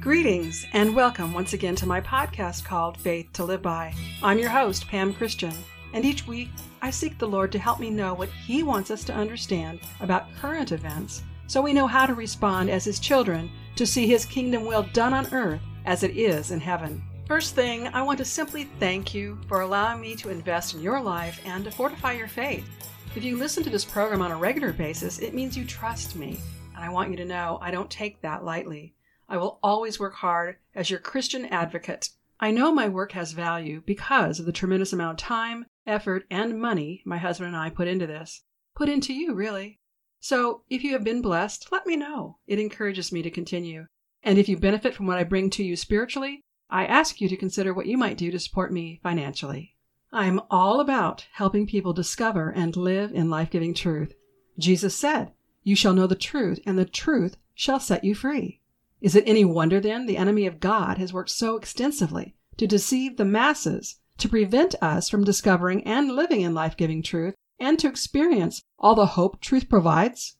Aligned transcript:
Greetings 0.00 0.64
and 0.72 0.96
welcome 0.96 1.34
once 1.34 1.52
again 1.52 1.76
to 1.76 1.84
my 1.84 2.00
podcast 2.00 2.64
called 2.64 2.96
Faith 2.96 3.30
to 3.34 3.44
Live 3.44 3.60
By. 3.60 3.92
I'm 4.22 4.38
your 4.38 4.48
host, 4.48 4.88
Pam 4.88 5.12
Christian, 5.12 5.52
and 5.92 6.06
each 6.06 6.26
week 6.26 6.48
I 6.80 6.88
seek 6.88 7.18
the 7.18 7.28
Lord 7.28 7.52
to 7.52 7.58
help 7.58 7.78
me 7.78 7.90
know 7.90 8.14
what 8.14 8.30
He 8.30 8.62
wants 8.62 8.90
us 8.90 9.04
to 9.04 9.14
understand 9.14 9.80
about 10.00 10.34
current 10.36 10.72
events 10.72 11.22
so 11.48 11.60
we 11.60 11.74
know 11.74 11.86
how 11.86 12.06
to 12.06 12.14
respond 12.14 12.70
as 12.70 12.82
His 12.82 12.98
children 12.98 13.50
to 13.76 13.86
see 13.86 14.06
His 14.06 14.24
kingdom 14.24 14.64
will 14.64 14.84
done 14.94 15.12
on 15.12 15.30
earth 15.34 15.60
as 15.84 16.02
it 16.02 16.16
is 16.16 16.50
in 16.50 16.60
heaven. 16.60 17.02
First 17.26 17.54
thing, 17.54 17.86
I 17.88 18.00
want 18.00 18.16
to 18.18 18.24
simply 18.24 18.70
thank 18.80 19.12
you 19.12 19.38
for 19.48 19.60
allowing 19.60 20.00
me 20.00 20.16
to 20.16 20.30
invest 20.30 20.74
in 20.74 20.80
your 20.80 21.02
life 21.02 21.42
and 21.44 21.62
to 21.64 21.70
fortify 21.70 22.12
your 22.12 22.26
faith. 22.26 22.66
If 23.14 23.22
you 23.22 23.36
listen 23.36 23.62
to 23.64 23.70
this 23.70 23.84
program 23.84 24.22
on 24.22 24.30
a 24.30 24.36
regular 24.36 24.72
basis, 24.72 25.18
it 25.18 25.34
means 25.34 25.58
you 25.58 25.66
trust 25.66 26.16
me, 26.16 26.40
and 26.74 26.82
I 26.82 26.88
want 26.88 27.10
you 27.10 27.16
to 27.16 27.26
know 27.26 27.58
I 27.60 27.70
don't 27.70 27.90
take 27.90 28.22
that 28.22 28.46
lightly. 28.46 28.94
I 29.30 29.36
will 29.36 29.60
always 29.62 30.00
work 30.00 30.14
hard 30.14 30.56
as 30.74 30.90
your 30.90 30.98
Christian 30.98 31.46
advocate. 31.46 32.10
I 32.40 32.50
know 32.50 32.72
my 32.72 32.88
work 32.88 33.12
has 33.12 33.30
value 33.30 33.80
because 33.86 34.40
of 34.40 34.46
the 34.46 34.50
tremendous 34.50 34.92
amount 34.92 35.22
of 35.22 35.26
time, 35.26 35.66
effort, 35.86 36.26
and 36.32 36.60
money 36.60 37.00
my 37.06 37.16
husband 37.16 37.46
and 37.46 37.56
I 37.56 37.70
put 37.70 37.86
into 37.86 38.08
this. 38.08 38.42
Put 38.74 38.88
into 38.88 39.14
you, 39.14 39.32
really. 39.32 39.78
So, 40.18 40.64
if 40.68 40.82
you 40.82 40.94
have 40.94 41.04
been 41.04 41.22
blessed, 41.22 41.70
let 41.70 41.86
me 41.86 41.94
know. 41.94 42.38
It 42.48 42.58
encourages 42.58 43.12
me 43.12 43.22
to 43.22 43.30
continue. 43.30 43.86
And 44.24 44.36
if 44.36 44.48
you 44.48 44.56
benefit 44.56 44.94
from 44.94 45.06
what 45.06 45.18
I 45.18 45.22
bring 45.22 45.48
to 45.50 45.62
you 45.62 45.76
spiritually, 45.76 46.42
I 46.68 46.84
ask 46.84 47.20
you 47.20 47.28
to 47.28 47.36
consider 47.36 47.72
what 47.72 47.86
you 47.86 47.96
might 47.96 48.18
do 48.18 48.32
to 48.32 48.38
support 48.40 48.72
me 48.72 48.98
financially. 49.00 49.76
I'm 50.12 50.40
all 50.50 50.80
about 50.80 51.28
helping 51.34 51.68
people 51.68 51.92
discover 51.92 52.50
and 52.50 52.76
live 52.76 53.12
in 53.12 53.30
life 53.30 53.50
giving 53.50 53.74
truth. 53.74 54.12
Jesus 54.58 54.96
said, 54.96 55.32
You 55.62 55.76
shall 55.76 55.94
know 55.94 56.08
the 56.08 56.16
truth, 56.16 56.58
and 56.66 56.76
the 56.76 56.84
truth 56.84 57.36
shall 57.54 57.78
set 57.78 58.02
you 58.02 58.16
free. 58.16 58.59
Is 59.00 59.16
it 59.16 59.24
any 59.26 59.44
wonder, 59.44 59.80
then, 59.80 60.06
the 60.06 60.18
enemy 60.18 60.46
of 60.46 60.60
God 60.60 60.98
has 60.98 61.12
worked 61.12 61.30
so 61.30 61.56
extensively 61.56 62.34
to 62.58 62.66
deceive 62.66 63.16
the 63.16 63.24
masses, 63.24 63.98
to 64.18 64.28
prevent 64.28 64.74
us 64.82 65.08
from 65.08 65.24
discovering 65.24 65.82
and 65.84 66.12
living 66.12 66.42
in 66.42 66.52
life 66.52 66.76
giving 66.76 67.02
truth, 67.02 67.34
and 67.58 67.78
to 67.78 67.88
experience 67.88 68.62
all 68.78 68.94
the 68.94 69.06
hope 69.06 69.40
truth 69.40 69.68
provides? 69.68 70.36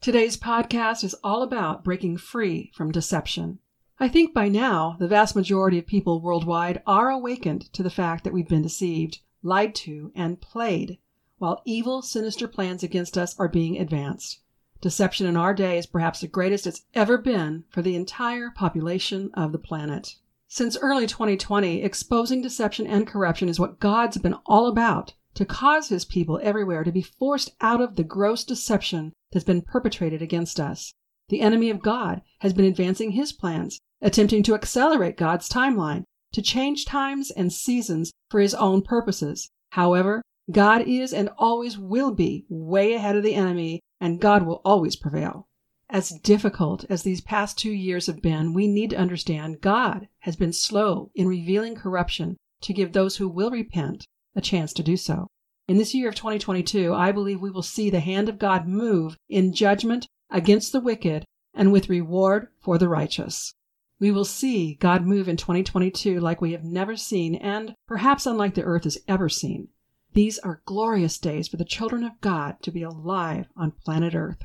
Today's 0.00 0.36
podcast 0.36 1.04
is 1.04 1.14
all 1.24 1.42
about 1.42 1.84
breaking 1.84 2.16
free 2.16 2.72
from 2.74 2.92
deception. 2.92 3.58
I 4.00 4.08
think 4.08 4.32
by 4.32 4.48
now 4.48 4.96
the 4.98 5.08
vast 5.08 5.34
majority 5.34 5.78
of 5.78 5.86
people 5.86 6.22
worldwide 6.22 6.82
are 6.86 7.10
awakened 7.10 7.72
to 7.72 7.82
the 7.82 7.90
fact 7.90 8.24
that 8.24 8.32
we've 8.32 8.48
been 8.48 8.62
deceived, 8.62 9.18
lied 9.42 9.74
to, 9.74 10.12
and 10.14 10.40
played, 10.40 10.98
while 11.38 11.62
evil, 11.64 12.00
sinister 12.00 12.48
plans 12.48 12.82
against 12.82 13.18
us 13.18 13.38
are 13.38 13.48
being 13.48 13.76
advanced. 13.76 14.40
Deception 14.80 15.26
in 15.26 15.36
our 15.36 15.54
day 15.54 15.76
is 15.76 15.86
perhaps 15.86 16.20
the 16.20 16.28
greatest 16.28 16.64
it's 16.64 16.84
ever 16.94 17.18
been 17.18 17.64
for 17.68 17.82
the 17.82 17.96
entire 17.96 18.50
population 18.50 19.28
of 19.34 19.50
the 19.50 19.58
planet. 19.58 20.14
Since 20.46 20.78
early 20.78 21.06
2020, 21.06 21.82
exposing 21.82 22.42
deception 22.42 22.86
and 22.86 23.04
corruption 23.04 23.48
is 23.48 23.58
what 23.58 23.80
God's 23.80 24.18
been 24.18 24.36
all 24.46 24.68
about 24.68 25.14
to 25.34 25.44
cause 25.44 25.88
his 25.88 26.04
people 26.04 26.38
everywhere 26.44 26.84
to 26.84 26.92
be 26.92 27.02
forced 27.02 27.50
out 27.60 27.80
of 27.80 27.96
the 27.96 28.04
gross 28.04 28.44
deception 28.44 29.12
that's 29.32 29.44
been 29.44 29.62
perpetrated 29.62 30.22
against 30.22 30.60
us. 30.60 30.94
The 31.28 31.40
enemy 31.40 31.70
of 31.70 31.82
God 31.82 32.22
has 32.38 32.52
been 32.52 32.64
advancing 32.64 33.10
his 33.10 33.32
plans, 33.32 33.80
attempting 34.00 34.44
to 34.44 34.54
accelerate 34.54 35.16
God's 35.16 35.48
timeline, 35.48 36.04
to 36.32 36.40
change 36.40 36.84
times 36.84 37.32
and 37.32 37.52
seasons 37.52 38.12
for 38.30 38.38
his 38.38 38.54
own 38.54 38.82
purposes. 38.82 39.50
However, 39.70 40.22
God 40.52 40.82
is 40.86 41.12
and 41.12 41.30
always 41.36 41.76
will 41.76 42.12
be 42.12 42.46
way 42.48 42.94
ahead 42.94 43.16
of 43.16 43.24
the 43.24 43.34
enemy 43.34 43.80
and 44.00 44.20
God 44.20 44.44
will 44.44 44.60
always 44.64 44.96
prevail. 44.96 45.48
As 45.90 46.10
difficult 46.10 46.84
as 46.90 47.02
these 47.02 47.20
past 47.20 47.56
two 47.56 47.72
years 47.72 48.06
have 48.06 48.20
been, 48.20 48.52
we 48.52 48.66
need 48.66 48.90
to 48.90 48.98
understand 48.98 49.60
God 49.60 50.08
has 50.20 50.36
been 50.36 50.52
slow 50.52 51.10
in 51.14 51.26
revealing 51.26 51.74
corruption 51.74 52.36
to 52.60 52.74
give 52.74 52.92
those 52.92 53.16
who 53.16 53.28
will 53.28 53.50
repent 53.50 54.06
a 54.34 54.40
chance 54.40 54.72
to 54.74 54.82
do 54.82 54.96
so. 54.96 55.28
In 55.66 55.78
this 55.78 55.94
year 55.94 56.08
of 56.08 56.14
2022, 56.14 56.94
I 56.94 57.12
believe 57.12 57.40
we 57.40 57.50
will 57.50 57.62
see 57.62 57.90
the 57.90 58.00
hand 58.00 58.28
of 58.28 58.38
God 58.38 58.66
move 58.66 59.16
in 59.28 59.52
judgment 59.52 60.06
against 60.30 60.72
the 60.72 60.80
wicked 60.80 61.24
and 61.54 61.72
with 61.72 61.88
reward 61.88 62.48
for 62.60 62.78
the 62.78 62.88
righteous. 62.88 63.54
We 64.00 64.10
will 64.10 64.24
see 64.24 64.74
God 64.74 65.04
move 65.04 65.28
in 65.28 65.36
2022 65.36 66.20
like 66.20 66.40
we 66.40 66.52
have 66.52 66.64
never 66.64 66.96
seen 66.96 67.34
and 67.34 67.74
perhaps 67.86 68.26
unlike 68.26 68.54
the 68.54 68.62
earth 68.62 68.84
has 68.84 68.98
ever 69.08 69.28
seen. 69.28 69.68
These 70.14 70.38
are 70.38 70.62
glorious 70.64 71.18
days 71.18 71.48
for 71.48 71.56
the 71.56 71.64
children 71.64 72.02
of 72.02 72.20
God 72.20 72.62
to 72.62 72.70
be 72.70 72.82
alive 72.82 73.46
on 73.56 73.72
planet 73.72 74.14
Earth. 74.14 74.42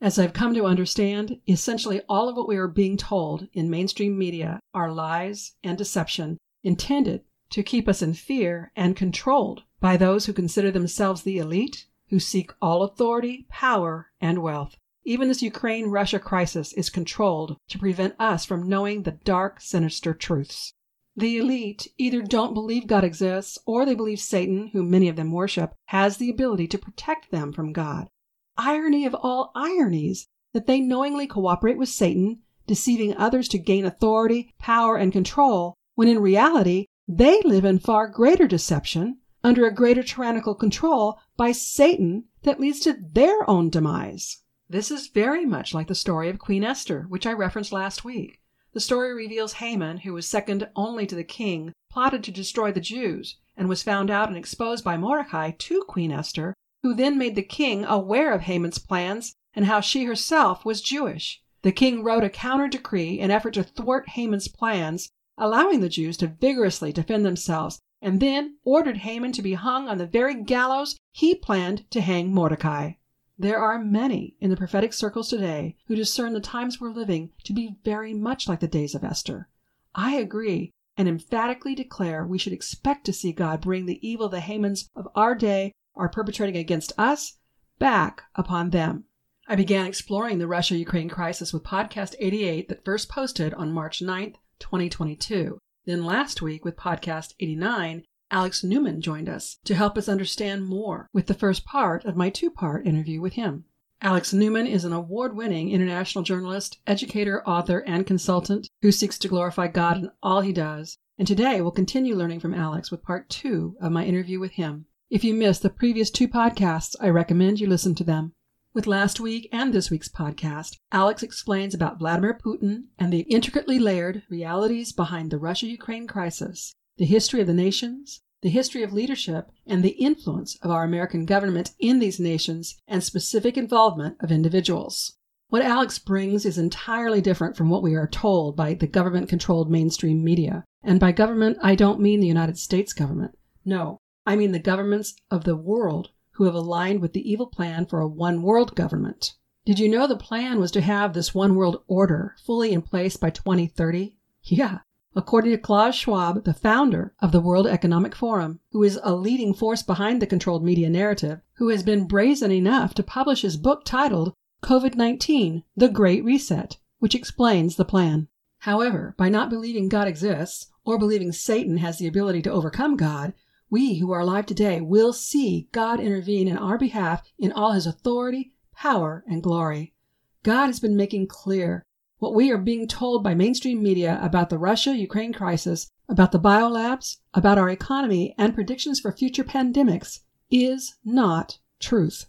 As 0.00 0.18
I've 0.18 0.32
come 0.32 0.54
to 0.54 0.66
understand, 0.66 1.40
essentially 1.48 2.00
all 2.08 2.28
of 2.28 2.36
what 2.36 2.48
we 2.48 2.56
are 2.56 2.68
being 2.68 2.96
told 2.96 3.48
in 3.52 3.70
mainstream 3.70 4.18
media 4.18 4.60
are 4.74 4.92
lies 4.92 5.52
and 5.62 5.78
deception 5.78 6.38
intended 6.62 7.22
to 7.50 7.62
keep 7.62 7.88
us 7.88 8.02
in 8.02 8.14
fear 8.14 8.72
and 8.76 8.96
controlled 8.96 9.62
by 9.80 9.96
those 9.96 10.26
who 10.26 10.32
consider 10.32 10.70
themselves 10.70 11.22
the 11.22 11.38
elite, 11.38 11.86
who 12.08 12.18
seek 12.18 12.52
all 12.60 12.82
authority, 12.82 13.46
power, 13.48 14.10
and 14.20 14.42
wealth. 14.42 14.76
Even 15.04 15.28
this 15.28 15.42
Ukraine 15.42 15.86
Russia 15.86 16.18
crisis 16.18 16.72
is 16.72 16.88
controlled 16.88 17.56
to 17.68 17.78
prevent 17.78 18.14
us 18.18 18.44
from 18.44 18.68
knowing 18.68 19.02
the 19.02 19.12
dark, 19.12 19.60
sinister 19.60 20.14
truths. 20.14 20.72
The 21.16 21.38
elite 21.38 21.88
either 21.96 22.22
don't 22.22 22.54
believe 22.54 22.88
God 22.88 23.04
exists 23.04 23.58
or 23.66 23.86
they 23.86 23.94
believe 23.94 24.18
Satan, 24.18 24.68
whom 24.72 24.90
many 24.90 25.08
of 25.08 25.16
them 25.16 25.30
worship, 25.30 25.74
has 25.86 26.16
the 26.16 26.28
ability 26.28 26.66
to 26.68 26.78
protect 26.78 27.30
them 27.30 27.52
from 27.52 27.72
God. 27.72 28.08
Irony 28.56 29.06
of 29.06 29.14
all 29.14 29.52
ironies 29.54 30.26
that 30.52 30.66
they 30.66 30.80
knowingly 30.80 31.26
cooperate 31.26 31.78
with 31.78 31.88
Satan, 31.88 32.40
deceiving 32.66 33.16
others 33.16 33.48
to 33.48 33.58
gain 33.58 33.84
authority, 33.84 34.54
power, 34.58 34.96
and 34.96 35.12
control, 35.12 35.74
when 35.94 36.08
in 36.08 36.18
reality 36.18 36.86
they 37.06 37.40
live 37.42 37.64
in 37.64 37.78
far 37.78 38.08
greater 38.08 38.48
deception, 38.48 39.18
under 39.44 39.66
a 39.66 39.74
greater 39.74 40.02
tyrannical 40.02 40.54
control 40.54 41.18
by 41.36 41.52
Satan 41.52 42.24
that 42.42 42.58
leads 42.58 42.80
to 42.80 42.96
their 43.12 43.48
own 43.48 43.68
demise. 43.68 44.42
This 44.68 44.90
is 44.90 45.08
very 45.08 45.44
much 45.44 45.74
like 45.74 45.86
the 45.86 45.94
story 45.94 46.30
of 46.30 46.38
Queen 46.38 46.64
Esther, 46.64 47.06
which 47.08 47.26
I 47.26 47.32
referenced 47.32 47.72
last 47.72 48.04
week. 48.04 48.40
The 48.74 48.80
story 48.80 49.14
reveals 49.14 49.54
Haman, 49.54 49.98
who 49.98 50.12
was 50.12 50.26
second 50.26 50.68
only 50.74 51.06
to 51.06 51.14
the 51.14 51.22
king, 51.22 51.72
plotted 51.92 52.24
to 52.24 52.32
destroy 52.32 52.72
the 52.72 52.80
Jews, 52.80 53.36
and 53.56 53.68
was 53.68 53.84
found 53.84 54.10
out 54.10 54.26
and 54.26 54.36
exposed 54.36 54.82
by 54.82 54.96
Mordecai 54.96 55.52
to 55.52 55.84
Queen 55.86 56.10
Esther, 56.10 56.54
who 56.82 56.92
then 56.92 57.16
made 57.16 57.36
the 57.36 57.42
king 57.42 57.84
aware 57.84 58.32
of 58.32 58.42
Haman's 58.42 58.78
plans 58.78 59.36
and 59.54 59.66
how 59.66 59.80
she 59.80 60.06
herself 60.06 60.64
was 60.64 60.82
Jewish. 60.82 61.40
The 61.62 61.70
king 61.70 62.02
wrote 62.02 62.24
a 62.24 62.28
counter 62.28 62.66
decree 62.66 63.20
in 63.20 63.30
effort 63.30 63.54
to 63.54 63.62
thwart 63.62 64.08
Haman's 64.08 64.48
plans, 64.48 65.08
allowing 65.38 65.78
the 65.78 65.88
Jews 65.88 66.16
to 66.16 66.26
vigorously 66.26 66.92
defend 66.92 67.24
themselves, 67.24 67.78
and 68.02 68.18
then 68.18 68.56
ordered 68.64 68.96
Haman 68.96 69.30
to 69.34 69.42
be 69.42 69.54
hung 69.54 69.86
on 69.86 69.98
the 69.98 70.06
very 70.06 70.34
gallows 70.34 70.96
he 71.12 71.36
planned 71.36 71.88
to 71.92 72.00
hang 72.00 72.34
Mordecai. 72.34 72.94
There 73.36 73.58
are 73.58 73.82
many 73.82 74.36
in 74.40 74.50
the 74.50 74.56
prophetic 74.56 74.92
circles 74.92 75.28
today 75.28 75.76
who 75.86 75.96
discern 75.96 76.34
the 76.34 76.40
times 76.40 76.80
we're 76.80 76.92
living 76.92 77.32
to 77.42 77.52
be 77.52 77.76
very 77.84 78.14
much 78.14 78.48
like 78.48 78.60
the 78.60 78.68
days 78.68 78.94
of 78.94 79.02
Esther. 79.02 79.48
I 79.94 80.14
agree 80.16 80.70
and 80.96 81.08
emphatically 81.08 81.74
declare 81.74 82.24
we 82.24 82.38
should 82.38 82.52
expect 82.52 83.04
to 83.06 83.12
see 83.12 83.32
God 83.32 83.60
bring 83.60 83.86
the 83.86 84.06
evil 84.06 84.28
the 84.28 84.38
Hamans 84.38 84.88
of 84.94 85.08
our 85.16 85.34
day 85.34 85.72
are 85.96 86.08
perpetrating 86.08 86.56
against 86.56 86.92
us 86.96 87.36
back 87.80 88.22
upon 88.36 88.70
them. 88.70 89.04
I 89.48 89.56
began 89.56 89.86
exploring 89.86 90.38
the 90.38 90.46
Russia 90.46 90.76
Ukraine 90.76 91.08
crisis 91.08 91.52
with 91.52 91.64
Podcast 91.64 92.14
88 92.18 92.68
that 92.68 92.84
first 92.84 93.08
posted 93.08 93.52
on 93.54 93.72
March 93.72 94.00
9th, 94.00 94.36
2022. 94.60 95.58
Then 95.86 96.04
last 96.04 96.40
week 96.40 96.64
with 96.64 96.76
Podcast 96.76 97.34
89 97.40 98.04
Alex 98.30 98.64
Newman 98.64 99.00
joined 99.00 99.28
us 99.28 99.58
to 99.64 99.74
help 99.74 99.98
us 99.98 100.08
understand 100.08 100.66
more 100.66 101.08
with 101.12 101.26
the 101.26 101.34
first 101.34 101.64
part 101.64 102.04
of 102.04 102.16
my 102.16 102.30
two 102.30 102.50
part 102.50 102.86
interview 102.86 103.20
with 103.20 103.34
him. 103.34 103.64
Alex 104.00 104.32
Newman 104.32 104.66
is 104.66 104.84
an 104.84 104.92
award 104.92 105.36
winning 105.36 105.70
international 105.70 106.24
journalist, 106.24 106.78
educator, 106.86 107.42
author, 107.48 107.78
and 107.86 108.06
consultant 108.06 108.68
who 108.82 108.92
seeks 108.92 109.18
to 109.18 109.28
glorify 109.28 109.68
God 109.68 109.96
in 109.96 110.10
all 110.22 110.40
he 110.40 110.52
does. 110.52 110.98
And 111.16 111.28
today 111.28 111.60
we'll 111.60 111.70
continue 111.70 112.16
learning 112.16 112.40
from 112.40 112.54
Alex 112.54 112.90
with 112.90 113.02
part 113.02 113.28
two 113.28 113.76
of 113.80 113.92
my 113.92 114.04
interview 114.04 114.40
with 114.40 114.52
him. 114.52 114.86
If 115.10 115.22
you 115.22 115.32
missed 115.32 115.62
the 115.62 115.70
previous 115.70 116.10
two 116.10 116.26
podcasts, 116.26 116.96
I 117.00 117.08
recommend 117.08 117.60
you 117.60 117.68
listen 117.68 117.94
to 117.94 118.04
them. 118.04 118.32
With 118.74 118.88
last 118.88 119.20
week 119.20 119.48
and 119.52 119.72
this 119.72 119.88
week's 119.88 120.08
podcast, 120.08 120.78
Alex 120.90 121.22
explains 121.22 121.72
about 121.72 122.00
Vladimir 122.00 122.36
Putin 122.44 122.86
and 122.98 123.12
the 123.12 123.20
intricately 123.20 123.78
layered 123.78 124.24
realities 124.28 124.92
behind 124.92 125.30
the 125.30 125.38
Russia 125.38 125.66
Ukraine 125.66 126.08
crisis, 126.08 126.74
the 126.96 127.04
history 127.04 127.40
of 127.40 127.46
the 127.46 127.54
nations, 127.54 128.20
the 128.42 128.50
history 128.50 128.82
of 128.82 128.92
leadership, 128.92 129.50
and 129.66 129.82
the 129.82 129.90
influence 129.90 130.56
of 130.62 130.70
our 130.70 130.84
American 130.84 131.26
government 131.26 131.72
in 131.78 131.98
these 131.98 132.20
nations 132.20 132.76
and 132.86 133.02
specific 133.02 133.56
involvement 133.56 134.16
of 134.20 134.30
individuals. 134.30 135.16
What 135.48 135.62
Alex 135.62 135.98
brings 135.98 136.44
is 136.44 136.58
entirely 136.58 137.20
different 137.20 137.56
from 137.56 137.70
what 137.70 137.82
we 137.82 137.94
are 137.94 138.08
told 138.08 138.56
by 138.56 138.74
the 138.74 138.86
government 138.86 139.28
controlled 139.28 139.70
mainstream 139.70 140.24
media. 140.24 140.64
And 140.82 141.00
by 141.00 141.12
government, 141.12 141.58
I 141.62 141.74
don't 141.74 142.00
mean 142.00 142.20
the 142.20 142.26
United 142.26 142.58
States 142.58 142.92
government. 142.92 143.38
No, 143.64 143.98
I 144.26 144.36
mean 144.36 144.52
the 144.52 144.58
governments 144.58 145.14
of 145.30 145.44
the 145.44 145.56
world 145.56 146.10
who 146.32 146.44
have 146.44 146.54
aligned 146.54 147.00
with 147.00 147.12
the 147.12 147.30
evil 147.30 147.46
plan 147.46 147.86
for 147.86 148.00
a 148.00 148.08
one 148.08 148.42
world 148.42 148.74
government. 148.74 149.34
Did 149.64 149.78
you 149.78 149.88
know 149.88 150.06
the 150.06 150.16
plan 150.16 150.60
was 150.60 150.70
to 150.72 150.80
have 150.80 151.14
this 151.14 151.34
one 151.34 151.54
world 151.54 151.82
order 151.86 152.34
fully 152.44 152.72
in 152.72 152.82
place 152.82 153.16
by 153.16 153.30
2030? 153.30 154.14
Yeah. 154.42 154.80
According 155.16 155.52
to 155.52 155.58
Klaus 155.58 155.94
Schwab, 155.94 156.42
the 156.42 156.52
founder 156.52 157.14
of 157.20 157.30
the 157.30 157.40
World 157.40 157.68
Economic 157.68 158.16
Forum, 158.16 158.58
who 158.72 158.82
is 158.82 158.98
a 159.04 159.14
leading 159.14 159.54
force 159.54 159.80
behind 159.80 160.20
the 160.20 160.26
controlled 160.26 160.64
media 160.64 160.90
narrative, 160.90 161.40
who 161.58 161.68
has 161.68 161.84
been 161.84 162.08
brazen 162.08 162.50
enough 162.50 162.94
to 162.94 163.02
publish 163.04 163.42
his 163.42 163.56
book 163.56 163.84
titled 163.84 164.34
COVID 164.64 164.96
19 164.96 165.62
The 165.76 165.88
Great 165.88 166.24
Reset, 166.24 166.78
which 166.98 167.14
explains 167.14 167.76
the 167.76 167.84
plan. 167.84 168.26
However, 168.58 169.14
by 169.16 169.28
not 169.28 169.50
believing 169.50 169.88
God 169.88 170.08
exists, 170.08 170.72
or 170.84 170.98
believing 170.98 171.30
Satan 171.30 171.76
has 171.76 171.98
the 171.98 172.08
ability 172.08 172.42
to 172.42 172.50
overcome 172.50 172.96
God, 172.96 173.34
we 173.70 173.98
who 173.98 174.10
are 174.10 174.20
alive 174.20 174.46
today 174.46 174.80
will 174.80 175.12
see 175.12 175.68
God 175.70 176.00
intervene 176.00 176.48
in 176.48 176.58
our 176.58 176.76
behalf 176.76 177.22
in 177.38 177.52
all 177.52 177.70
his 177.70 177.86
authority, 177.86 178.52
power, 178.74 179.22
and 179.28 179.44
glory. 179.44 179.94
God 180.42 180.66
has 180.66 180.80
been 180.80 180.96
making 180.96 181.28
clear 181.28 181.84
what 182.18 182.34
we 182.34 182.50
are 182.50 182.58
being 182.58 182.86
told 182.86 183.22
by 183.22 183.34
mainstream 183.34 183.82
media 183.82 184.18
about 184.22 184.50
the 184.50 184.58
Russia 184.58 184.96
Ukraine 184.96 185.32
crisis, 185.32 185.90
about 186.08 186.32
the 186.32 186.40
biolabs, 186.40 187.18
about 187.32 187.58
our 187.58 187.68
economy, 187.68 188.34
and 188.38 188.54
predictions 188.54 189.00
for 189.00 189.12
future 189.12 189.44
pandemics 189.44 190.20
is 190.50 190.94
not 191.04 191.58
truth. 191.80 192.26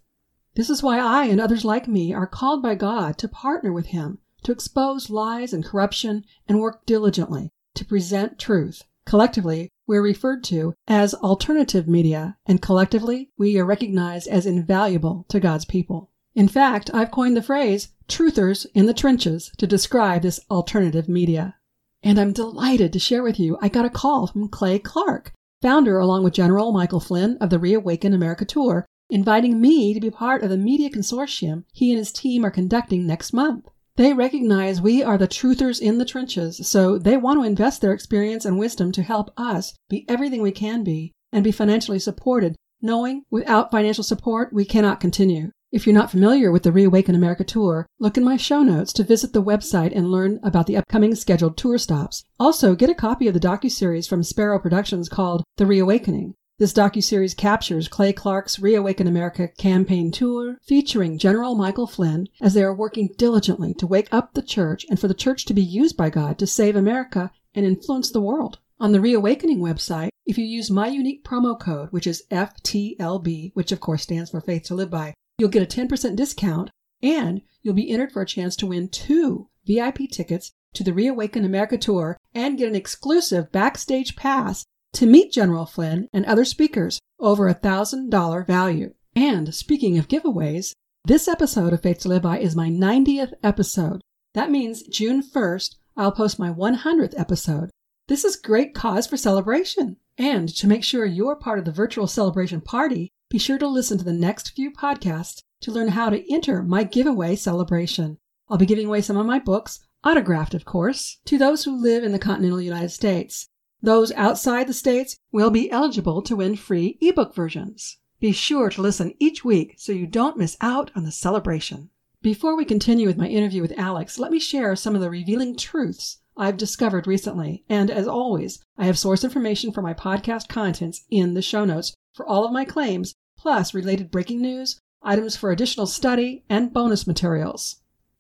This 0.56 0.70
is 0.70 0.82
why 0.82 1.00
I 1.00 1.26
and 1.26 1.40
others 1.42 1.66
like 1.66 1.88
me 1.88 2.14
are 2.14 2.28
called 2.28 2.64
by 2.64 2.76
God 2.76 3.18
to 3.18 3.28
partner 3.28 3.74
with 3.74 3.88
Him 3.88 4.20
to 4.46 4.52
expose 4.52 5.10
lies 5.10 5.54
and 5.54 5.66
corruption 5.66 6.24
and 6.48 6.60
work 6.60 6.86
diligently 6.86 7.52
to 7.74 7.84
present 7.84 8.40
truth. 8.40 8.84
Collectively, 9.06 9.70
we're 9.88 10.02
referred 10.02 10.44
to 10.46 10.74
as 10.88 11.14
alternative 11.16 11.88
media, 11.88 12.38
and 12.46 12.62
collectively, 12.62 13.32
we 13.38 13.58
are 13.60 13.66
recognized 13.66 14.28
as 14.28 14.46
invaluable 14.46 15.26
to 15.30 15.40
God's 15.40 15.66
people. 15.66 16.12
In 16.36 16.50
fact, 16.50 16.92
I've 16.94 17.12
coined 17.12 17.38
the 17.38 17.42
phrase 17.42 17.88
truthers 18.10 18.66
in 18.74 18.88
the 18.88 18.94
trenches 18.94 19.52
to 19.58 19.66
describe 19.66 20.22
this 20.22 20.42
alternative 20.52 21.08
media. 21.08 21.56
And 22.04 22.20
I'm 22.20 22.34
delighted 22.34 22.92
to 22.94 23.00
share 23.00 23.24
with 23.24 23.40
you 23.40 23.58
I 23.62 23.70
got 23.70 23.86
a 23.86 23.90
call 23.90 24.28
from 24.28 24.50
Clay 24.50 24.78
Clark, 24.78 25.32
founder 25.62 25.98
along 25.98 26.26
with 26.26 26.34
General 26.34 26.74
Michael 26.74 27.00
Flynn 27.00 27.38
of 27.40 27.50
the 27.50 27.58
Reawaken 27.58 28.14
America 28.14 28.44
Tour, 28.44 28.86
inviting 29.10 29.62
me 29.62 29.94
to 29.94 30.02
be 30.02 30.12
part 30.12 30.44
of 30.44 30.50
the 30.50 30.58
media 30.58 30.90
consortium 30.90 31.64
he 31.72 31.92
and 31.92 32.00
his 32.00 32.12
team 32.12 32.44
are 32.46 32.52
conducting 32.52 33.08
next 33.08 33.32
month. 33.32 33.66
They 33.96 34.12
recognize 34.12 34.82
we 34.82 35.02
are 35.02 35.18
the 35.18 35.30
truthers 35.30 35.80
in 35.80 36.00
the 36.00 36.06
trenches, 36.06 36.68
so 36.68 36.98
they 36.98 37.16
want 37.16 37.40
to 37.40 37.48
invest 37.48 37.80
their 37.80 37.94
experience 37.94 38.44
and 38.44 38.60
wisdom 38.60 38.92
to 38.92 39.04
help 39.04 39.32
us 39.38 39.74
be 39.90 40.06
everything 40.10 40.42
we 40.42 40.52
can 40.52 40.84
be 40.84 41.14
and 41.32 41.46
be 41.46 41.52
financially 41.54 42.00
supported, 42.00 42.58
knowing 42.82 43.24
without 43.32 43.72
financial 43.72 44.04
support 44.04 44.52
we 44.52 44.66
cannot 44.66 45.00
continue. 45.00 45.52
If 45.71 45.85
you're 45.85 45.95
not 45.95 46.12
familiar 46.12 46.51
with 46.51 46.63
the 46.63 46.71
Reawaken 46.71 47.15
America 47.15 47.44
tour, 47.44 47.88
look 48.00 48.17
in 48.17 48.23
my 48.23 48.38
show 48.38 48.63
notes 48.63 48.94
to 48.94 49.03
visit 49.03 49.33
the 49.33 49.44
website 49.44 49.91
and 49.95 50.12
learn 50.12 50.39
about 50.44 50.67
the 50.67 50.77
upcoming 50.77 51.15
scheduled 51.15 51.57
tour 51.57 51.77
stops. 51.77 52.23
Also, 52.39 52.75
get 52.75 52.89
a 52.89 52.95
copy 52.95 53.27
of 53.27 53.33
the 53.33 53.39
docuseries 53.39 54.07
from 54.07 54.23
Sparrow 54.23 54.59
Productions 54.59 55.09
called 55.09 55.44
The 55.57 55.65
Reawakening. 55.65 56.35
This 56.59 56.71
docuseries 56.71 57.35
captures 57.35 57.89
Clay 57.89 58.13
Clark's 58.13 58.59
Reawaken 58.59 59.07
America 59.07 59.50
campaign 59.57 60.12
tour, 60.12 60.59
featuring 60.63 61.17
General 61.17 61.56
Michael 61.56 61.88
Flynn 61.88 62.29
as 62.39 62.53
they 62.53 62.63
are 62.63 62.73
working 62.73 63.09
diligently 63.17 63.73
to 63.73 63.88
wake 63.88 64.07
up 64.12 64.33
the 64.33 64.41
church 64.41 64.85
and 64.89 64.97
for 64.97 65.09
the 65.09 65.13
church 65.13 65.44
to 65.45 65.53
be 65.53 65.63
used 65.63 65.97
by 65.97 66.09
God 66.09 66.38
to 66.39 66.47
save 66.47 66.77
America 66.77 67.31
and 67.53 67.65
influence 67.65 68.12
the 68.12 68.21
world. 68.21 68.59
On 68.79 68.91
the 68.94 69.01
Reawakening 69.01 69.59
website, 69.59 70.09
if 70.25 70.38
you 70.38 70.45
use 70.45 70.71
my 70.71 70.88
unique 70.88 71.25
promo 71.25 71.59
code, 71.59 71.89
which 71.91 72.07
is 72.07 72.23
FTLB, 72.31 73.51
which 73.56 73.71
of 73.71 73.79
course 73.79 74.03
stands 74.03 74.29
for 74.29 74.39
Faith 74.39 74.63
to 74.63 74.75
Live 74.75 74.89
By, 74.89 75.13
you'll 75.38 75.50
get 75.50 75.64
a 75.64 75.82
10% 75.82 76.16
discount 76.16 76.70
and 77.02 77.42
you'll 77.62 77.74
be 77.74 77.90
entered 77.90 78.12
for 78.12 78.22
a 78.22 78.26
chance 78.26 78.56
to 78.56 78.68
win 78.68 78.90
two 78.90 79.50
VIP 79.66 80.10
tickets 80.12 80.52
to 80.74 80.84
the 80.84 80.94
Reawaken 80.94 81.46
America 81.46 81.78
tour 81.78 82.18
and 82.34 82.58
get 82.58 82.70
an 82.70 82.76
exclusive 82.76 83.52
backstage 83.52 84.16
pass 84.16 84.64
to 84.94 85.06
meet 85.06 85.32
General 85.32 85.66
Flynn 85.66 86.08
and 86.14 86.26
other 86.26 86.46
speakers 86.46 87.00
over 87.20 87.48
a 87.48 87.56
$1,000 87.56 88.48
value. 88.48 88.94
And 89.16 89.54
speaking 89.54 89.98
of 89.98 90.08
giveaways, 90.08 90.74
this 91.06 91.28
episode 91.28 91.74
of 91.74 91.82
Faith 91.82 92.00
to 92.00 92.10
Live 92.10 92.24
By 92.24 92.40
is 92.40 92.56
my 92.56 92.70
90th 92.70 93.34
episode. 93.44 94.02
That 94.34 94.52
means 94.52 94.84
June 94.84 95.22
1st, 95.22 95.76
I'll 95.96 96.12
post 96.12 96.40
my 96.40 96.50
100th 96.50 97.18
episode. 97.18 97.70
This 98.08 98.26
is 98.26 98.36
great 98.36 98.74
cause 98.74 99.08
for 99.08 99.18
celebration. 99.18 99.98
And 100.18 100.50
to 100.56 100.68
make 100.68 100.84
sure 100.84 101.06
you're 101.06 101.36
part 101.36 101.60
of 101.60 101.66
the 101.66 101.72
virtual 101.72 102.08
celebration 102.08 102.62
party, 102.62 103.12
be 103.36 103.40
sure 103.40 103.58
to 103.58 103.68
listen 103.68 103.98
to 103.98 104.06
the 104.06 104.14
next 104.14 104.56
few 104.56 104.72
podcasts 104.72 105.44
to 105.60 105.70
learn 105.70 105.90
how 105.90 106.10
to 106.10 106.34
enter 106.34 106.64
my 106.64 106.86
giveaway 106.86 107.36
celebration. 107.36 108.18
I'll 108.48 108.58
be 108.58 108.66
giving 108.66 108.86
away 108.86 109.02
some 109.02 109.18
of 109.18 109.26
my 109.26 109.40
books, 109.40 109.86
autographed 110.06 110.54
of 110.54 110.64
course, 110.64 111.20
to 111.26 111.38
those 111.38 111.66
who 111.66 111.76
live 111.76 112.06
in 112.06 112.14
the 112.14 112.18
continental 112.18 112.62
United 112.62 112.92
States. 112.92 113.50
Those 113.82 114.14
outside 114.14 114.68
the 114.68 114.74
states 114.74 115.18
will 115.34 115.50
be 115.50 115.70
eligible 115.70 116.22
to 116.22 116.36
win 116.38 116.56
free 116.56 116.98
ebook 117.02 117.36
versions. 117.36 117.98
Be 118.22 118.32
sure 118.32 118.70
to 118.70 118.82
listen 118.82 119.14
each 119.20 119.44
week 119.44 119.76
so 119.78 119.92
you 119.92 120.08
don't 120.08 120.38
miss 120.38 120.56
out 120.62 120.90
on 120.96 121.04
the 121.04 121.12
celebration. 121.12 121.90
Before 122.22 122.56
we 122.56 122.64
continue 122.64 123.06
with 123.06 123.18
my 123.18 123.28
interview 123.28 123.62
with 123.62 123.78
Alex, 123.78 124.18
let 124.18 124.32
me 124.32 124.40
share 124.40 124.78
some 124.78 124.96
of 124.96 125.02
the 125.02 125.10
revealing 125.10 125.58
truths 125.58 126.20
I've 126.38 126.56
discovered 126.56 127.06
recently. 127.06 127.66
And 127.68 127.92
as 127.92 128.08
always, 128.08 128.64
I 128.78 128.86
have 128.86 128.98
source 128.98 129.26
information 129.26 129.74
for 129.74 129.82
my 129.82 129.94
podcast 129.94 130.48
contents 130.48 131.04
in 131.10 131.34
the 131.34 131.42
show 131.42 131.66
notes 131.66 131.94
for 132.14 132.26
all 132.26 132.46
of 132.46 132.54
my 132.54 132.64
claims, 132.64 133.14
plus 133.45 133.75
related 133.75 134.09
breaking 134.09 134.42
news, 134.42 134.81
items 135.03 135.36
for 135.36 135.51
additional 135.51 135.86
study, 135.86 136.44
and 136.50 136.74
bonus 136.74 137.06
materials. 137.06 137.75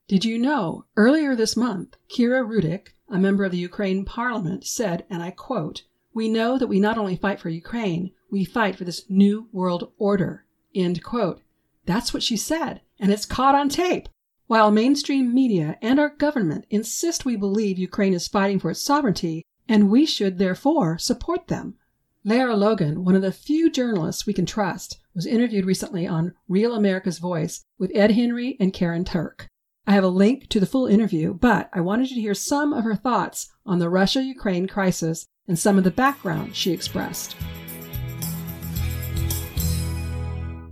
Did 0.07 0.23
you 0.23 0.37
know 0.37 0.85
earlier 0.95 1.35
this 1.35 1.57
month, 1.57 1.97
Kira 2.07 2.47
Rudik, 2.47 2.89
a 3.09 3.17
member 3.17 3.43
of 3.43 3.51
the 3.51 3.57
Ukraine 3.57 4.05
parliament, 4.05 4.67
said, 4.67 5.03
and 5.09 5.23
I 5.23 5.31
quote, 5.31 5.81
We 6.13 6.29
know 6.29 6.59
that 6.59 6.67
we 6.67 6.79
not 6.79 6.99
only 6.99 7.15
fight 7.15 7.39
for 7.39 7.49
Ukraine, 7.49 8.11
we 8.29 8.45
fight 8.45 8.75
for 8.75 8.83
this 8.83 9.09
new 9.09 9.47
world 9.51 9.91
order. 9.97 10.45
End 10.75 11.03
quote. 11.03 11.41
That's 11.87 12.13
what 12.13 12.21
she 12.21 12.37
said, 12.37 12.81
and 12.99 13.11
it's 13.11 13.25
caught 13.25 13.55
on 13.55 13.67
tape. 13.67 14.07
While 14.45 14.69
mainstream 14.69 15.33
media 15.33 15.79
and 15.81 15.99
our 15.99 16.09
government 16.09 16.67
insist 16.69 17.25
we 17.25 17.35
believe 17.35 17.79
Ukraine 17.79 18.13
is 18.13 18.27
fighting 18.27 18.59
for 18.59 18.69
its 18.69 18.85
sovereignty, 18.85 19.43
and 19.67 19.89
we 19.89 20.05
should 20.05 20.37
therefore 20.37 20.99
support 20.99 21.47
them. 21.47 21.79
Lara 22.27 22.55
Logan, 22.55 23.05
one 23.05 23.13
of 23.13 23.21
the 23.21 23.31
few 23.31 23.69
journalists 23.69 24.25
we 24.25 24.33
can 24.33 24.47
trust, 24.47 24.99
was 25.13 25.27
interviewed 25.27 25.63
recently 25.63 26.07
on 26.07 26.33
Real 26.47 26.73
America's 26.73 27.19
Voice 27.19 27.63
with 27.77 27.91
Ed 27.93 28.09
Henry 28.09 28.57
and 28.59 28.73
Karyn 28.73 29.05
Turk. 29.05 29.47
I 29.85 29.91
have 29.91 30.03
a 30.03 30.07
link 30.07 30.49
to 30.49 30.59
the 30.59 30.65
full 30.65 30.87
interview, 30.87 31.35
but 31.35 31.69
I 31.71 31.81
wanted 31.81 32.09
you 32.09 32.15
to 32.15 32.21
hear 32.21 32.33
some 32.33 32.73
of 32.73 32.83
her 32.83 32.95
thoughts 32.95 33.53
on 33.63 33.77
the 33.77 33.91
Russia 33.91 34.23
Ukraine 34.23 34.67
crisis 34.67 35.27
and 35.47 35.59
some 35.59 35.77
of 35.77 35.83
the 35.83 35.91
background 35.91 36.55
she 36.55 36.71
expressed. 36.71 37.35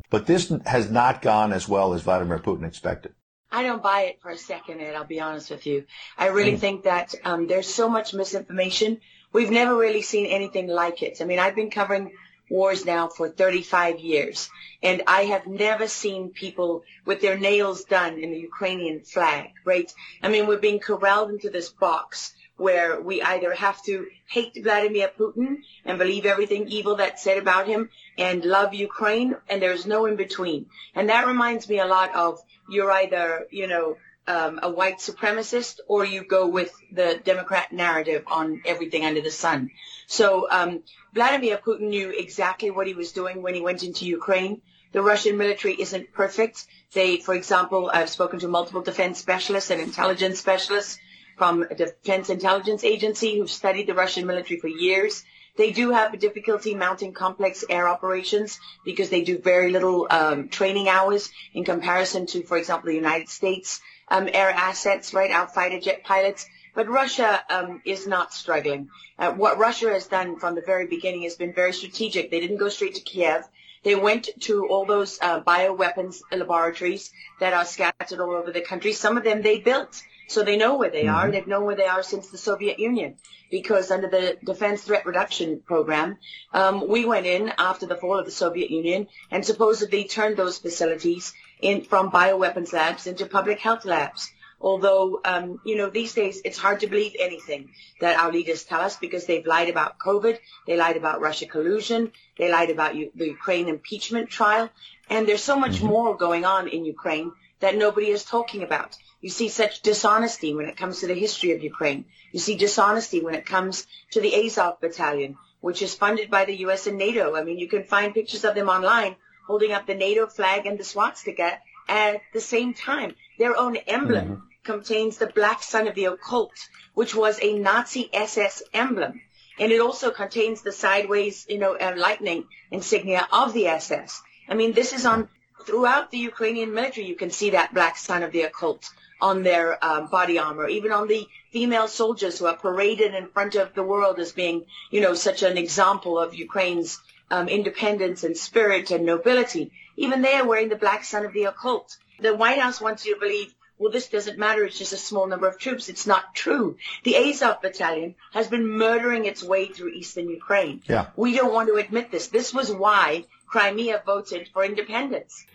But 0.09 0.25
this 0.25 0.51
has 0.65 0.89
not 0.89 1.21
gone 1.21 1.53
as 1.53 1.69
well 1.69 1.93
as 1.93 2.01
Vladimir 2.01 2.39
Putin 2.39 2.65
expected. 2.65 3.13
I 3.51 3.61
don't 3.61 3.83
buy 3.83 4.01
it 4.05 4.19
for 4.19 4.31
a 4.31 4.37
second, 4.37 4.81
Ed. 4.81 4.95
I'll 4.95 5.05
be 5.05 5.21
honest 5.21 5.51
with 5.51 5.67
you. 5.67 5.85
I 6.17 6.29
really 6.29 6.53
mm. 6.53 6.59
think 6.59 6.83
that 6.85 7.13
um, 7.23 7.45
there's 7.45 7.67
so 7.67 7.87
much 7.87 8.15
misinformation. 8.15 8.99
We've 9.33 9.51
never 9.51 9.75
really 9.75 10.01
seen 10.01 10.25
anything 10.27 10.67
like 10.67 11.03
it. 11.03 11.17
I 11.21 11.25
mean, 11.25 11.39
I've 11.39 11.55
been 11.55 11.71
covering 11.71 12.11
wars 12.49 12.85
now 12.85 13.07
for 13.07 13.29
35 13.29 13.99
years. 13.99 14.49
And 14.81 15.03
I 15.07 15.23
have 15.23 15.47
never 15.47 15.87
seen 15.87 16.29
people 16.29 16.83
with 17.05 17.21
their 17.21 17.37
nails 17.37 17.83
done 17.85 18.19
in 18.19 18.31
the 18.31 18.39
Ukrainian 18.39 19.01
flag, 19.01 19.49
right? 19.65 19.91
I 20.21 20.29
mean, 20.29 20.45
we're 20.45 20.57
being 20.57 20.79
corralled 20.79 21.31
into 21.31 21.49
this 21.49 21.69
box 21.69 22.33
where 22.57 23.01
we 23.01 23.21
either 23.21 23.53
have 23.53 23.81
to 23.83 24.05
hate 24.27 24.55
Vladimir 24.61 25.09
Putin 25.17 25.57
and 25.85 25.97
believe 25.97 26.25
everything 26.25 26.67
evil 26.67 26.95
that's 26.97 27.23
said 27.23 27.39
about 27.39 27.65
him 27.65 27.89
and 28.17 28.45
love 28.45 28.75
Ukraine, 28.75 29.35
and 29.49 29.59
there's 29.59 29.87
no 29.87 30.05
in 30.05 30.15
between. 30.15 30.67
And 30.93 31.09
that 31.09 31.25
reminds 31.25 31.67
me 31.67 31.79
a 31.79 31.85
lot 31.85 32.15
of 32.15 32.39
you're 32.69 32.91
either, 32.91 33.47
you 33.49 33.67
know, 33.67 33.97
um, 34.27 34.59
a 34.63 34.69
white 34.69 34.99
supremacist 34.99 35.79
or 35.87 36.05
you 36.05 36.23
go 36.23 36.47
with 36.47 36.73
the 36.91 37.19
Democrat 37.23 37.71
narrative 37.71 38.23
on 38.27 38.61
everything 38.65 39.05
under 39.05 39.21
the 39.21 39.31
sun. 39.31 39.71
So 40.07 40.47
um, 40.49 40.83
Vladimir 41.13 41.57
Putin 41.57 41.89
knew 41.89 42.09
exactly 42.09 42.71
what 42.71 42.87
he 42.87 42.93
was 42.93 43.11
doing 43.11 43.41
when 43.41 43.55
he 43.55 43.61
went 43.61 43.83
into 43.83 44.05
Ukraine. 44.05 44.61
The 44.91 45.01
Russian 45.01 45.37
military 45.37 45.73
isn't 45.73 46.13
perfect. 46.13 46.65
They, 46.93 47.17
for 47.17 47.33
example, 47.33 47.89
I've 47.93 48.09
spoken 48.09 48.39
to 48.39 48.47
multiple 48.47 48.81
defense 48.81 49.19
specialists 49.19 49.71
and 49.71 49.81
intelligence 49.81 50.39
specialists 50.39 50.99
from 51.37 51.63
a 51.63 51.75
defense 51.75 52.29
intelligence 52.29 52.83
agency 52.83 53.37
who've 53.37 53.49
studied 53.49 53.87
the 53.87 53.95
Russian 53.95 54.27
military 54.27 54.59
for 54.59 54.67
years. 54.67 55.23
They 55.55 55.71
do 55.71 55.91
have 55.91 56.13
a 56.13 56.17
difficulty 56.17 56.73
mounting 56.73 57.13
complex 57.13 57.63
air 57.69 57.87
operations 57.87 58.59
because 58.85 59.09
they 59.09 59.23
do 59.23 59.37
very 59.37 59.71
little 59.71 60.07
um, 60.09 60.49
training 60.49 60.89
hours 60.89 61.29
in 61.53 61.63
comparison 61.63 62.25
to, 62.27 62.43
for 62.43 62.57
example, 62.57 62.87
the 62.87 62.95
United 62.95 63.29
States 63.29 63.79
um, 64.07 64.29
air 64.31 64.49
assets, 64.49 65.13
right, 65.13 65.31
out 65.31 65.53
fighter 65.53 65.79
jet 65.79 66.03
pilots. 66.03 66.47
But 66.75 66.89
Russia 66.89 67.41
um, 67.49 67.81
is 67.85 68.07
not 68.07 68.33
struggling. 68.33 68.89
Uh, 69.19 69.31
what 69.33 69.59
Russia 69.59 69.89
has 69.89 70.07
done 70.07 70.39
from 70.39 70.55
the 70.55 70.61
very 70.61 70.87
beginning 70.87 71.23
has 71.23 71.35
been 71.35 71.53
very 71.53 71.73
strategic. 71.73 72.31
They 72.31 72.39
didn't 72.39 72.57
go 72.57 72.69
straight 72.69 72.95
to 72.95 73.01
Kiev. 73.01 73.43
They 73.83 73.95
went 73.95 74.29
to 74.41 74.67
all 74.67 74.85
those 74.85 75.19
uh, 75.21 75.41
bioweapons 75.41 76.21
laboratories 76.31 77.11
that 77.39 77.53
are 77.53 77.65
scattered 77.65 78.19
all 78.19 78.31
over 78.31 78.51
the 78.51 78.61
country. 78.61 78.93
Some 78.93 79.17
of 79.17 79.23
them 79.23 79.41
they 79.41 79.59
built. 79.59 80.01
So 80.33 80.41
they 80.43 80.57
know 80.57 80.77
where 80.77 80.89
they 80.89 81.03
mm-hmm. 81.03 81.15
are. 81.15 81.29
They've 81.29 81.45
known 81.45 81.65
where 81.65 81.75
they 81.75 81.85
are 81.85 82.01
since 82.01 82.29
the 82.29 82.39
Soviet 82.39 82.79
Union 82.79 83.17
because 83.51 83.91
under 83.91 84.09
the 84.09 84.35
Defense 84.43 84.81
Threat 84.81 85.05
Reduction 85.05 85.61
Program, 85.63 86.17
um, 86.51 86.87
we 86.87 87.05
went 87.05 87.27
in 87.27 87.53
after 87.59 87.85
the 87.85 87.95
fall 87.95 88.17
of 88.17 88.25
the 88.25 88.31
Soviet 88.31 88.71
Union 88.71 89.07
and 89.29 89.45
supposedly 89.45 90.05
turned 90.05 90.35
those 90.35 90.57
facilities 90.57 91.35
in 91.61 91.83
from 91.83 92.09
bioweapons 92.09 92.73
labs 92.73 93.05
into 93.05 93.27
public 93.27 93.59
health 93.59 93.85
labs. 93.85 94.31
Although, 94.59 95.21
um, 95.23 95.59
you 95.65 95.75
know, 95.75 95.91
these 95.91 96.15
days 96.15 96.41
it's 96.43 96.57
hard 96.57 96.79
to 96.79 96.87
believe 96.87 97.15
anything 97.19 97.69
that 98.01 98.19
our 98.19 98.31
leaders 98.31 98.63
tell 98.63 98.81
us 98.81 98.97
because 98.97 99.27
they've 99.27 99.45
lied 99.45 99.69
about 99.69 99.99
COVID, 99.99 100.39
they 100.65 100.77
lied 100.77 100.97
about 100.97 101.21
Russia 101.21 101.45
collusion, 101.45 102.11
they 102.39 102.51
lied 102.51 102.71
about 102.71 102.95
U- 102.95 103.11
the 103.13 103.27
Ukraine 103.27 103.67
impeachment 103.67 104.31
trial, 104.31 104.71
and 105.11 105.27
there's 105.27 105.43
so 105.43 105.59
much 105.59 105.75
mm-hmm. 105.75 105.93
more 105.95 106.17
going 106.17 106.43
on 106.43 106.69
in 106.69 106.85
Ukraine 106.85 107.33
that 107.59 107.77
nobody 107.77 108.07
is 108.07 108.23
talking 108.25 108.63
about. 108.63 108.97
You 109.23 109.29
see 109.29 109.49
such 109.49 109.81
dishonesty 109.81 110.53
when 110.53 110.67
it 110.67 110.77
comes 110.77 110.99
to 110.99 111.07
the 111.07 111.21
history 111.25 111.51
of 111.53 111.63
Ukraine. 111.63 112.05
You 112.31 112.39
see 112.39 112.55
dishonesty 112.55 113.21
when 113.21 113.35
it 113.35 113.47
comes 113.47 113.87
to 114.11 114.21
the 114.21 114.35
Azov 114.35 114.79
battalion, 114.81 115.37
which 115.61 115.81
is 115.81 115.95
funded 115.95 116.29
by 116.29 116.45
the 116.45 116.59
U.S. 116.65 116.87
and 116.87 116.97
NATO. 116.97 117.35
I 117.35 117.43
mean, 117.43 117.57
you 117.57 117.69
can 117.69 117.85
find 117.85 118.13
pictures 118.13 118.43
of 118.43 118.53
them 118.53 118.69
online 118.69 119.15
holding 119.47 119.71
up 119.71 119.87
the 119.87 119.95
NATO 119.95 120.27
flag 120.27 120.67
and 120.67 120.77
the 120.77 120.83
swastika 120.83 121.59
at 121.87 122.21
the 122.33 122.41
same 122.41 122.75
time. 122.75 123.15
Their 123.39 123.57
own 123.57 123.77
emblem 123.77 124.27
mm-hmm 124.27 124.53
contains 124.63 125.17
the 125.17 125.27
black 125.27 125.61
sun 125.61 125.87
of 125.87 125.95
the 125.95 126.05
occult, 126.05 126.69
which 126.93 127.13
was 127.13 127.39
a 127.41 127.57
Nazi 127.57 128.09
SS 128.13 128.63
emblem. 128.73 129.21
And 129.59 129.71
it 129.71 129.81
also 129.81 130.09
contains 130.09 130.61
the 130.61 130.71
sideways, 130.71 131.45
you 131.47 131.59
know, 131.59 131.75
uh, 131.75 131.93
lightning 131.95 132.47
insignia 132.71 133.27
of 133.31 133.53
the 133.53 133.67
SS. 133.67 134.21
I 134.49 134.55
mean, 134.55 134.73
this 134.73 134.93
is 134.93 135.05
on 135.05 135.29
throughout 135.65 136.11
the 136.11 136.17
Ukrainian 136.17 136.73
military. 136.73 137.07
You 137.07 137.15
can 137.15 137.31
see 137.31 137.51
that 137.51 137.73
black 137.73 137.97
sun 137.97 138.23
of 138.23 138.31
the 138.31 138.43
occult 138.43 138.89
on 139.21 139.43
their 139.43 139.83
um, 139.83 140.07
body 140.07 140.37
armor, 140.37 140.67
even 140.67 140.91
on 140.91 141.07
the 141.07 141.27
female 141.51 141.87
soldiers 141.87 142.39
who 142.39 142.45
are 142.45 142.57
paraded 142.57 143.13
in 143.13 143.27
front 143.27 143.55
of 143.55 143.73
the 143.73 143.83
world 143.83 144.19
as 144.19 144.31
being, 144.31 144.65
you 144.91 145.01
know, 145.01 145.13
such 145.13 145.43
an 145.43 145.57
example 145.57 146.19
of 146.19 146.35
Ukraine's 146.35 146.99
um, 147.31 147.47
independence 147.47 148.23
and 148.23 148.35
spirit 148.35 148.91
and 148.91 149.05
nobility. 149.05 149.71
Even 149.95 150.21
they 150.21 150.35
are 150.35 150.47
wearing 150.47 150.69
the 150.69 150.75
black 150.75 151.03
sun 151.03 151.25
of 151.25 151.33
the 151.33 151.45
occult. 151.45 151.97
The 152.19 152.35
White 152.35 152.59
House 152.59 152.81
wants 152.81 153.05
you 153.05 153.13
to 153.15 153.19
believe 153.19 153.53
well, 153.79 153.91
this 153.91 154.07
doesn't 154.07 154.37
matter. 154.37 154.63
It's 154.63 154.77
just 154.77 154.93
a 154.93 154.97
small 154.97 155.27
number 155.27 155.47
of 155.47 155.57
troops. 155.57 155.89
It's 155.89 156.07
not 156.07 156.35
true. 156.35 156.77
The 157.03 157.17
Azov 157.17 157.61
battalion 157.61 158.15
has 158.31 158.47
been 158.47 158.65
murdering 158.65 159.25
its 159.25 159.43
way 159.43 159.65
through 159.65 159.89
eastern 159.89 160.29
Ukraine. 160.29 160.81
Yeah. 160.87 161.07
We 161.15 161.35
don't 161.35 161.53
want 161.53 161.67
to 161.69 161.75
admit 161.75 162.11
this. 162.11 162.27
This 162.27 162.53
was 162.53 162.71
why 162.71 163.25
Crimea 163.53 164.01
voted 164.03 164.49
for 164.51 164.65
independence. 164.65 165.45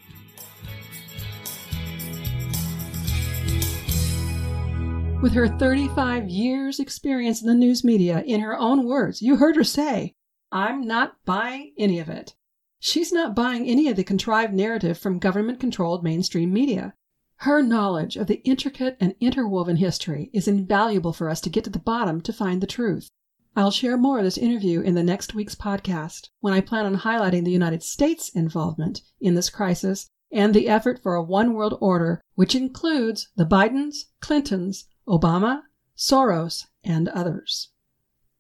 With 5.21 5.33
her 5.33 5.49
35 5.49 6.29
years 6.29 6.79
experience 6.79 7.43
in 7.43 7.49
the 7.49 7.55
news 7.55 7.83
media, 7.83 8.23
in 8.25 8.39
her 8.39 8.57
own 8.57 8.87
words, 8.87 9.21
you 9.21 9.35
heard 9.35 9.57
her 9.57 9.65
say, 9.65 10.15
I'm 10.53 10.87
not 10.87 11.17
buying 11.25 11.73
any 11.77 11.99
of 11.99 12.09
it. 12.09 12.37
She's 12.79 13.11
not 13.11 13.35
buying 13.35 13.67
any 13.67 13.89
of 13.89 13.97
the 13.97 14.05
contrived 14.05 14.55
narrative 14.55 14.97
from 14.97 15.19
government 15.19 15.59
controlled 15.59 16.05
mainstream 16.05 16.53
media. 16.53 16.95
Her 17.39 17.65
knowledge 17.65 18.15
of 18.15 18.29
the 18.29 18.41
intricate 18.45 18.97
and 19.01 19.17
interwoven 19.19 19.75
history 19.75 20.31
is 20.33 20.47
invaluable 20.47 21.13
for 21.13 21.29
us 21.29 21.41
to 21.41 21.51
get 21.51 21.65
to 21.65 21.71
the 21.71 21.81
bottom 21.81 22.21
to 22.21 22.33
find 22.33 22.61
the 22.61 22.69
truth. 22.69 23.11
I'll 23.59 23.73
share 23.73 23.97
more 23.97 24.19
of 24.19 24.25
this 24.25 24.39
interview 24.39 24.83
in 24.83 24.95
the 24.95 25.03
next 25.03 25.35
week's 25.35 25.57
podcast 25.57 26.29
when 26.39 26.55
I 26.55 26.61
plan 26.61 26.87
on 26.87 26.99
highlighting 26.99 27.45
the 27.45 27.51
United 27.51 27.83
States' 27.83 28.29
involvement 28.29 29.03
in 29.21 29.35
this 29.35 29.51
crisis 29.51 30.09
and 30.31 30.55
the 30.55 30.69
effort 30.69 31.03
for 31.03 31.17
a 31.17 31.25
one 31.25 31.55
world 31.55 31.77
order, 31.81 32.23
which 32.37 32.55
includes 32.55 33.31
the 33.35 33.45
Bidens, 33.45 34.05
Clintons, 34.21 34.85
Obama, 35.09 35.63
Soros, 35.97 36.67
and 36.85 37.09
others. 37.09 37.71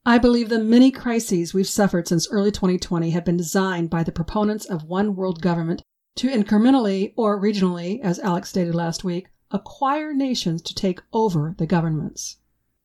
I 0.07 0.19
believe 0.19 0.51
the 0.51 0.61
many 0.61 0.93
crises 0.93 1.53
we've 1.53 1.67
suffered 1.67 2.07
since 2.07 2.31
early 2.31 2.53
2020 2.53 3.11
have 3.11 3.25
been 3.25 3.37
designed 3.37 3.91
by 3.91 4.05
the 4.05 4.13
proponents 4.13 4.67
of 4.67 4.85
one 4.85 5.17
world 5.17 5.43
government 5.43 5.83
to 6.15 6.29
incrementally 6.29 7.13
or 7.17 7.43
regionally, 7.43 8.01
as 8.03 8.21
Alex 8.21 8.51
stated 8.51 8.77
last 8.77 9.03
week, 9.03 9.27
acquire 9.51 10.15
nations 10.15 10.63
to 10.63 10.77
take 10.77 11.03
over 11.13 11.57
the 11.59 11.67
governments. 11.67 12.37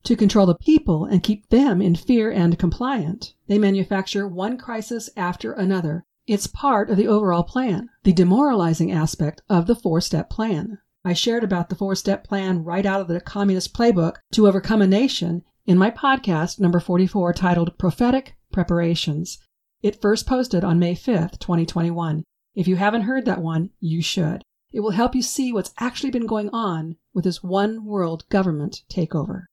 To 0.06 0.18
control 0.18 0.46
the 0.46 0.56
people 0.56 1.06
and 1.06 1.24
keep 1.24 1.48
them 1.48 1.82
in 1.82 1.96
fear 1.96 2.30
and 2.30 2.60
compliant, 2.60 3.36
they 3.48 3.58
manufacture 3.58 4.28
one 4.28 4.58
crisis 4.58 5.10
after 5.16 5.54
another. 5.54 6.04
It's 6.28 6.46
part 6.46 6.90
of 6.90 6.98
the 6.98 7.08
overall 7.08 7.44
plan, 7.44 7.90
the 8.04 8.12
demoralizing 8.12 8.92
aspect 8.92 9.42
of 9.48 9.66
the 9.66 9.76
four 9.76 10.02
step 10.02 10.30
plan. 10.30 10.80
I 11.06 11.14
shared 11.14 11.42
about 11.42 11.70
the 11.70 11.76
four 11.76 11.96
step 11.96 12.26
plan 12.26 12.66
right 12.66 12.86
out 12.86 13.00
of 13.00 13.08
the 13.08 13.22
Communist 13.22 13.74
Playbook 13.74 14.18
to 14.34 14.46
Overcome 14.46 14.82
a 14.82 14.88
Nation 14.88 15.44
in 15.66 15.78
my 15.78 15.90
podcast 15.90 16.60
number 16.60 16.82
44 16.82 17.32
titled 17.32 17.78
Prophetic 17.78 18.36
Preparations. 18.52 19.40
It 19.82 20.02
first 20.02 20.28
posted 20.28 20.66
on 20.66 20.80
May 20.80 20.96
5th, 20.96 21.40
2021. 21.40 22.26
If 22.56 22.68
you 22.68 22.76
haven't 22.76 23.04
heard 23.04 23.24
that 23.24 23.42
one, 23.42 23.70
you 23.80 24.02
should. 24.02 24.44
It 24.74 24.82
will 24.82 24.92
help 24.92 25.16
you 25.16 25.22
see 25.22 25.54
what's 25.54 25.74
actually 25.80 26.12
been 26.12 26.28
going 26.28 26.50
on 26.50 26.98
with 27.14 27.24
this 27.24 27.42
one 27.42 27.86
world 27.86 28.28
government 28.28 28.82
takeover. 28.90 29.46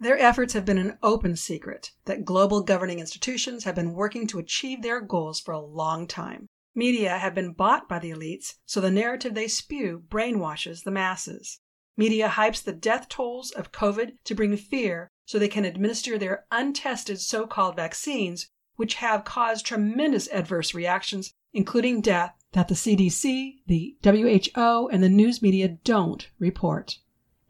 Their 0.00 0.18
efforts 0.18 0.52
have 0.54 0.64
been 0.64 0.78
an 0.78 0.98
open 1.02 1.36
secret 1.36 1.92
that 2.04 2.24
global 2.24 2.62
governing 2.62 2.98
institutions 2.98 3.64
have 3.64 3.74
been 3.74 3.94
working 3.94 4.26
to 4.26 4.38
achieve 4.38 4.82
their 4.82 5.00
goals 5.00 5.40
for 5.40 5.52
a 5.52 5.60
long 5.60 6.06
time. 6.06 6.48
Media 6.74 7.18
have 7.18 7.34
been 7.34 7.52
bought 7.52 7.88
by 7.88 8.00
the 8.00 8.10
elites, 8.10 8.54
so 8.66 8.80
the 8.80 8.90
narrative 8.90 9.34
they 9.34 9.46
spew 9.46 10.02
brainwashes 10.08 10.82
the 10.82 10.90
masses. 10.90 11.60
Media 11.96 12.28
hypes 12.28 12.62
the 12.62 12.72
death 12.72 13.08
tolls 13.08 13.52
of 13.52 13.70
COVID 13.70 14.16
to 14.24 14.34
bring 14.34 14.56
fear 14.56 15.10
so 15.24 15.38
they 15.38 15.48
can 15.48 15.64
administer 15.64 16.18
their 16.18 16.44
untested 16.50 17.20
so 17.20 17.46
called 17.46 17.76
vaccines, 17.76 18.50
which 18.74 18.94
have 18.94 19.24
caused 19.24 19.64
tremendous 19.64 20.28
adverse 20.32 20.74
reactions 20.74 21.32
including 21.54 22.00
death, 22.00 22.34
that 22.50 22.66
the 22.66 22.74
CDC, 22.74 23.58
the 23.66 23.96
WHO, 24.02 24.88
and 24.88 25.02
the 25.02 25.08
news 25.08 25.40
media 25.40 25.68
don't 25.68 26.28
report. 26.40 26.98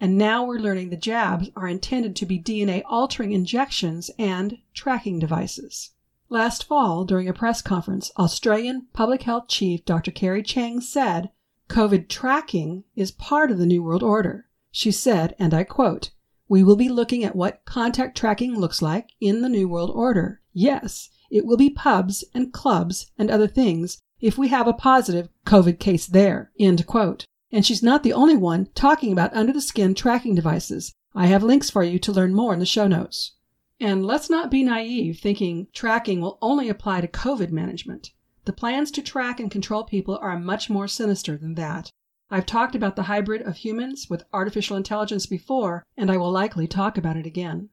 And 0.05 0.19
now 0.19 0.45
we're 0.45 0.59
learning 0.59 0.91
the 0.91 0.99
jabs 0.99 1.49
are 1.57 1.67
intended 1.67 2.15
to 2.17 2.27
be 2.27 2.39
DNA 2.39 2.83
altering 2.85 3.33
injections 3.33 4.11
and 4.19 4.59
tracking 4.75 5.19
devices. 5.19 5.93
Last 6.29 6.65
fall, 6.65 7.07
during 7.07 7.27
a 7.27 7.33
press 7.33 7.63
conference, 7.63 8.13
Australian 8.19 8.89
Public 8.93 9.23
Health 9.23 9.49
Chief 9.49 9.83
Dr. 9.87 10.11
Kerry 10.11 10.43
Chant 10.43 10.85
said, 10.85 11.31
COVID 11.71 12.09
tracking 12.09 12.85
is 12.95 13.13
part 13.13 13.51
of 13.51 13.57
the 13.57 13.65
New 13.65 13.83
World 13.83 14.03
Order. 14.03 14.47
She 14.71 14.91
said, 14.91 15.35
and 15.39 15.55
I 15.55 15.65
quote, 15.65 16.11
We 16.49 16.63
will 16.63 16.77
be 16.77 16.91
looking 16.91 17.25
at 17.25 17.35
what 17.35 17.65
contact 17.65 18.15
tracking 18.15 18.61
looks 18.61 18.83
like 18.83 19.09
in 19.23 19.41
the 19.41 19.49
New 19.49 19.71
World 19.71 19.91
Order. 19.91 20.43
Yes, 20.53 21.09
it 21.31 21.47
will 21.47 21.57
be 21.57 21.71
pubs 21.71 22.25
and 22.35 22.53
clubs 22.53 23.11
and 23.17 23.31
other 23.31 23.49
things 23.49 24.03
if 24.21 24.37
we 24.37 24.49
have 24.49 24.69
a 24.69 24.75
positive 24.75 25.31
COVID 25.47 25.79
case 25.79 26.05
there. 26.05 26.53
End 26.61 26.85
quote. 26.85 27.25
And 27.53 27.65
she's 27.65 27.83
not 27.83 28.03
the 28.03 28.13
only 28.13 28.37
one 28.37 28.67
talking 28.75 29.13
about 29.13 29.35
under 29.35 29.53
the 29.53 29.61
skin 29.61 29.95
tracking 29.95 30.35
devices. 30.35 30.95
I 31.15 31.27
have 31.27 31.43
links 31.43 31.71
for 31.71 31.83
you 31.83 31.99
to 32.01 32.13
learn 32.13 32.35
more 32.35 32.53
in 32.53 32.59
the 32.59 32.67
show 32.67 32.87
notes. 32.87 33.37
And 33.81 34.05
let's 34.05 34.31
not 34.31 34.51
be 34.51 34.63
naive 34.63 35.19
thinking 35.19 35.69
tracking 35.73 36.21
will 36.21 36.39
only 36.41 36.69
apply 36.69 37.01
to 37.01 37.09
COVID 37.09 37.51
management. 37.51 38.11
The 38.45 38.53
plans 38.53 38.91
to 38.93 39.03
track 39.03 39.41
and 39.41 39.51
control 39.51 39.85
people 39.85 40.19
are 40.21 40.39
much 40.39 40.69
more 40.69 40.89
sinister 40.89 41.37
than 41.37 41.55
that. 41.55 41.91
I've 42.31 42.47
talked 42.47 42.75
about 42.75 42.97
the 42.97 43.05
hybrid 43.05 43.43
of 43.43 43.59
humans 43.59 44.09
with 44.09 44.25
artificial 44.33 44.77
intelligence 44.77 45.27
before, 45.27 45.85
and 45.97 46.11
I 46.11 46.17
will 46.17 46.33
likely 46.33 46.67
talk 46.67 46.99
about 46.99 47.17
it 47.17 47.27
again. 47.27 47.69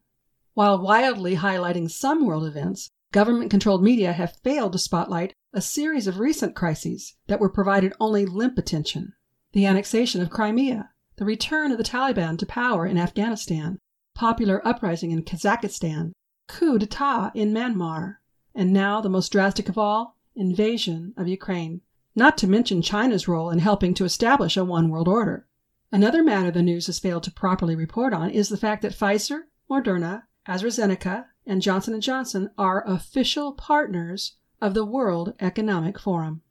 While 0.53 0.81
wildly 0.81 1.37
highlighting 1.37 1.89
some 1.89 2.25
world 2.25 2.45
events, 2.45 2.89
Government 3.11 3.51
controlled 3.51 3.83
media 3.83 4.13
have 4.13 4.37
failed 4.37 4.71
to 4.71 4.79
spotlight 4.79 5.33
a 5.51 5.59
series 5.59 6.07
of 6.07 6.17
recent 6.17 6.55
crises 6.55 7.15
that 7.27 7.41
were 7.41 7.49
provided 7.49 7.93
only 7.99 8.25
limp 8.25 8.57
attention 8.57 9.13
the 9.53 9.65
annexation 9.65 10.21
of 10.21 10.29
Crimea, 10.29 10.89
the 11.17 11.25
return 11.25 11.71
of 11.71 11.77
the 11.77 11.83
Taliban 11.83 12.37
to 12.37 12.45
power 12.45 12.85
in 12.85 12.97
Afghanistan, 12.97 13.79
popular 14.15 14.65
uprising 14.65 15.11
in 15.11 15.23
Kazakhstan, 15.23 16.13
coup 16.47 16.77
d'etat 16.77 17.31
in 17.35 17.53
Myanmar, 17.53 18.17
and 18.55 18.71
now 18.71 19.01
the 19.01 19.09
most 19.09 19.31
drastic 19.31 19.69
of 19.69 19.77
all, 19.77 20.17
invasion 20.35 21.13
of 21.17 21.27
Ukraine. 21.27 21.81
Not 22.15 22.37
to 22.39 22.47
mention 22.47 22.81
China's 22.81 23.27
role 23.27 23.49
in 23.49 23.59
helping 23.59 23.93
to 23.95 24.05
establish 24.05 24.57
a 24.57 24.65
one 24.65 24.89
world 24.89 25.07
order. 25.07 25.47
Another 25.91 26.23
matter 26.23 26.51
the 26.51 26.61
news 26.61 26.87
has 26.87 26.99
failed 26.99 27.23
to 27.23 27.31
properly 27.31 27.75
report 27.75 28.13
on 28.13 28.29
is 28.29 28.49
the 28.49 28.57
fact 28.57 28.81
that 28.81 28.93
Pfizer, 28.93 29.43
Moderna, 29.69 30.23
AstraZeneca, 30.47 31.25
and 31.45 31.61
Johnson 31.61 31.99
& 32.01 32.01
Johnson 32.01 32.49
are 32.57 32.87
official 32.87 33.53
partners 33.53 34.35
of 34.61 34.73
the 34.73 34.85
World 34.85 35.33
Economic 35.39 35.99
Forum. 35.99 36.41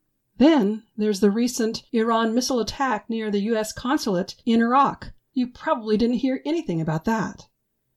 Then 0.40 0.85
there's 0.97 1.20
the 1.20 1.30
recent 1.30 1.82
Iran 1.92 2.35
missile 2.35 2.61
attack 2.61 3.11
near 3.11 3.30
the 3.30 3.42
U.S. 3.52 3.75
consulate 3.75 4.37
in 4.47 4.62
Iraq. 4.62 5.12
You 5.35 5.49
probably 5.49 5.99
didn't 5.99 6.25
hear 6.25 6.40
anything 6.47 6.80
about 6.80 7.04
that. 7.04 7.49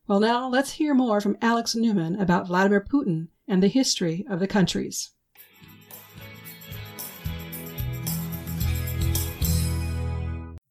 Well, 0.07 0.19
now 0.19 0.49
let's 0.49 0.71
hear 0.71 0.93
more 0.93 1.21
from 1.21 1.37
Alex 1.41 1.73
Newman 1.73 2.19
about 2.19 2.47
Vladimir 2.47 2.81
Putin 2.81 3.29
and 3.47 3.63
the 3.63 3.69
history 3.69 4.25
of 4.29 4.41
the 4.41 4.47
countries. 4.47 5.11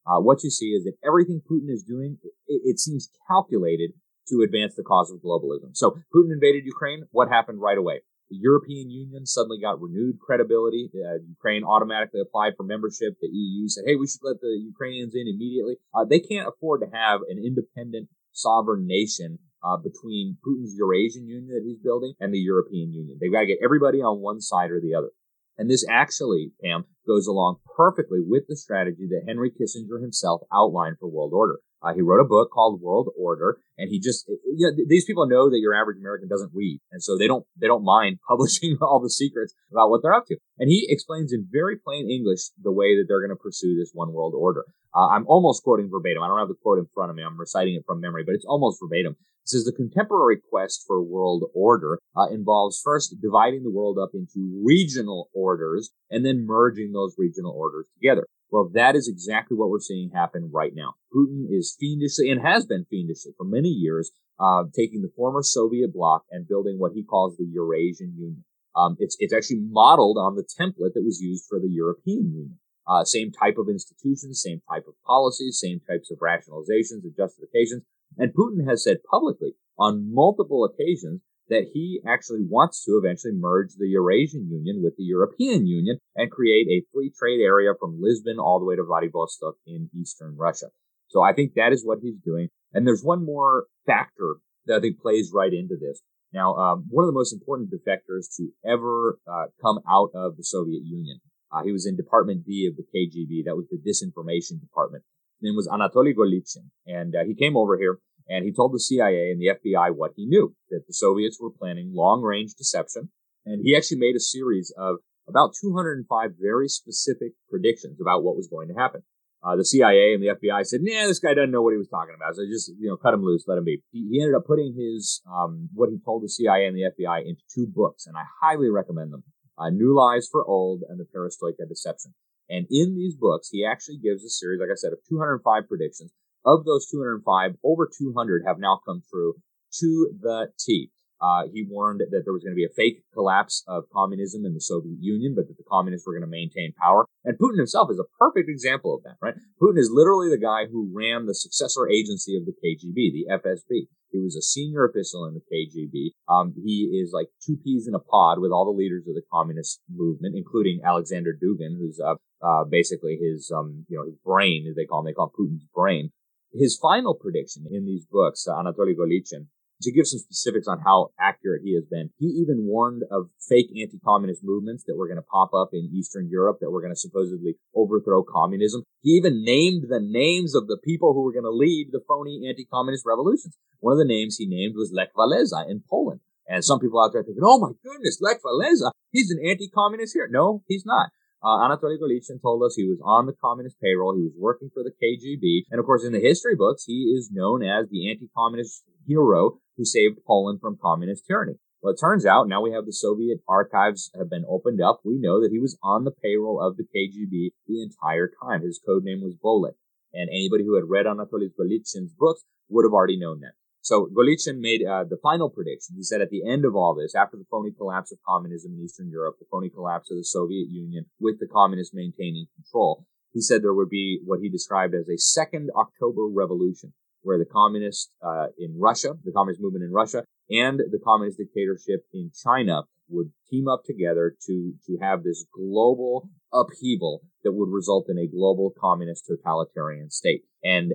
Uh, 0.07 0.21
what 0.21 0.45
you 0.45 0.51
see 0.51 0.73
is 0.73 0.85
that 0.85 0.99
everything 1.03 1.41
Putin 1.51 1.71
is 1.71 1.83
doing, 1.83 2.19
it, 2.49 2.61
it, 2.65 2.81
seems 2.81 3.09
calculated 3.27 3.93
to 4.29 4.43
advance 4.43 4.75
the 4.77 4.83
cause 4.83 5.11
of 5.11 5.23
globalism. 5.23 5.75
So 5.75 5.93
Putin 6.15 6.35
invaded 6.35 6.67
Ukraine. 6.67 7.05
What 7.13 7.31
happened 7.31 7.63
right 7.63 7.79
away? 7.79 8.03
The 8.33 8.39
European 8.41 8.89
Union 8.89 9.27
suddenly 9.27 9.61
got 9.61 9.83
renewed 9.83 10.19
credibility. 10.19 10.89
Uh, 10.95 11.21
Ukraine 11.29 11.65
automatically 11.65 12.23
applied 12.23 12.55
for 12.57 12.63
membership. 12.63 13.21
The 13.21 13.29
EU 13.29 13.69
said, 13.69 13.85
hey, 13.87 13.97
we 13.97 14.07
should 14.07 14.25
let 14.25 14.41
the 14.41 14.59
Ukrainians 14.59 15.15
in 15.15 15.29
immediately. 15.29 15.77
Uh, 15.95 16.07
they 16.09 16.19
can't 16.19 16.49
afford 16.49 16.81
to 16.81 16.97
have 16.97 17.21
an 17.29 17.37
independent 17.37 18.09
sovereign 18.33 18.87
nation 18.87 19.39
uh, 19.63 19.77
between 19.77 20.39
Putin's 20.41 20.75
Eurasian 20.79 21.29
Union 21.29 21.49
that 21.49 21.63
he's 21.63 21.85
building 21.85 22.15
and 22.21 22.33
the 22.33 22.39
European 22.39 22.91
Union. 22.91 23.19
They've 23.21 23.31
got 23.31 23.41
to 23.41 23.53
get 23.53 23.59
everybody 23.63 24.01
on 24.01 24.23
one 24.23 24.41
side 24.41 24.71
or 24.71 24.81
the 24.81 24.95
other. 24.95 25.11
And 25.59 25.69
this 25.69 25.85
actually, 25.87 26.53
Pam, 26.65 26.87
goes 27.07 27.27
along 27.27 27.59
perfectly 27.77 28.21
with 28.27 28.45
the 28.49 28.57
strategy 28.57 29.07
that 29.11 29.29
Henry 29.29 29.51
Kissinger 29.51 30.01
himself 30.01 30.41
outlined 30.51 30.97
for 30.99 31.11
world 31.11 31.33
order. 31.35 31.59
Uh, 31.83 31.93
he 31.95 32.01
wrote 32.01 32.21
a 32.21 32.29
book 32.29 32.51
called 32.53 32.81
World 32.81 33.09
Order, 33.19 33.59
and 33.77 33.91
he 33.91 33.99
just, 33.99 34.29
you 34.29 34.71
know, 34.71 34.85
these 34.89 35.05
people 35.05 35.27
know 35.27 35.51
that 35.51 35.59
your 35.59 35.75
average 35.75 35.99
American 35.99 36.29
doesn't 36.29 36.53
read, 36.55 36.81
and 36.93 37.03
so 37.03 37.19
they 37.19 37.27
don't, 37.27 37.45
they 37.61 37.67
don't 37.67 37.85
mind 37.85 38.19
publishing 38.29 38.79
all 38.81 39.01
the 39.01 39.11
secrets 39.11 39.55
about 39.71 39.91
what 39.91 40.03
they're 40.03 40.15
up 40.15 40.27
to. 40.27 40.37
And 40.59 40.69
he 40.69 40.87
explains 40.89 41.33
in 41.33 41.47
very 41.51 41.77
plain 41.77 42.11
English 42.11 42.51
the 42.63 42.73
way 42.73 42.97
that 42.97 43.07
they're 43.09 43.21
going 43.21 43.37
to 43.37 43.43
pursue 43.43 43.77
this 43.77 43.91
one 43.93 44.13
world 44.13 44.35
order. 44.37 44.65
Uh, 44.95 45.09
I'm 45.09 45.27
almost 45.27 45.63
quoting 45.63 45.89
verbatim. 45.91 46.23
I 46.23 46.29
don't 46.29 46.39
have 46.39 46.49
the 46.49 46.63
quote 46.63 46.79
in 46.79 46.87
front 46.95 47.11
of 47.11 47.17
me. 47.17 47.23
I'm 47.23 47.39
reciting 47.39 47.75
it 47.75 47.85
from 47.87 48.01
memory, 48.01 48.25
but 48.25 48.35
it's 48.35 48.45
almost 48.45 48.79
verbatim. 48.81 49.17
It 49.45 49.49
says 49.49 49.65
the 49.65 49.73
contemporary 49.73 50.39
quest 50.51 50.85
for 50.87 51.03
world 51.03 51.45
order 51.55 51.99
uh, 52.17 52.29
involves 52.31 52.81
first 52.83 53.17
dividing 53.21 53.65
the 53.65 53.71
world 53.73 53.99
up 53.99 54.11
into 54.15 54.63
regional 54.65 55.31
orders 55.35 55.91
and 56.11 56.25
then 56.25 56.47
merging 56.47 56.93
those 56.93 57.17
regional 57.19 57.53
orders 57.53 57.87
together. 57.95 58.27
Well, 58.53 58.71
that 58.75 58.95
is 58.95 59.09
exactly 59.09 59.57
what 59.57 59.71
we're 59.71 59.81
seeing 59.81 60.11
happen 60.11 60.51
right 60.53 60.73
now. 60.75 60.95
Putin 61.13 61.47
is 61.49 61.75
fiendishly 61.81 62.31
and 62.31 62.43
has 62.43 62.67
been 62.67 62.85
fiendishly 62.91 63.33
for 63.39 63.45
many 63.45 63.71
years, 63.71 64.13
uh, 64.39 64.65
taking 64.77 65.01
the 65.01 65.11
former 65.17 65.43
Soviet 65.43 65.95
bloc 65.95 66.25
and 66.31 66.47
building 66.47 66.79
what 66.79 66.93
he 66.95 67.03
calls 67.03 67.35
the 67.39 67.49
Eurasian 67.51 68.13
Union. 68.15 68.45
Um, 68.77 68.97
it's 68.99 69.17
it's 69.19 69.33
actually 69.33 69.61
modeled 69.61 70.19
on 70.19 70.37
the 70.37 70.45
template 70.45 70.93
that 70.93 71.05
was 71.05 71.21
used 71.21 71.47
for 71.49 71.59
the 71.61 71.69
European 71.69 72.31
Union. 72.31 72.59
Uh, 72.87 73.05
same 73.05 73.33
type 73.33 73.57
of 73.57 73.69
institutions, 73.71 74.43
same 74.43 74.61
type 74.69 74.85
of 74.87 74.95
policies, 75.07 75.59
same 75.59 75.81
types 75.89 76.11
of 76.11 76.19
rationalizations 76.19 77.05
and 77.05 77.17
justifications. 77.17 77.85
And 78.19 78.35
Putin 78.35 78.69
has 78.69 78.85
said 78.85 78.99
publicly 79.11 79.55
on 79.79 80.13
multiple 80.13 80.65
occasions 80.65 81.23
that 81.49 81.71
he 81.73 82.01
actually 82.07 82.43
wants 82.49 82.85
to 82.85 83.01
eventually 83.03 83.35
merge 83.35 83.75
the 83.77 83.89
Eurasian 83.89 84.49
Union 84.51 84.83
with 84.83 84.97
the 84.97 85.05
European 85.05 85.67
Union 85.67 85.99
and 86.17 86.31
create 86.31 86.69
a 86.69 86.87
free 86.93 87.13
trade 87.19 87.41
area 87.43 87.73
from 87.79 88.01
Lisbon 88.01 88.39
all 88.39 88.59
the 88.59 88.65
way 88.65 88.77
to 88.77 88.85
Vladivostok 88.85 89.55
in 89.67 89.91
eastern 89.99 90.37
Russia. 90.37 90.67
So 91.09 91.23
I 91.23 91.33
think 91.33 91.53
that 91.55 91.73
is 91.73 91.85
what 91.85 91.99
he's 92.03 92.19
doing. 92.25 92.49
And 92.73 92.87
there's 92.87 93.03
one 93.03 93.25
more 93.25 93.67
factor 93.87 94.37
that 94.67 94.77
I 94.77 94.81
think 94.81 95.01
plays 95.01 95.31
right 95.35 95.53
into 95.53 95.77
this. 95.77 96.01
Now, 96.33 96.55
um, 96.55 96.87
one 96.89 97.05
of 97.05 97.09
the 97.09 97.19
most 97.19 97.35
important 97.35 97.71
defectors 97.71 98.35
to 98.37 98.49
ever 98.65 99.19
uh, 99.31 99.47
come 99.61 99.81
out 99.87 100.11
of 100.15 100.37
the 100.39 100.45
Soviet 100.45 100.83
Union 100.85 101.21
uh, 101.53 101.63
he 101.63 101.73
was 101.73 101.87
in 101.87 101.97
Department 101.97 102.45
D 102.45 102.67
of 102.71 102.77
the 102.77 102.83
KGB. 102.83 103.45
That 103.45 103.57
was 103.57 103.67
the 103.69 103.77
disinformation 103.77 104.61
department. 104.61 105.05
His 105.41 105.49
name 105.49 105.57
was 105.57 105.69
Anatoly 105.69 106.15
Golitsyn. 106.17 106.71
And 106.87 107.15
uh, 107.15 107.25
he 107.27 107.35
came 107.35 107.57
over 107.57 107.77
here 107.77 107.99
and 108.29 108.45
he 108.45 108.53
told 108.53 108.73
the 108.73 108.81
CIA 108.81 109.31
and 109.31 109.41
the 109.41 109.53
FBI 109.55 109.95
what 109.95 110.13
he 110.17 110.27
knew, 110.27 110.55
that 110.71 110.87
the 110.87 110.95
Soviets 110.95 111.39
were 111.41 111.51
planning 111.51 111.93
long 111.95 112.23
range 112.23 112.55
deception. 112.55 113.11
And 113.45 113.63
he 113.65 113.77
actually 113.77 113.99
made 113.99 114.17
a 114.17 114.21
series 114.21 114.73
of 114.77 114.97
about 115.29 115.55
205 115.61 116.31
very 116.41 116.69
specific 116.69 117.33
predictions 117.51 118.01
about 118.01 118.23
what 118.23 118.37
was 118.37 118.49
going 118.49 118.69
to 118.69 118.75
happen. 118.75 119.03
Uh, 119.43 119.57
the 119.57 119.65
CIA 119.65 120.15
and 120.15 120.23
the 120.23 120.29
FBI 120.39 120.65
said, 120.65 120.81
"Nah, 120.83 121.07
this 121.07 121.19
guy 121.19 121.35
doesn't 121.35 121.51
know 121.51 121.63
what 121.63 121.73
he 121.73 121.79
was 121.79 121.89
talking 121.89 122.15
about. 122.15 122.37
So 122.37 122.47
just 122.47 122.71
you 122.79 122.89
know, 122.89 122.97
cut 122.97 123.13
him 123.13 123.25
loose, 123.25 123.43
let 123.49 123.59
him 123.59 123.65
be." 123.65 123.83
He, 123.91 124.07
he 124.09 124.23
ended 124.23 124.37
up 124.37 124.47
putting 124.47 124.73
his 124.79 125.21
um, 125.27 125.69
what 125.75 125.91
he 125.91 125.99
told 125.99 126.23
the 126.23 126.29
CIA 126.29 126.67
and 126.67 126.77
the 126.77 126.87
FBI 126.95 127.27
into 127.27 127.43
two 127.53 127.67
books, 127.67 128.07
and 128.07 128.17
I 128.17 128.23
highly 128.41 128.71
recommend 128.71 129.13
them 129.13 129.25
uh, 129.59 129.71
New 129.71 129.95
Lies 129.97 130.29
for 130.31 130.45
Old, 130.47 130.83
and 130.89 130.99
The 130.99 131.05
Perestroika 131.05 131.69
Deception. 131.69 132.15
And 132.49 132.67
in 132.71 132.95
these 132.97 133.17
books, 133.17 133.49
he 133.51 133.65
actually 133.65 133.99
gives 133.99 134.25
a 134.25 134.29
series, 134.29 134.61
like 134.61 134.71
I 134.71 134.77
said, 134.77 134.93
of 134.93 134.99
205 135.09 135.69
predictions. 135.69 136.13
Of 136.45 136.65
those 136.65 136.89
205, 136.91 137.57
over 137.65 137.89
200 137.89 138.43
have 138.47 138.59
now 138.59 138.81
come 138.85 139.03
true 139.11 139.35
to 139.79 140.11
the 140.21 140.49
T. 140.59 140.91
Uh, 141.23 141.47
he 141.53 141.63
warned 141.63 142.01
that 142.01 142.23
there 142.25 142.33
was 142.33 142.43
going 142.43 142.51
to 142.51 142.59
be 142.59 142.67
a 142.67 142.75
fake 142.75 143.05
collapse 143.15 143.63
of 143.69 143.85
communism 143.95 144.45
in 144.45 144.55
the 144.55 144.61
Soviet 144.61 144.99
Union, 144.99 145.35
but 145.37 145.47
that 145.47 145.57
the 145.57 145.63
communists 145.71 146.05
were 146.05 146.15
going 146.15 146.27
to 146.27 146.27
maintain 146.27 146.75
power. 146.83 147.07
And 147.25 147.39
Putin 147.39 147.59
himself 147.59 147.91
is 147.93 148.01
a 148.01 148.11
perfect 148.19 148.51
example 148.51 148.93
of 148.93 149.05
that, 149.05 149.23
right? 149.23 149.35
Putin 149.63 149.79
is 149.79 149.95
literally 149.95 150.29
the 150.29 150.43
guy 150.43 150.67
who 150.67 150.91
ran 150.93 151.27
the 151.27 151.35
successor 151.35 151.89
agency 151.89 152.37
of 152.37 152.45
the 152.45 152.53
KGB, 152.59 153.15
the 153.15 153.27
FSB. 153.31 153.87
He 154.11 154.19
was 154.19 154.35
a 154.35 154.43
senior 154.43 154.85
official 154.85 155.25
in 155.25 155.35
the 155.35 155.47
KGB. 155.47 156.11
Um, 156.29 156.55
he 156.59 157.01
is 157.01 157.13
like 157.15 157.29
two 157.47 157.57
peas 157.57 157.87
in 157.87 157.95
a 157.95 158.01
pod 158.01 158.41
with 158.41 158.51
all 158.51 158.65
the 158.65 158.77
leaders 158.77 159.07
of 159.07 159.15
the 159.15 159.23
communist 159.33 159.81
movement, 159.89 160.35
including 160.37 160.81
Alexander 160.85 161.33
Dugin, 161.33 161.79
who's 161.79 162.01
uh, 162.05 162.17
uh, 162.45 162.65
basically 162.65 163.17
his, 163.23 163.51
um, 163.57 163.87
you 163.89 163.97
know, 163.97 164.05
his 164.05 164.17
brain, 164.25 164.67
as 164.69 164.75
they 164.75 164.85
call 164.85 165.01
him. 165.01 165.07
They 165.07 165.15
call 165.15 165.33
him 165.33 165.39
Putin's 165.39 165.67
brain. 165.73 166.11
His 166.53 166.79
final 166.81 167.15
prediction 167.15 167.67
in 167.71 167.87
these 167.87 168.05
books, 168.05 168.47
uh, 168.47 168.53
Anatoly 168.53 168.95
Golitsyn, 168.95 169.47
to 169.83 169.93
give 169.93 170.07
some 170.07 170.21
specifics 170.21 170.69
on 170.69 170.81
how 170.85 171.09
accurate 171.19 171.63
he 171.65 171.75
has 171.75 171.85
been, 171.91 172.11
he 172.19 172.27
even 172.27 172.67
warned 172.67 173.03
of 173.11 173.31
fake 173.49 173.67
anti-communist 173.81 174.43
movements 174.45 174.85
that 174.87 174.97
were 174.97 175.09
going 175.09 175.19
to 175.19 175.27
pop 175.31 175.51
up 175.55 175.71
in 175.73 175.91
Eastern 175.93 176.29
Europe 176.31 176.59
that 176.61 176.71
were 176.71 176.81
going 176.81 176.93
to 176.93 176.99
supposedly 176.99 177.57
overthrow 177.75 178.23
communism. 178.23 178.85
He 179.01 179.11
even 179.11 179.43
named 179.43 179.85
the 179.89 180.01
names 180.01 180.55
of 180.55 180.69
the 180.69 180.79
people 180.85 181.15
who 181.15 181.23
were 181.23 181.33
going 181.33 181.45
to 181.45 181.51
lead 181.51 181.89
the 181.91 182.05
phony 182.07 182.43
anti-communist 182.49 183.05
revolutions. 183.07 183.57
One 183.81 183.93
of 183.93 183.99
the 183.99 184.05
names 184.05 184.37
he 184.37 184.47
named 184.47 184.75
was 184.77 184.93
Lech 184.95 185.13
Walesa 185.17 185.69
in 185.69 185.83
Poland. 185.91 186.21
And 186.47 186.65
some 186.65 186.79
people 186.79 187.03
out 187.03 187.13
there 187.13 187.23
thinking, 187.23 187.43
oh 187.45 187.59
my 187.59 187.73
goodness, 187.83 188.19
Lech 188.21 188.39
Walesa, 188.45 188.91
he's 189.11 189.31
an 189.31 189.41
anti-communist 189.45 190.13
here. 190.15 190.29
No, 190.31 190.63
he's 190.69 190.85
not. 190.85 191.11
Uh, 191.43 191.59
Anatoly 191.59 191.99
Golitsyn 191.99 192.41
told 192.41 192.63
us 192.63 192.77
he 192.77 192.89
was 192.89 193.01
on 193.05 193.27
the 193.27 193.33
communist 193.33 193.81
payroll. 193.81 194.15
He 194.15 194.23
was 194.23 194.35
working 194.39 194.71
for 194.73 194.85
the 194.85 194.93
KGB. 194.93 195.65
And 195.71 195.81
of 195.81 195.87
course, 195.87 196.05
in 196.05 196.13
the 196.13 196.21
history 196.21 196.55
books, 196.55 196.85
he 196.87 197.15
is 197.17 197.31
known 197.33 197.65
as 197.65 197.89
the 197.91 198.11
anti-communist 198.11 198.85
hero 199.07 199.59
who 199.77 199.85
saved 199.85 200.21
Poland 200.25 200.61
from 200.61 200.79
communist 200.81 201.27
tyranny. 201.27 201.59
Well, 201.83 201.95
it 201.95 202.01
turns 202.01 202.25
out 202.25 202.47
now 202.47 202.63
we 202.63 202.71
have 202.71 202.87
the 202.87 202.93
Soviet 202.93 203.41
archives 203.49 204.09
have 204.17 204.31
been 204.31 204.45
opened 204.49 204.81
up. 204.81 205.01
We 205.05 205.19
know 205.19 205.41
that 205.41 205.51
he 205.51 205.59
was 205.59 205.77
on 205.83 206.05
the 206.05 206.13
payroll 206.13 206.63
of 206.63 206.77
the 206.77 206.85
KGB 206.85 207.51
the 207.67 207.83
entire 207.83 208.31
time. 208.41 208.63
His 208.63 208.81
code 208.87 209.03
name 209.03 209.21
was 209.21 209.35
Bolek. 209.35 209.75
And 210.15 210.29
anybody 210.31 210.63
who 210.63 210.77
had 210.77 210.89
read 210.89 211.07
Anatoly 211.07 211.51
Golitsyn's 211.59 212.13
books 212.17 212.45
would 212.69 212.85
have 212.85 212.93
already 212.93 213.19
known 213.19 213.41
that. 213.41 213.55
So 213.83 214.09
Golitsyn 214.17 214.61
made 214.61 214.87
uh, 214.87 215.05
the 215.05 215.19
final 215.23 215.51
prediction. 215.51 215.97
He 215.97 216.05
said 216.05 216.21
at 216.21 216.31
the 216.31 216.49
end 216.49 216.65
of 216.65 216.77
all 216.77 216.95
this, 216.95 217.15
after 217.15 217.37
the 217.37 217.45
phony 217.51 217.73
collapse 217.77 218.13
of 218.13 218.19
communism 218.27 218.73
in 218.79 218.85
Eastern 218.85 219.11
Europe, 219.11 219.37
the 219.41 219.47
phony 219.51 219.71
collapse 219.71 220.11
of 220.11 220.17
the 220.17 220.25
Soviet 220.25 220.69
Union 220.71 221.07
with 221.19 221.41
the 221.41 221.49
communists 221.49 221.93
maintaining 221.93 222.47
control, 222.55 223.05
he 223.33 223.41
said 223.41 223.63
there 223.63 223.75
would 223.75 223.91
be 223.91 224.21
what 224.25 224.41
he 224.41 224.49
described 224.49 224.95
as 224.95 225.09
a 225.09 225.19
second 225.19 225.71
October 225.77 226.29
revolution 226.29 226.93
where 227.23 227.39
the 227.39 227.45
communists 227.45 228.11
uh, 228.25 228.47
in 228.59 228.77
Russia, 228.79 229.15
the 229.25 229.33
communist 229.33 229.61
movement 229.61 229.85
in 229.85 229.93
Russia, 229.93 230.25
and 230.51 230.79
the 230.79 231.01
communist 231.05 231.39
dictatorship 231.39 232.05
in 232.13 232.31
China 232.35 232.83
would 233.09 233.31
team 233.51 233.69
up 233.69 233.83
together 233.85 234.35
to 234.47 234.73
to 234.87 234.99
have 235.01 235.23
this 235.23 235.45
global 235.55 236.31
upheaval 236.53 237.23
that 237.43 237.53
would 237.53 237.69
result 237.69 238.07
in 238.09 238.19
a 238.19 238.27
global 238.27 238.73
communist 238.81 239.27
totalitarian 239.27 240.11
state. 240.11 240.43
And 240.63 240.93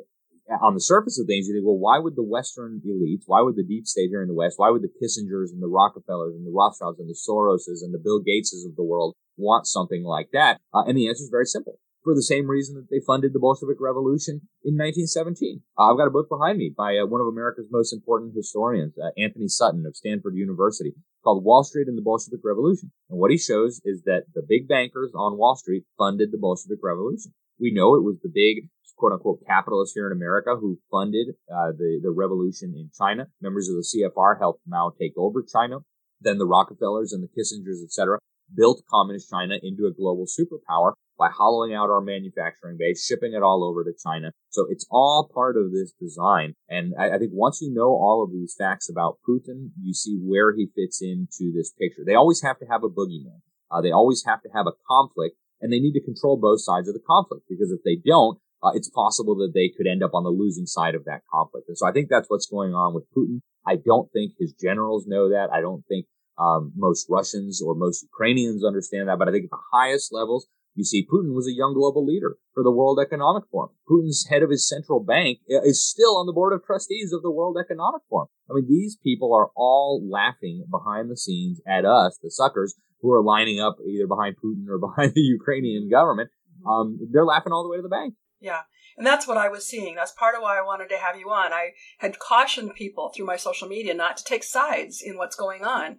on 0.61 0.73
the 0.73 0.81
surface 0.81 1.19
of 1.19 1.27
things, 1.27 1.47
you 1.47 1.53
think, 1.53 1.65
well, 1.65 1.77
why 1.77 1.99
would 1.99 2.15
the 2.15 2.23
Western 2.23 2.81
elites, 2.85 3.23
why 3.25 3.41
would 3.41 3.55
the 3.55 3.63
deep 3.63 3.85
state 3.85 4.09
here 4.09 4.21
in 4.21 4.27
the 4.27 4.33
West, 4.33 4.55
why 4.57 4.69
would 4.69 4.81
the 4.81 4.93
Kissingers 5.01 5.51
and 5.51 5.61
the 5.61 5.67
Rockefellers 5.67 6.35
and 6.35 6.45
the 6.45 6.55
Rothschilds 6.55 6.99
and 6.99 7.09
the 7.09 7.17
Soroses 7.17 7.83
and 7.83 7.93
the 7.93 8.01
Bill 8.01 8.21
Gateses 8.21 8.65
of 8.65 8.75
the 8.75 8.83
world 8.83 9.15
want 9.35 9.67
something 9.67 10.03
like 10.03 10.29
that? 10.33 10.59
Uh, 10.73 10.83
and 10.87 10.97
the 10.97 11.07
answer 11.07 11.23
is 11.23 11.29
very 11.31 11.45
simple 11.45 11.79
for 12.07 12.15
the 12.15 12.23
same 12.23 12.47
reason 12.47 12.75
that 12.75 12.87
they 12.89 13.03
funded 13.05 13.33
the 13.33 13.39
Bolshevik 13.39 13.81
Revolution 13.81 14.47
in 14.63 14.79
1917. 14.79 15.61
Uh, 15.77 15.91
I've 15.91 15.97
got 15.97 16.07
a 16.07 16.15
book 16.15 16.29
behind 16.29 16.57
me 16.57 16.71
by 16.71 16.95
uh, 16.95 17.05
one 17.05 17.19
of 17.19 17.27
America's 17.27 17.67
most 17.69 17.91
important 17.91 18.33
historians, 18.33 18.95
uh, 18.97 19.11
Antony 19.19 19.49
Sutton 19.49 19.83
of 19.85 19.97
Stanford 19.97 20.35
University, 20.35 20.93
called 21.21 21.43
Wall 21.43 21.65
Street 21.65 21.89
and 21.89 21.97
the 21.97 22.01
Bolshevik 22.01 22.39
Revolution. 22.45 22.93
And 23.09 23.19
what 23.19 23.31
he 23.31 23.37
shows 23.37 23.81
is 23.83 24.03
that 24.05 24.23
the 24.33 24.41
big 24.47 24.69
bankers 24.69 25.11
on 25.13 25.37
Wall 25.37 25.57
Street 25.57 25.83
funded 25.97 26.31
the 26.31 26.37
Bolshevik 26.37 26.79
Revolution. 26.81 27.33
We 27.59 27.73
know 27.73 27.95
it 27.95 28.03
was 28.03 28.15
the 28.23 28.31
big 28.33 28.69
quote 28.97 29.13
unquote 29.13 29.39
capitalists 29.45 29.93
here 29.95 30.07
in 30.07 30.11
America 30.11 30.55
who 30.59 30.79
funded 30.91 31.27
uh, 31.49 31.71
the, 31.77 31.99
the 32.03 32.11
revolution 32.11 32.73
in 32.75 32.89
China. 32.97 33.27
Members 33.41 33.69
of 33.69 33.75
the 33.75 33.85
CFR 33.85 34.39
helped 34.39 34.61
Mao 34.67 34.91
take 34.99 35.13
over 35.17 35.43
China. 35.43 35.79
Then 36.19 36.37
the 36.37 36.47
Rockefellers 36.47 37.13
and 37.13 37.23
the 37.23 37.27
Kissingers, 37.27 37.83
etc., 37.83 38.17
built 38.55 38.81
communist 38.89 39.29
China 39.29 39.55
into 39.61 39.85
a 39.85 39.93
global 39.93 40.25
superpower 40.25 40.93
by 41.17 41.29
hollowing 41.29 41.73
out 41.73 41.89
our 41.89 42.01
manufacturing 42.01 42.77
base, 42.77 43.05
shipping 43.05 43.33
it 43.33 43.43
all 43.43 43.63
over 43.63 43.83
to 43.83 43.91
China. 44.03 44.31
So 44.49 44.65
it's 44.69 44.85
all 44.89 45.29
part 45.33 45.57
of 45.57 45.71
this 45.71 45.91
design. 45.99 46.53
And 46.69 46.93
I, 46.97 47.15
I, 47.15 47.17
think 47.17 47.31
once 47.33 47.59
you 47.61 47.73
know 47.73 47.89
all 47.89 48.23
of 48.23 48.31
these 48.31 48.55
facts 48.57 48.89
about 48.89 49.17
Putin, 49.27 49.71
you 49.81 49.93
see 49.93 50.17
where 50.21 50.55
he 50.55 50.69
fits 50.75 51.01
into 51.01 51.51
this 51.55 51.73
picture. 51.73 52.03
They 52.05 52.15
always 52.15 52.41
have 52.43 52.59
to 52.59 52.65
have 52.65 52.83
a 52.83 52.89
boogeyman. 52.89 53.41
Uh, 53.69 53.81
they 53.81 53.91
always 53.91 54.23
have 54.25 54.41
to 54.43 54.49
have 54.53 54.67
a 54.67 54.77
conflict 54.87 55.35
and 55.59 55.73
they 55.73 55.79
need 55.79 55.93
to 55.93 56.03
control 56.03 56.37
both 56.37 56.61
sides 56.61 56.87
of 56.87 56.93
the 56.93 57.01
conflict 57.05 57.45
because 57.49 57.71
if 57.71 57.81
they 57.83 57.97
don't, 58.05 58.37
uh, 58.63 58.71
it's 58.73 58.89
possible 58.89 59.35
that 59.35 59.51
they 59.53 59.71
could 59.75 59.87
end 59.89 60.03
up 60.03 60.11
on 60.13 60.23
the 60.23 60.29
losing 60.29 60.65
side 60.65 60.95
of 60.95 61.05
that 61.05 61.21
conflict. 61.31 61.67
And 61.67 61.77
so 61.77 61.87
I 61.87 61.91
think 61.91 62.07
that's 62.09 62.29
what's 62.29 62.47
going 62.47 62.73
on 62.73 62.93
with 62.93 63.05
Putin. 63.15 63.41
I 63.65 63.75
don't 63.75 64.11
think 64.11 64.33
his 64.39 64.53
generals 64.53 65.05
know 65.07 65.29
that. 65.29 65.49
I 65.53 65.61
don't 65.61 65.83
think 65.87 66.05
um, 66.39 66.71
most 66.75 67.07
Russians 67.09 67.61
or 67.61 67.75
most 67.75 68.03
Ukrainians 68.03 68.63
understand 68.63 69.09
that. 69.09 69.19
But 69.19 69.27
I 69.27 69.31
think 69.31 69.45
at 69.45 69.51
the 69.51 69.67
highest 69.73 70.13
levels, 70.13 70.47
you 70.77 70.83
see, 70.83 71.07
Putin 71.11 71.33
was 71.33 71.47
a 71.47 71.57
young 71.57 71.73
global 71.73 72.05
leader 72.05 72.37
for 72.53 72.63
the 72.63 72.71
World 72.71 72.99
Economic 73.01 73.43
Forum. 73.51 73.71
Putin's 73.89 74.27
head 74.29 74.43
of 74.43 74.51
his 74.51 74.69
central 74.69 75.03
bank 75.03 75.39
uh, 75.51 75.61
is 75.63 75.83
still 75.83 76.17
on 76.17 76.27
the 76.27 76.33
board 76.33 76.53
of 76.53 76.63
trustees 76.63 77.11
of 77.11 77.23
the 77.23 77.31
World 77.31 77.57
Economic 77.59 78.01
Forum. 78.09 78.27
I 78.49 78.53
mean, 78.53 78.67
these 78.69 78.95
people 79.03 79.33
are 79.33 79.49
all 79.55 80.07
laughing 80.07 80.65
behind 80.69 81.09
the 81.09 81.17
scenes 81.17 81.59
at 81.67 81.83
us, 81.83 82.19
the 82.21 82.29
suckers, 82.29 82.75
who 83.01 83.11
are 83.11 83.23
lining 83.23 83.59
up 83.59 83.77
either 83.87 84.07
behind 84.07 84.35
Putin 84.37 84.69
or 84.69 84.77
behind 84.87 85.13
the 85.15 85.21
Ukrainian 85.21 85.89
government. 85.89 86.29
Mm-hmm. 86.61 86.69
Um, 86.69 86.99
they're 87.11 87.25
laughing 87.25 87.53
all 87.53 87.63
the 87.63 87.69
way 87.69 87.77
to 87.77 87.83
the 87.83 87.89
bank. 87.89 88.13
Yeah. 88.39 88.61
And 88.97 89.05
that's 89.05 89.27
what 89.27 89.37
I 89.37 89.47
was 89.49 89.65
seeing. 89.65 89.95
That's 89.95 90.11
part 90.11 90.35
of 90.35 90.41
why 90.41 90.57
I 90.57 90.65
wanted 90.65 90.89
to 90.89 90.97
have 90.97 91.17
you 91.17 91.29
on. 91.29 91.53
I 91.53 91.73
had 91.99 92.19
cautioned 92.19 92.75
people 92.75 93.09
through 93.09 93.25
my 93.25 93.37
social 93.37 93.67
media 93.67 93.93
not 93.93 94.17
to 94.17 94.23
take 94.23 94.43
sides 94.43 95.01
in 95.03 95.17
what's 95.17 95.35
going 95.35 95.63
on, 95.63 95.97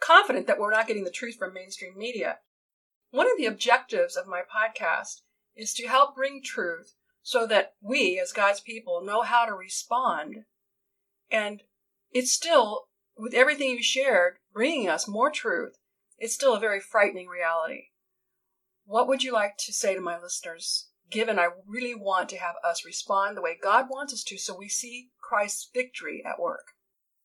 confident 0.00 0.46
that 0.46 0.58
we're 0.58 0.70
not 0.70 0.86
getting 0.86 1.04
the 1.04 1.10
truth 1.10 1.36
from 1.38 1.54
mainstream 1.54 1.96
media. 1.96 2.38
One 3.10 3.26
of 3.26 3.36
the 3.36 3.46
objectives 3.46 4.16
of 4.16 4.26
my 4.26 4.40
podcast 4.40 5.22
is 5.56 5.74
to 5.74 5.88
help 5.88 6.14
bring 6.14 6.42
truth 6.42 6.94
so 7.22 7.46
that 7.46 7.74
we, 7.82 8.18
as 8.18 8.32
God's 8.32 8.60
people, 8.60 9.02
know 9.04 9.22
how 9.22 9.44
to 9.44 9.52
respond. 9.52 10.44
And 11.30 11.62
it's 12.10 12.32
still, 12.32 12.86
with 13.16 13.34
everything 13.34 13.70
you 13.70 13.82
shared, 13.82 14.36
bringing 14.52 14.88
us 14.88 15.08
more 15.08 15.30
truth, 15.30 15.76
it's 16.18 16.34
still 16.34 16.54
a 16.54 16.60
very 16.60 16.80
frightening 16.80 17.28
reality. 17.28 17.88
What 18.86 19.08
would 19.08 19.22
you 19.22 19.32
like 19.32 19.56
to 19.58 19.72
say 19.72 19.94
to 19.94 20.00
my 20.00 20.18
listeners 20.18 20.87
given 21.10 21.38
I 21.38 21.48
really 21.66 21.94
want 21.94 22.28
to 22.30 22.38
have 22.38 22.56
us 22.64 22.84
respond 22.84 23.36
the 23.36 23.42
way 23.42 23.56
God 23.60 23.86
wants 23.90 24.12
us 24.12 24.22
to 24.24 24.38
so 24.38 24.56
we 24.56 24.68
see 24.68 25.10
Christ's 25.20 25.70
victory 25.72 26.22
at 26.26 26.40
work. 26.40 26.72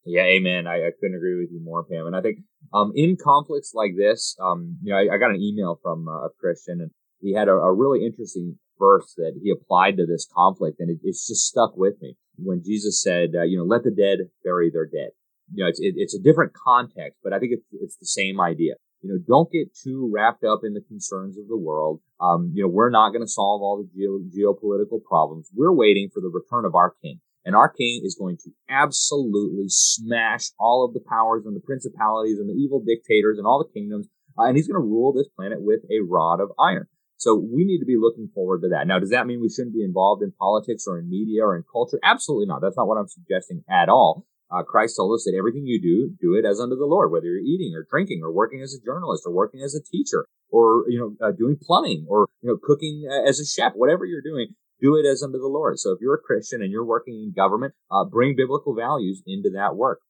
Yeah, 0.05 0.23
amen. 0.23 0.67
I, 0.67 0.87
I 0.87 0.91
couldn't 0.99 1.15
agree 1.15 1.39
with 1.39 1.49
you 1.51 1.61
more, 1.63 1.83
Pam. 1.83 2.07
And 2.07 2.15
I 2.15 2.21
think 2.21 2.39
um, 2.73 2.91
in 2.95 3.15
conflicts 3.15 3.71
like 3.73 3.91
this, 3.97 4.35
um, 4.41 4.77
you 4.83 4.91
know, 4.91 4.97
I, 4.97 5.15
I 5.15 5.17
got 5.17 5.31
an 5.31 5.41
email 5.41 5.79
from 5.81 6.07
uh, 6.07 6.25
a 6.25 6.29
Christian 6.39 6.81
and 6.81 6.91
he 7.21 7.33
had 7.33 7.47
a, 7.47 7.53
a, 7.53 7.73
really 7.73 8.05
interesting 8.05 8.57
verse 8.77 9.13
that 9.15 9.39
he 9.41 9.49
applied 9.49 9.95
to 9.97 10.05
this 10.05 10.27
conflict 10.35 10.81
and 10.81 10.89
it, 10.89 10.97
it's 11.03 11.25
just 11.25 11.47
stuck 11.47 11.77
with 11.77 11.95
me. 12.01 12.17
When 12.35 12.61
Jesus 12.63 13.01
said, 13.01 13.29
uh, 13.33 13.43
you 13.43 13.57
know, 13.57 13.63
let 13.63 13.83
the 13.83 13.91
dead 13.91 14.27
bury 14.43 14.69
their 14.69 14.85
dead. 14.85 15.11
You 15.53 15.63
know, 15.63 15.69
it's, 15.69 15.79
it, 15.79 15.93
it's 15.95 16.15
a 16.15 16.21
different 16.21 16.51
context, 16.53 17.19
but 17.23 17.31
I 17.31 17.39
think 17.39 17.53
it's, 17.53 17.63
it's 17.71 17.97
the 17.97 18.05
same 18.05 18.41
idea 18.41 18.73
you 19.03 19.11
know, 19.11 19.19
don't 19.27 19.51
get 19.51 19.75
too 19.75 20.09
wrapped 20.13 20.43
up 20.45 20.61
in 20.63 20.73
the 20.73 20.81
concerns 20.81 21.37
of 21.37 21.47
the 21.47 21.57
world. 21.57 21.99
Um, 22.21 22.51
you 22.55 22.63
know, 22.63 22.69
we're 22.69 22.89
not 22.89 23.09
going 23.09 23.21
to 23.21 23.27
solve 23.27 23.61
all 23.61 23.83
the 23.83 23.89
geo- 23.93 24.23
geopolitical 24.31 25.03
problems. 25.03 25.49
We're 25.53 25.73
waiting 25.73 26.09
for 26.13 26.21
the 26.21 26.31
return 26.33 26.63
of 26.65 26.73
our 26.73 26.95
king. 27.03 27.19
And 27.45 27.55
our 27.55 27.69
king 27.69 28.01
is 28.05 28.15
going 28.17 28.37
to 28.45 28.51
absolutely 28.69 29.65
smash 29.67 30.51
all 30.57 30.85
of 30.85 30.93
the 30.93 31.01
powers 31.07 31.43
and 31.45 31.53
the 31.53 31.59
principalities 31.59 32.39
and 32.39 32.49
the 32.49 32.53
evil 32.53 32.81
dictators 32.81 33.37
and 33.37 33.45
all 33.45 33.59
the 33.59 33.77
kingdoms. 33.77 34.07
Uh, 34.39 34.43
and 34.43 34.55
he's 34.55 34.67
going 34.67 34.81
to 34.81 34.87
rule 34.87 35.11
this 35.11 35.27
planet 35.35 35.61
with 35.61 35.81
a 35.91 35.99
rod 36.07 36.39
of 36.39 36.51
iron. 36.57 36.87
So 37.17 37.35
we 37.35 37.65
need 37.65 37.79
to 37.79 37.85
be 37.85 37.97
looking 37.99 38.29
forward 38.33 38.61
to 38.61 38.69
that. 38.69 38.87
Now, 38.87 38.99
does 38.99 39.11
that 39.11 39.27
mean 39.27 39.41
we 39.41 39.49
shouldn't 39.49 39.75
be 39.75 39.83
involved 39.83 40.23
in 40.23 40.31
politics 40.31 40.85
or 40.87 40.97
in 40.97 41.09
media 41.09 41.43
or 41.43 41.55
in 41.55 41.63
culture? 41.69 41.99
Absolutely 42.03 42.47
not. 42.47 42.61
That's 42.61 42.77
not 42.77 42.87
what 42.87 42.97
I'm 42.97 43.07
suggesting 43.07 43.63
at 43.69 43.89
all. 43.89 44.25
Uh, 44.53 44.61
Christ 44.61 44.97
told 44.97 45.15
us 45.15 45.23
that 45.25 45.35
everything 45.35 45.65
you 45.65 45.81
do, 45.81 46.13
do 46.21 46.35
it 46.35 46.45
as 46.45 46.59
unto 46.59 46.75
the 46.75 46.85
Lord, 46.85 47.11
whether 47.11 47.25
you're 47.25 47.39
eating 47.39 47.73
or 47.73 47.87
drinking 47.89 48.21
or 48.23 48.31
working 48.31 48.61
as 48.61 48.73
a 48.73 48.85
journalist 48.85 49.23
or 49.25 49.33
working 49.33 49.61
as 49.61 49.73
a 49.73 49.81
teacher 49.81 50.27
or, 50.51 50.85
you 50.87 50.99
know, 50.99 51.27
uh, 51.27 51.31
doing 51.31 51.57
plumbing 51.59 52.05
or, 52.07 52.27
you 52.41 52.49
know, 52.49 52.57
cooking 52.61 53.07
uh, 53.09 53.27
as 53.27 53.39
a 53.39 53.45
chef, 53.45 53.73
whatever 53.73 54.05
you're 54.05 54.21
doing, 54.21 54.49
do 54.79 54.95
it 54.95 55.07
as 55.07 55.23
unto 55.23 55.39
the 55.39 55.47
Lord. 55.47 55.79
So 55.79 55.91
if 55.91 55.99
you're 56.01 56.13
a 56.13 56.21
Christian 56.21 56.61
and 56.61 56.71
you're 56.71 56.85
working 56.85 57.15
in 57.15 57.33
government, 57.35 57.73
uh, 57.89 58.05
bring 58.05 58.35
biblical 58.35 58.75
values 58.75 59.23
into 59.25 59.49
that 59.55 59.75
work. 59.75 60.01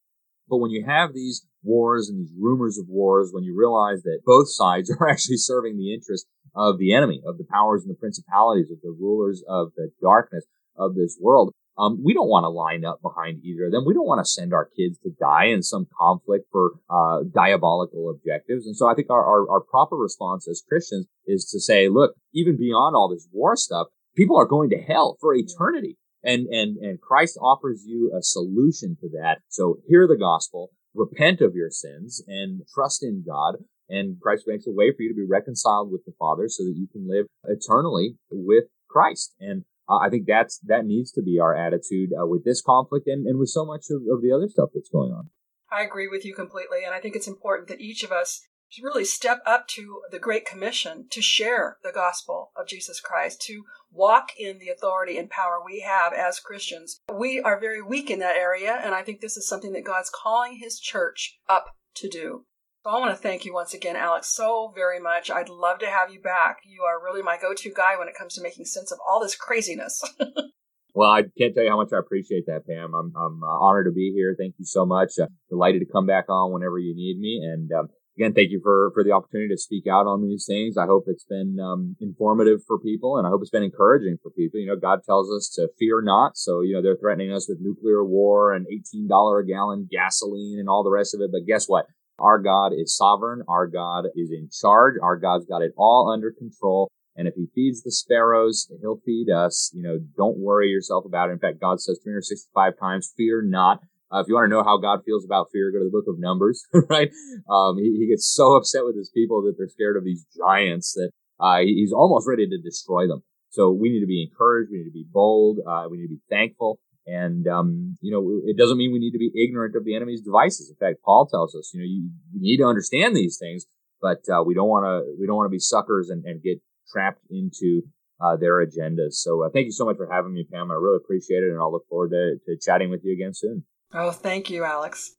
But 0.49 0.58
when 0.58 0.71
you 0.71 0.84
have 0.86 1.13
these 1.13 1.47
wars 1.63 2.10
and 2.10 2.19
these 2.19 2.34
rumors 2.38 2.77
of 2.77 2.89
wars, 2.89 3.29
when 3.32 3.45
you 3.45 3.58
realize 3.58 4.03
that 4.03 4.21
both 4.25 4.51
sides 4.51 4.93
are 4.99 5.08
actually 5.08 5.38
serving 5.38 5.77
the 5.77 5.93
interest 5.93 6.27
of 6.53 6.77
the 6.79 6.93
enemy, 6.93 7.21
of 7.25 7.38
the 7.38 7.45
powers 7.49 7.84
and 7.84 7.89
the 7.89 7.99
principalities, 7.99 8.69
of 8.69 8.82
the 8.82 8.95
rulers 8.99 9.41
of 9.47 9.71
the 9.77 9.89
darkness 10.01 10.43
of 10.75 10.95
this 10.95 11.17
world, 11.21 11.53
um, 11.77 12.01
we 12.03 12.13
don't 12.13 12.29
want 12.29 12.43
to 12.43 12.49
line 12.49 12.86
up 12.86 13.01
behind 13.01 13.43
either 13.43 13.65
of 13.65 13.71
them. 13.71 13.83
We 13.86 13.93
don't 13.93 14.05
want 14.05 14.23
to 14.23 14.29
send 14.29 14.53
our 14.53 14.69
kids 14.77 14.99
to 14.99 15.09
die 15.19 15.45
in 15.45 15.63
some 15.63 15.88
conflict 15.99 16.45
for 16.51 16.73
uh, 16.89 17.23
diabolical 17.33 18.12
objectives. 18.12 18.67
And 18.67 18.75
so 18.75 18.88
I 18.88 18.93
think 18.93 19.09
our, 19.09 19.23
our, 19.25 19.49
our 19.49 19.62
proper 19.62 19.95
response 19.95 20.47
as 20.47 20.63
Christians 20.67 21.07
is 21.25 21.45
to 21.51 21.59
say, 21.59 21.89
look, 21.89 22.13
even 22.33 22.57
beyond 22.57 22.95
all 22.95 23.09
this 23.09 23.27
war 23.31 23.55
stuff, 23.55 23.88
people 24.15 24.38
are 24.38 24.45
going 24.45 24.69
to 24.69 24.77
hell 24.77 25.17
for 25.19 25.33
eternity. 25.33 25.97
And, 26.23 26.47
and, 26.47 26.77
and 26.77 27.01
Christ 27.01 27.38
offers 27.41 27.83
you 27.86 28.13
a 28.17 28.21
solution 28.21 28.95
to 29.01 29.09
that. 29.09 29.39
So 29.49 29.79
hear 29.88 30.07
the 30.07 30.15
gospel, 30.15 30.71
repent 30.93 31.41
of 31.41 31.55
your 31.55 31.69
sins 31.69 32.23
and 32.27 32.62
trust 32.73 33.03
in 33.03 33.23
God. 33.27 33.55
And 33.89 34.19
Christ 34.21 34.45
makes 34.47 34.65
a 34.65 34.71
way 34.71 34.91
for 34.95 35.01
you 35.01 35.09
to 35.09 35.15
be 35.15 35.27
reconciled 35.29 35.91
with 35.91 36.05
the 36.05 36.13
Father 36.17 36.47
so 36.47 36.63
that 36.63 36.75
you 36.77 36.88
can 36.88 37.09
live 37.09 37.25
eternally 37.43 38.15
with 38.31 38.65
Christ. 38.89 39.36
And 39.39 39.65
uh, 39.89 39.98
I 39.98 40.10
think 40.10 40.26
that's 40.28 40.60
that 40.65 40.86
needs 40.86 41.12
to 41.13 41.22
be 41.22 41.39
our 41.39 41.56
attitude 41.56 42.12
uh, 42.13 42.26
with 42.26 42.46
this 42.46 42.62
conflict 42.62 43.08
and, 43.08 43.28
and 43.28 43.39
with 43.39 43.50
so 43.50 43.65
much 43.65 43.86
of, 43.91 44.02
of 44.12 44.22
the 44.22 44.32
other 44.32 44.48
stuff 44.48 44.69
that's 44.74 44.89
going 44.89 45.12
on. 45.12 45.30
I 45.72 45.82
agree 45.84 46.08
with 46.08 46.24
you 46.24 46.36
completely, 46.36 46.84
and 46.86 46.93
I 46.93 47.00
think 47.00 47.15
it's 47.15 47.28
important 47.28 47.67
that 47.69 47.82
each 47.82 48.04
of 48.04 48.12
us 48.12 48.41
really 48.82 49.06
step 49.06 49.39
up 49.46 49.67
to 49.67 50.02
the 50.12 50.19
Great 50.19 50.46
Commission 50.46 51.06
to 51.12 51.22
share 51.22 51.78
the 51.84 51.91
gospel 51.91 52.52
of 52.56 52.67
Jesus 52.67 53.00
Christ, 53.00 53.41
to 53.41 53.63
walk 53.91 54.30
in 54.38 54.58
the 54.60 54.69
authority 54.69 55.17
and 55.17 55.30
power 55.30 55.60
we 55.63 55.82
have 55.82 56.13
as 56.13 56.39
Christians. 56.39 57.02
We 57.13 57.39
are 57.39 57.60
very 57.60 57.82
weak 57.82 58.10
in 58.10 58.19
that 58.19 58.36
area, 58.36 58.80
and 58.84 58.96
I 58.96 59.04
think 59.04 59.22
this 59.22 59.38
is 59.38 59.48
something 59.48 59.74
that 59.74 59.86
God's 59.86 60.12
calling 60.13 60.60
His 60.62 60.80
church 60.80 61.38
up 61.50 61.76
to 61.96 62.10
do. 62.10 62.46
So 62.84 62.89
I 62.89 63.00
want 63.00 63.15
to 63.15 63.22
thank 63.22 63.46
you 63.46 63.54
once 63.54 63.74
again, 63.74 63.96
Alex, 63.96 64.28
so 64.28 64.74
very 64.76 65.00
much. 65.00 65.32
I'd 65.32 65.48
love 65.48 65.80
to 65.80 65.88
have 65.88 66.12
you 66.12 66.19
back. 66.19 66.58
You 66.65 66.82
are 66.82 67.02
really 67.02 67.22
my 67.22 67.38
go 67.41 67.54
to 67.54 67.74
guy 67.74 67.98
when 67.98 68.10
it 68.10 68.13
comes 68.13 68.36
to 68.36 68.41
making 68.41 68.65
sense 68.65 68.91
of 68.91 69.00
all 69.08 69.22
this 69.22 69.38
craziness. 69.38 70.04
well, 70.93 71.10
I 71.10 71.22
can't 71.38 71.56
tell 71.56 71.63
you 71.63 71.69
how 71.69 71.78
much 71.78 71.93
I 71.93 72.00
appreciate 72.00 72.43
that, 72.48 72.67
Pam. 72.67 72.93
I'm, 72.93 73.13
I'm 73.15 73.41
uh, 73.41 73.58
honored 73.62 73.86
to 73.86 73.93
be 73.93 74.12
here. 74.13 74.36
Thank 74.38 74.56
you 74.60 74.65
so 74.65 74.86
much. 74.86 75.12
Uh, 75.17 75.28
delighted 75.50 75.80
to 75.80 75.89
come 75.89 76.06
back 76.06 76.26
on 76.28 76.52
whenever 76.52 76.78
you 76.78 76.93
need 76.93 77.19
me. 77.22 77.39
And 77.41 77.72
um, 77.72 77.88
again, 78.17 78.34
thank 78.34 78.52
you 78.52 78.60
for, 78.62 78.91
for 78.93 79.06
the 79.06 79.13
opportunity 79.13 79.54
to 79.54 79.58
speak 79.58 79.86
out 79.88 80.06
on 80.06 80.22
these 80.22 80.46
things. 80.46 80.76
I 80.76 80.86
hope 80.86 81.06
it's 81.08 81.24
been 81.24 81.56
um, 81.63 81.96
informative 82.02 82.63
for 82.67 82.78
people 82.80 83.17
and 83.17 83.26
I 83.26 83.30
hope 83.30 83.39
it's 83.43 83.50
been 83.50 83.63
encouraging 83.63 84.17
for 84.22 84.30
people. 84.30 84.60
You 84.60 84.67
know, 84.67 84.76
God 84.76 85.04
tells 85.06 85.32
us 85.32 85.50
to 85.56 85.69
fear 85.80 86.02
not. 86.02 86.36
So, 86.36 86.60
you 86.60 86.74
know, 86.74 86.82
they're 86.82 86.98
threatening 87.00 87.32
us 87.32 87.48
with 87.48 87.60
nuclear 87.62 88.04
war 88.04 88.54
and 88.54 88.67
$18 88.67 89.08
a 89.41 89.48
gallon 89.48 89.88
gasoline 89.89 90.58
and 90.60 90.67
all 90.67 90.84
the 90.84 90.91
rest 90.91 91.15
of 91.15 91.22
it. 91.22 91.32
But 91.32 91.48
guess 91.48 91.69
what? 91.69 91.86
Our 92.19 92.39
God 92.39 92.71
is 92.73 92.95
sovereign. 92.95 93.41
Our 93.47 93.67
God 93.67 94.06
is 94.15 94.32
in 94.32 94.49
charge. 94.49 94.95
Our 95.02 95.17
God's 95.17 95.45
got 95.45 95.62
it 95.62 95.73
all 95.78 96.12
under 96.13 96.32
control. 96.32 96.89
And 97.15 97.28
if 97.28 97.36
he 97.36 97.47
feeds 97.54 97.84
the 97.84 97.91
sparrows, 97.91 98.71
he'll 98.82 99.02
feed 99.06 99.30
us. 99.30 99.71
You 99.73 99.84
know, 99.84 99.99
don't 100.17 100.39
worry 100.39 100.69
yourself 100.69 101.06
about 101.06 101.30
it. 101.30 101.34
In 101.34 101.39
fact, 101.39 101.62
God 101.62 101.80
says 101.80 101.99
365 102.04 102.73
times, 102.80 103.13
fear 103.15 103.41
not. 103.43 103.82
Uh, 104.12 104.19
if 104.19 104.28
you 104.28 104.36
want 104.36 104.45
to 104.45 104.56
know 104.56 104.63
how 104.63 104.78
God 104.78 104.99
feels 105.06 105.26
about 105.26 105.47
fear, 105.52 105.71
go 105.71 105.80
to 105.80 105.86
the 105.86 105.91
book 105.91 106.06
of 106.08 106.19
Numbers, 106.19 106.63
right? 106.89 107.10
Um, 107.49 107.78
he, 107.78 107.97
he, 107.97 108.08
gets 108.08 108.32
so 108.32 108.54
upset 108.54 108.86
with 108.86 108.95
his 108.95 109.10
people 109.10 109.41
that 109.43 109.56
they're 109.58 109.67
scared 109.67 109.97
of 109.97 110.04
these 110.04 110.26
giants 110.38 110.93
that 110.93 111.10
uh, 111.39 111.60
he's 111.60 111.91
almost 111.91 112.28
ready 112.28 112.47
to 112.47 112.62
destroy 112.62 113.08
them. 113.08 113.23
So 113.49 113.71
we 113.71 113.89
need 113.89 114.02
to 114.02 114.08
be 114.08 114.21
encouraged. 114.21 114.69
We 114.71 114.80
need 114.80 114.89
to 114.89 114.91
be 114.91 115.06
bold. 115.12 115.60
Uh, 115.67 115.86
we 115.89 115.97
need 115.97 116.08
to 116.08 116.15
be 116.15 116.21
thankful. 116.30 116.80
And, 117.06 117.48
um, 117.48 117.98
you 118.02 118.12
know, 118.12 118.42
it 118.46 118.58
doesn't 118.58 118.78
mean 118.78 118.94
we 118.94 119.00
need 119.00 119.12
to 119.12 119.18
be 119.18 119.32
ignorant 119.36 119.76
of 119.76 119.84
the 119.84 119.96
enemy's 119.96 120.22
devices. 120.22 120.70
In 120.70 120.76
fact, 120.76 121.04
Paul 121.04 121.28
tells 121.28 121.54
us, 121.54 121.72
you 121.74 121.82
know, 121.82 121.86
you, 121.86 122.10
you 122.34 122.42
need 122.42 122.58
to 122.58 122.66
understand 122.66 123.16
these 123.16 123.38
things, 123.38 123.66
but, 124.02 124.22
uh, 124.34 124.42
we 124.44 124.54
don't 124.54 124.70
want 124.70 124.86
to, 124.86 125.04
we 125.20 125.28
don't 125.28 125.36
want 125.36 125.48
to 125.48 125.52
be 125.52 125.60
suckers 125.60 126.10
and, 126.10 126.24
and 126.24 126.42
get 126.42 126.62
trapped 126.92 127.22
into, 127.30 127.82
uh, 128.24 128.38
their 128.38 128.66
agendas. 128.66 129.16
So, 129.16 129.44
uh, 129.44 129.50
thank 129.54 129.66
you 129.66 129.74
so 129.74 129.84
much 129.84 129.98
for 129.98 130.08
having 130.10 130.34
me, 130.34 130.46
Pam. 130.50 130.72
I 130.72 130.76
really 130.76 130.98
appreciate 131.04 131.44
it. 131.44 131.52
And 131.52 131.60
I'll 131.60 131.74
look 131.74 131.88
forward 131.89 132.12
to, 132.12 132.38
to 132.46 132.58
chatting 132.62 132.89
with 132.89 133.02
you 133.04 133.12
again 133.13 133.34
soon. 133.34 133.66
Oh, 133.94 134.12
thank 134.12 134.50
you, 134.50 134.63
Alex. 134.63 135.16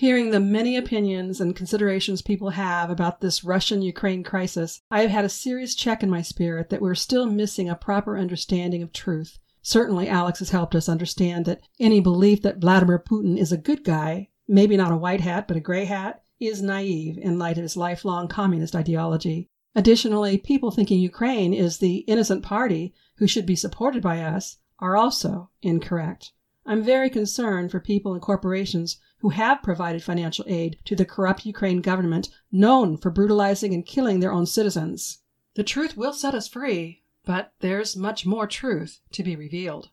Hearing 0.00 0.30
the 0.30 0.40
many 0.40 0.78
opinions 0.78 1.42
and 1.42 1.54
considerations 1.54 2.22
people 2.22 2.48
have 2.48 2.88
about 2.88 3.20
this 3.20 3.44
Russian 3.44 3.82
Ukraine 3.82 4.22
crisis, 4.22 4.80
I 4.90 5.02
have 5.02 5.10
had 5.10 5.26
a 5.26 5.28
serious 5.28 5.74
check 5.74 6.02
in 6.02 6.08
my 6.08 6.22
spirit 6.22 6.70
that 6.70 6.80
we're 6.80 6.94
still 6.94 7.26
missing 7.26 7.68
a 7.68 7.74
proper 7.74 8.16
understanding 8.16 8.82
of 8.82 8.94
truth. 8.94 9.38
Certainly, 9.60 10.08
Alex 10.08 10.38
has 10.38 10.48
helped 10.48 10.74
us 10.74 10.88
understand 10.88 11.44
that 11.44 11.60
any 11.78 12.00
belief 12.00 12.40
that 12.40 12.62
Vladimir 12.62 12.98
Putin 12.98 13.36
is 13.36 13.52
a 13.52 13.58
good 13.58 13.84
guy, 13.84 14.30
maybe 14.48 14.74
not 14.74 14.90
a 14.90 14.96
white 14.96 15.20
hat, 15.20 15.46
but 15.46 15.58
a 15.58 15.60
gray 15.60 15.84
hat, 15.84 16.22
is 16.40 16.62
naive 16.62 17.18
in 17.18 17.38
light 17.38 17.58
of 17.58 17.62
his 17.64 17.76
lifelong 17.76 18.26
communist 18.26 18.74
ideology. 18.74 19.50
Additionally, 19.74 20.38
people 20.38 20.70
thinking 20.70 20.98
Ukraine 20.98 21.52
is 21.52 21.76
the 21.76 21.96
innocent 22.08 22.42
party 22.42 22.94
who 23.16 23.26
should 23.26 23.44
be 23.44 23.54
supported 23.54 24.02
by 24.02 24.22
us 24.22 24.56
are 24.78 24.96
also 24.96 25.50
incorrect. 25.60 26.32
I'm 26.70 26.84
very 26.84 27.10
concerned 27.10 27.72
for 27.72 27.80
people 27.80 28.12
and 28.12 28.22
corporations 28.22 29.00
who 29.18 29.30
have 29.30 29.60
provided 29.60 30.04
financial 30.04 30.44
aid 30.46 30.78
to 30.84 30.94
the 30.94 31.04
corrupt 31.04 31.44
Ukraine 31.44 31.80
government 31.80 32.28
known 32.52 32.96
for 32.96 33.10
brutalizing 33.10 33.74
and 33.74 33.84
killing 33.84 34.20
their 34.20 34.30
own 34.30 34.46
citizens. 34.46 35.18
The 35.56 35.64
truth 35.64 35.96
will 35.96 36.12
set 36.12 36.32
us 36.32 36.46
free, 36.46 37.02
but 37.24 37.54
there's 37.58 37.96
much 37.96 38.24
more 38.24 38.46
truth 38.46 39.00
to 39.10 39.24
be 39.24 39.34
revealed. 39.34 39.90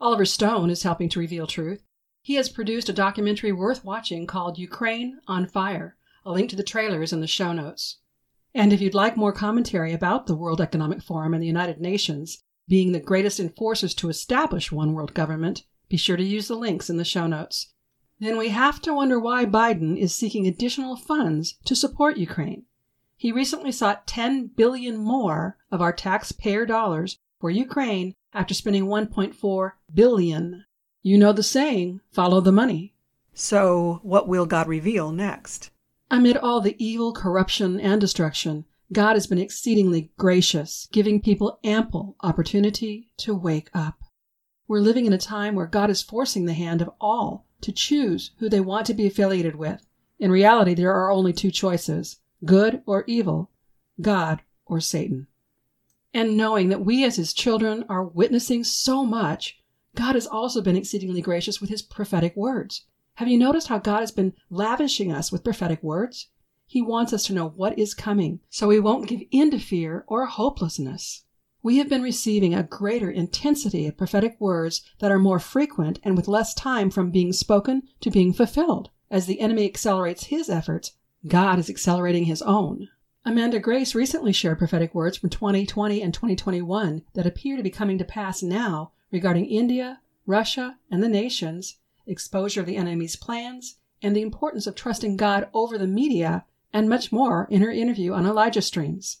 Oliver 0.00 0.24
Stone 0.24 0.68
is 0.68 0.82
helping 0.82 1.08
to 1.10 1.20
reveal 1.20 1.46
truth. 1.46 1.84
He 2.22 2.34
has 2.34 2.48
produced 2.48 2.88
a 2.88 2.92
documentary 2.92 3.52
worth 3.52 3.84
watching 3.84 4.26
called 4.26 4.58
Ukraine 4.58 5.20
on 5.28 5.46
Fire. 5.46 5.96
A 6.26 6.32
link 6.32 6.50
to 6.50 6.56
the 6.56 6.64
trailer 6.64 7.04
is 7.04 7.12
in 7.12 7.20
the 7.20 7.28
show 7.28 7.52
notes. 7.52 7.98
And 8.52 8.72
if 8.72 8.80
you'd 8.80 8.94
like 8.94 9.16
more 9.16 9.32
commentary 9.32 9.92
about 9.92 10.26
the 10.26 10.34
World 10.34 10.60
Economic 10.60 11.02
Forum 11.02 11.34
and 11.34 11.42
the 11.42 11.46
United 11.46 11.80
Nations 11.80 12.42
being 12.66 12.90
the 12.90 12.98
greatest 12.98 13.38
enforcers 13.38 13.94
to 13.94 14.08
establish 14.08 14.72
one 14.72 14.92
world 14.92 15.14
government, 15.14 15.62
be 15.90 15.98
sure 15.98 16.16
to 16.16 16.24
use 16.24 16.48
the 16.48 16.56
links 16.56 16.88
in 16.88 16.96
the 16.96 17.04
show 17.04 17.26
notes. 17.26 17.74
Then 18.18 18.38
we 18.38 18.48
have 18.48 18.80
to 18.82 18.94
wonder 18.94 19.20
why 19.20 19.44
Biden 19.44 19.98
is 19.98 20.14
seeking 20.14 20.46
additional 20.46 20.96
funds 20.96 21.58
to 21.66 21.76
support 21.76 22.16
Ukraine. 22.16 22.64
He 23.16 23.32
recently 23.32 23.72
sought 23.72 24.06
10 24.06 24.52
billion 24.56 24.96
more 24.96 25.58
of 25.70 25.82
our 25.82 25.92
taxpayer 25.92 26.64
dollars 26.64 27.18
for 27.38 27.50
Ukraine 27.50 28.14
after 28.32 28.54
spending 28.54 28.86
1.4 28.86 29.72
billion. 29.92 30.64
You 31.02 31.18
know 31.18 31.32
the 31.32 31.42
saying, 31.42 32.00
follow 32.10 32.40
the 32.40 32.52
money. 32.52 32.94
So, 33.34 34.00
what 34.02 34.28
will 34.28 34.46
God 34.46 34.68
reveal 34.68 35.12
next? 35.12 35.70
Amid 36.10 36.36
all 36.36 36.60
the 36.60 36.76
evil, 36.84 37.12
corruption, 37.12 37.80
and 37.80 38.00
destruction, 38.00 38.64
God 38.92 39.14
has 39.14 39.26
been 39.26 39.38
exceedingly 39.38 40.10
gracious, 40.18 40.88
giving 40.92 41.20
people 41.20 41.58
ample 41.62 42.16
opportunity 42.22 43.10
to 43.18 43.34
wake 43.34 43.70
up. 43.72 43.99
We're 44.70 44.78
living 44.78 45.04
in 45.04 45.12
a 45.12 45.18
time 45.18 45.56
where 45.56 45.66
God 45.66 45.90
is 45.90 46.00
forcing 46.00 46.44
the 46.44 46.52
hand 46.52 46.80
of 46.80 46.92
all 47.00 47.44
to 47.62 47.72
choose 47.72 48.30
who 48.38 48.48
they 48.48 48.60
want 48.60 48.86
to 48.86 48.94
be 48.94 49.04
affiliated 49.04 49.56
with. 49.56 49.84
In 50.20 50.30
reality, 50.30 50.74
there 50.74 50.94
are 50.94 51.10
only 51.10 51.32
two 51.32 51.50
choices 51.50 52.20
good 52.44 52.80
or 52.86 53.02
evil, 53.08 53.50
God 54.00 54.42
or 54.66 54.78
Satan. 54.78 55.26
And 56.14 56.36
knowing 56.36 56.68
that 56.68 56.84
we 56.84 57.02
as 57.04 57.16
his 57.16 57.32
children 57.32 57.84
are 57.88 58.04
witnessing 58.04 58.62
so 58.62 59.04
much, 59.04 59.58
God 59.96 60.14
has 60.14 60.28
also 60.28 60.62
been 60.62 60.76
exceedingly 60.76 61.20
gracious 61.20 61.60
with 61.60 61.68
his 61.68 61.82
prophetic 61.82 62.36
words. 62.36 62.84
Have 63.14 63.26
you 63.26 63.38
noticed 63.38 63.66
how 63.66 63.78
God 63.78 63.98
has 63.98 64.12
been 64.12 64.34
lavishing 64.50 65.10
us 65.10 65.32
with 65.32 65.42
prophetic 65.42 65.82
words? 65.82 66.28
He 66.64 66.80
wants 66.80 67.12
us 67.12 67.24
to 67.24 67.32
know 67.32 67.48
what 67.48 67.76
is 67.76 67.92
coming 67.92 68.38
so 68.50 68.68
we 68.68 68.78
won't 68.78 69.08
give 69.08 69.22
in 69.32 69.50
to 69.50 69.58
fear 69.58 70.04
or 70.06 70.26
hopelessness. 70.26 71.24
We 71.62 71.78
have 71.78 71.88
been 71.88 72.02
receiving 72.02 72.54
a 72.54 72.62
greater 72.62 73.10
intensity 73.10 73.86
of 73.86 73.96
prophetic 73.96 74.36
words 74.40 74.82
that 74.98 75.12
are 75.12 75.18
more 75.18 75.38
frequent 75.38 75.98
and 76.02 76.16
with 76.16 76.28
less 76.28 76.54
time 76.54 76.90
from 76.90 77.10
being 77.10 77.32
spoken 77.32 77.82
to 78.00 78.10
being 78.10 78.32
fulfilled. 78.32 78.90
As 79.10 79.26
the 79.26 79.40
enemy 79.40 79.66
accelerates 79.66 80.24
his 80.24 80.48
efforts, 80.48 80.92
God 81.26 81.58
is 81.58 81.68
accelerating 81.68 82.24
his 82.24 82.42
own. 82.42 82.88
Amanda 83.24 83.58
Grace 83.58 83.94
recently 83.94 84.32
shared 84.32 84.58
prophetic 84.58 84.94
words 84.94 85.18
from 85.18 85.28
2020 85.28 86.00
and 86.00 86.14
2021 86.14 87.02
that 87.12 87.26
appear 87.26 87.56
to 87.56 87.62
be 87.62 87.70
coming 87.70 87.98
to 87.98 88.04
pass 88.04 88.42
now 88.42 88.92
regarding 89.10 89.44
India, 89.44 90.00
Russia, 90.26 90.78
and 90.90 91.02
the 91.02 91.08
nations 91.08 91.76
exposure 92.06 92.60
of 92.60 92.66
the 92.66 92.76
enemy's 92.76 93.16
plans, 93.16 93.76
and 94.02 94.16
the 94.16 94.22
importance 94.22 94.66
of 94.66 94.74
trusting 94.74 95.16
God 95.16 95.48
over 95.54 95.78
the 95.78 95.86
media, 95.86 96.44
and 96.72 96.88
much 96.88 97.12
more 97.12 97.46
in 97.50 97.62
her 97.62 97.70
interview 97.70 98.12
on 98.12 98.26
Elijah 98.26 98.62
Streams. 98.62 99.18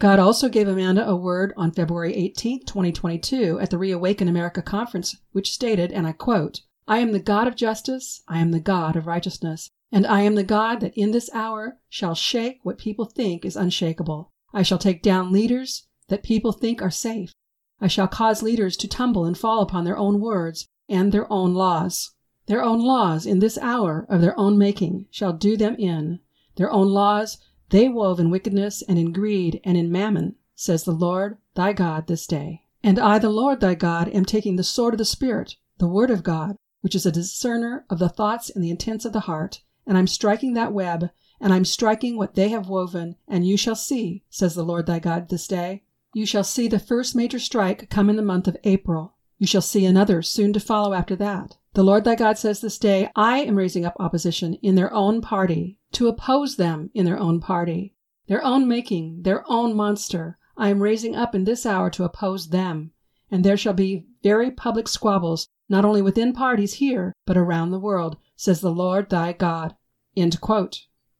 God 0.00 0.18
also 0.18 0.48
gave 0.48 0.66
Amanda 0.66 1.08
a 1.08 1.14
word 1.14 1.52
on 1.56 1.70
February 1.70 2.14
18, 2.14 2.64
2022, 2.64 3.60
at 3.60 3.70
the 3.70 3.78
Reawaken 3.78 4.26
America 4.26 4.60
conference, 4.60 5.16
which 5.30 5.52
stated, 5.52 5.92
and 5.92 6.04
I 6.04 6.12
quote, 6.12 6.62
I 6.88 6.98
am 6.98 7.12
the 7.12 7.20
God 7.20 7.46
of 7.46 7.54
justice, 7.54 8.22
I 8.26 8.40
am 8.40 8.50
the 8.50 8.58
God 8.58 8.96
of 8.96 9.06
righteousness, 9.06 9.70
and 9.92 10.04
I 10.04 10.22
am 10.22 10.34
the 10.34 10.42
God 10.42 10.80
that 10.80 10.94
in 10.94 11.12
this 11.12 11.30
hour 11.32 11.78
shall 11.88 12.16
shake 12.16 12.58
what 12.64 12.76
people 12.76 13.04
think 13.04 13.44
is 13.44 13.54
unshakable. 13.54 14.32
I 14.52 14.62
shall 14.62 14.78
take 14.78 15.00
down 15.00 15.30
leaders 15.30 15.86
that 16.08 16.24
people 16.24 16.50
think 16.50 16.82
are 16.82 16.90
safe. 16.90 17.32
I 17.80 17.86
shall 17.86 18.08
cause 18.08 18.42
leaders 18.42 18.76
to 18.78 18.88
tumble 18.88 19.24
and 19.24 19.38
fall 19.38 19.62
upon 19.62 19.84
their 19.84 19.96
own 19.96 20.20
words, 20.20 20.68
and 20.88 21.12
their 21.12 21.32
own 21.32 21.54
laws. 21.54 22.14
Their 22.46 22.64
own 22.64 22.80
laws 22.80 23.26
in 23.26 23.38
this 23.38 23.56
hour 23.58 24.06
of 24.08 24.20
their 24.20 24.38
own 24.38 24.58
making 24.58 25.06
shall 25.10 25.32
do 25.32 25.56
them 25.56 25.76
in. 25.76 26.18
Their 26.56 26.72
own 26.72 26.88
laws 26.88 27.38
they 27.74 27.88
wove 27.88 28.20
in 28.20 28.30
wickedness 28.30 28.82
and 28.82 29.00
in 29.00 29.10
greed 29.10 29.60
and 29.64 29.76
in 29.76 29.90
mammon, 29.90 30.36
says 30.54 30.84
the 30.84 30.92
Lord 30.92 31.38
thy 31.56 31.72
God 31.72 32.06
this 32.06 32.24
day. 32.24 32.62
And 32.84 33.00
I, 33.00 33.18
the 33.18 33.28
Lord 33.28 33.58
thy 33.58 33.74
God, 33.74 34.08
am 34.10 34.24
taking 34.24 34.54
the 34.54 34.62
sword 34.62 34.94
of 34.94 34.98
the 34.98 35.04
Spirit, 35.04 35.56
the 35.78 35.88
word 35.88 36.08
of 36.08 36.22
God, 36.22 36.54
which 36.82 36.94
is 36.94 37.04
a 37.04 37.10
discerner 37.10 37.84
of 37.90 37.98
the 37.98 38.08
thoughts 38.08 38.48
and 38.48 38.62
the 38.62 38.70
intents 38.70 39.04
of 39.04 39.12
the 39.12 39.26
heart, 39.26 39.62
and 39.88 39.98
I'm 39.98 40.06
striking 40.06 40.54
that 40.54 40.72
web, 40.72 41.10
and 41.40 41.52
I'm 41.52 41.64
striking 41.64 42.16
what 42.16 42.36
they 42.36 42.50
have 42.50 42.68
woven, 42.68 43.16
and 43.26 43.44
you 43.44 43.56
shall 43.56 43.74
see, 43.74 44.22
says 44.30 44.54
the 44.54 44.62
Lord 44.62 44.86
thy 44.86 45.00
God 45.00 45.28
this 45.28 45.48
day. 45.48 45.82
You 46.12 46.26
shall 46.26 46.44
see 46.44 46.68
the 46.68 46.78
first 46.78 47.16
major 47.16 47.40
strike 47.40 47.90
come 47.90 48.08
in 48.08 48.14
the 48.14 48.22
month 48.22 48.46
of 48.46 48.56
April. 48.62 49.16
You 49.36 49.48
shall 49.48 49.62
see 49.62 49.84
another 49.84 50.22
soon 50.22 50.52
to 50.52 50.60
follow 50.60 50.94
after 50.94 51.16
that. 51.16 51.56
The 51.74 51.82
Lord 51.82 52.04
thy 52.04 52.14
God 52.14 52.38
says 52.38 52.60
this 52.60 52.78
day, 52.78 53.10
I 53.16 53.40
am 53.40 53.56
raising 53.56 53.84
up 53.84 53.96
opposition 53.98 54.54
in 54.62 54.76
their 54.76 54.94
own 54.94 55.20
party, 55.20 55.80
to 55.94 56.06
oppose 56.06 56.54
them 56.54 56.90
in 56.94 57.04
their 57.04 57.18
own 57.18 57.40
party. 57.40 57.96
Their 58.28 58.44
own 58.44 58.68
making, 58.68 59.22
their 59.22 59.44
own 59.50 59.74
monster, 59.74 60.38
I 60.56 60.68
am 60.68 60.80
raising 60.80 61.16
up 61.16 61.34
in 61.34 61.42
this 61.42 61.66
hour 61.66 61.90
to 61.90 62.04
oppose 62.04 62.50
them. 62.50 62.92
And 63.28 63.44
there 63.44 63.56
shall 63.56 63.72
be 63.72 64.06
very 64.22 64.52
public 64.52 64.86
squabbles, 64.86 65.48
not 65.68 65.84
only 65.84 66.00
within 66.00 66.32
parties 66.32 66.74
here, 66.74 67.12
but 67.26 67.36
around 67.36 67.72
the 67.72 67.80
world, 67.80 68.18
says 68.36 68.60
the 68.60 68.70
Lord 68.70 69.10
thy 69.10 69.32
God. 69.32 69.74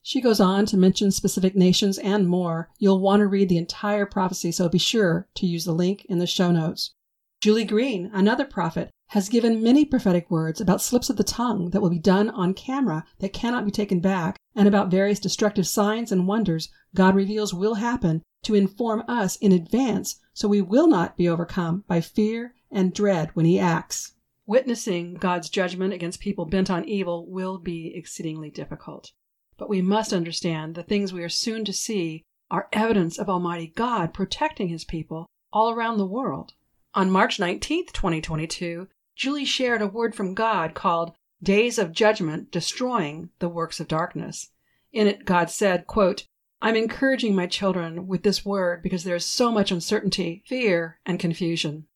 She 0.02 0.20
goes 0.20 0.38
on 0.38 0.66
to 0.66 0.76
mention 0.76 1.10
specific 1.10 1.56
nations 1.56 1.98
and 1.98 2.28
more. 2.28 2.70
You'll 2.78 3.00
want 3.00 3.20
to 3.20 3.26
read 3.26 3.48
the 3.48 3.58
entire 3.58 4.06
prophecy, 4.06 4.52
so 4.52 4.68
be 4.68 4.78
sure 4.78 5.26
to 5.34 5.46
use 5.46 5.64
the 5.64 5.72
link 5.72 6.04
in 6.04 6.20
the 6.20 6.28
show 6.28 6.52
notes. 6.52 6.94
Julie 7.40 7.64
Green, 7.64 8.08
another 8.14 8.44
prophet, 8.44 8.90
has 9.08 9.28
given 9.28 9.62
many 9.62 9.84
prophetic 9.84 10.30
words 10.30 10.60
about 10.60 10.82
slips 10.82 11.08
of 11.08 11.16
the 11.16 11.22
tongue 11.22 11.70
that 11.70 11.80
will 11.80 11.90
be 11.90 11.98
done 11.98 12.28
on 12.30 12.52
camera 12.52 13.04
that 13.20 13.32
cannot 13.32 13.64
be 13.64 13.70
taken 13.70 14.00
back, 14.00 14.36
and 14.56 14.66
about 14.66 14.90
various 14.90 15.20
destructive 15.20 15.66
signs 15.66 16.10
and 16.10 16.26
wonders 16.26 16.68
God 16.94 17.14
reveals 17.14 17.54
will 17.54 17.74
happen 17.74 18.22
to 18.44 18.54
inform 18.54 19.02
us 19.08 19.36
in 19.36 19.52
advance 19.52 20.20
so 20.32 20.48
we 20.48 20.60
will 20.60 20.88
not 20.88 21.16
be 21.16 21.28
overcome 21.28 21.84
by 21.86 22.00
fear 22.00 22.54
and 22.70 22.92
dread 22.92 23.30
when 23.34 23.46
He 23.46 23.58
acts. 23.58 24.14
Witnessing 24.46 25.14
God's 25.14 25.48
judgment 25.48 25.94
against 25.94 26.20
people 26.20 26.44
bent 26.44 26.70
on 26.70 26.84
evil 26.84 27.26
will 27.26 27.58
be 27.58 27.94
exceedingly 27.94 28.50
difficult. 28.50 29.12
But 29.56 29.70
we 29.70 29.80
must 29.80 30.12
understand 30.12 30.74
the 30.74 30.82
things 30.82 31.12
we 31.12 31.22
are 31.22 31.28
soon 31.28 31.64
to 31.64 31.72
see 31.72 32.24
are 32.50 32.68
evidence 32.72 33.18
of 33.18 33.28
Almighty 33.28 33.68
God 33.68 34.12
protecting 34.12 34.68
His 34.68 34.84
people 34.84 35.26
all 35.52 35.70
around 35.70 35.98
the 35.98 36.06
world. 36.06 36.52
On 36.94 37.10
March 37.10 37.40
19, 37.40 37.86
2022, 37.86 38.88
Julie 39.16 39.44
shared 39.44 39.80
a 39.80 39.86
word 39.86 40.14
from 40.14 40.34
God 40.34 40.74
called 40.74 41.14
Days 41.42 41.78
of 41.78 41.92
Judgment 41.92 42.50
Destroying 42.50 43.30
the 43.38 43.48
Works 43.48 43.78
of 43.78 43.86
Darkness. 43.86 44.50
In 44.92 45.06
it, 45.06 45.24
God 45.24 45.50
said, 45.50 45.86
quote, 45.86 46.26
I'm 46.60 46.76
encouraging 46.76 47.34
my 47.34 47.46
children 47.46 48.06
with 48.06 48.22
this 48.22 48.44
word 48.44 48.82
because 48.82 49.04
there 49.04 49.14
is 49.14 49.24
so 49.24 49.52
much 49.52 49.70
uncertainty, 49.70 50.42
fear, 50.46 50.98
and 51.04 51.20
confusion. 51.20 51.86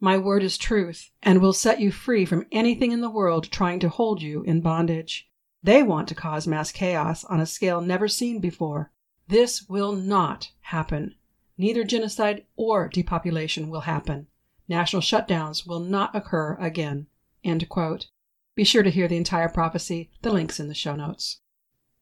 My 0.00 0.16
word 0.16 0.42
is 0.42 0.56
truth 0.56 1.10
and 1.22 1.40
will 1.40 1.52
set 1.52 1.80
you 1.80 1.92
free 1.92 2.24
from 2.24 2.46
anything 2.50 2.92
in 2.92 3.00
the 3.00 3.10
world 3.10 3.50
trying 3.50 3.78
to 3.80 3.88
hold 3.88 4.22
you 4.22 4.42
in 4.42 4.60
bondage. 4.60 5.28
They 5.62 5.82
want 5.82 6.08
to 6.08 6.14
cause 6.14 6.46
mass 6.46 6.72
chaos 6.72 7.24
on 7.24 7.40
a 7.40 7.46
scale 7.46 7.80
never 7.80 8.08
seen 8.08 8.40
before. 8.40 8.90
This 9.28 9.68
will 9.68 9.92
not 9.92 10.52
happen. 10.60 11.16
Neither 11.58 11.84
genocide 11.84 12.46
or 12.56 12.88
depopulation 12.88 13.68
will 13.68 13.82
happen. 13.82 14.26
National 14.72 15.02
shutdowns 15.02 15.66
will 15.66 15.80
not 15.80 16.16
occur 16.16 16.56
again. 16.58 17.06
Be 17.44 18.64
sure 18.64 18.82
to 18.82 18.90
hear 18.90 19.06
the 19.06 19.18
entire 19.18 19.50
prophecy. 19.50 20.10
The 20.22 20.32
link's 20.32 20.58
in 20.58 20.68
the 20.68 20.74
show 20.74 20.96
notes. 20.96 21.40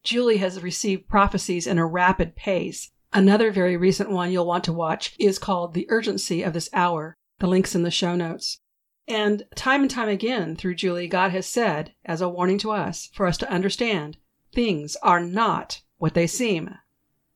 Julie 0.05 0.37
has 0.37 0.63
received 0.63 1.09
prophecies 1.09 1.67
in 1.67 1.77
a 1.77 1.85
rapid 1.85 2.33
pace. 2.37 2.91
Another 3.11 3.51
very 3.51 3.75
recent 3.75 4.09
one 4.09 4.31
you'll 4.31 4.45
want 4.45 4.63
to 4.63 4.71
watch 4.71 5.15
is 5.19 5.37
called 5.37 5.73
The 5.73 5.85
Urgency 5.89 6.43
of 6.43 6.53
This 6.53 6.69
Hour. 6.71 7.17
The 7.39 7.47
link's 7.47 7.75
in 7.75 7.83
the 7.83 7.91
show 7.91 8.15
notes. 8.15 8.59
And 9.05 9.43
time 9.53 9.81
and 9.81 9.91
time 9.91 10.07
again 10.07 10.55
through 10.55 10.75
Julie, 10.75 11.09
God 11.09 11.31
has 11.31 11.45
said, 11.45 11.93
as 12.05 12.21
a 12.21 12.29
warning 12.29 12.57
to 12.59 12.71
us, 12.71 13.09
for 13.11 13.27
us 13.27 13.35
to 13.39 13.51
understand, 13.51 14.15
things 14.53 14.95
are 15.03 15.19
not 15.19 15.81
what 15.97 16.13
they 16.13 16.25
seem. 16.25 16.75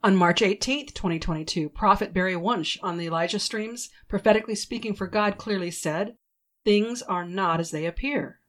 On 0.06 0.16
March 0.16 0.44
18, 0.44 0.90
2022, 0.90 1.68
Prophet 1.68 2.14
Barry 2.14 2.36
Wunsch 2.36 2.78
on 2.84 2.98
the 3.00 3.08
Elijah 3.08 3.40
Streams, 3.40 3.90
prophetically 4.08 4.54
speaking 4.54 4.94
for 4.94 5.08
God, 5.08 5.40
clearly 5.40 5.72
said, 5.72 6.16
Things 6.64 7.02
are 7.02 7.26
not 7.26 7.60
as 7.60 7.72
they 7.72 7.88
appear. 7.88 8.40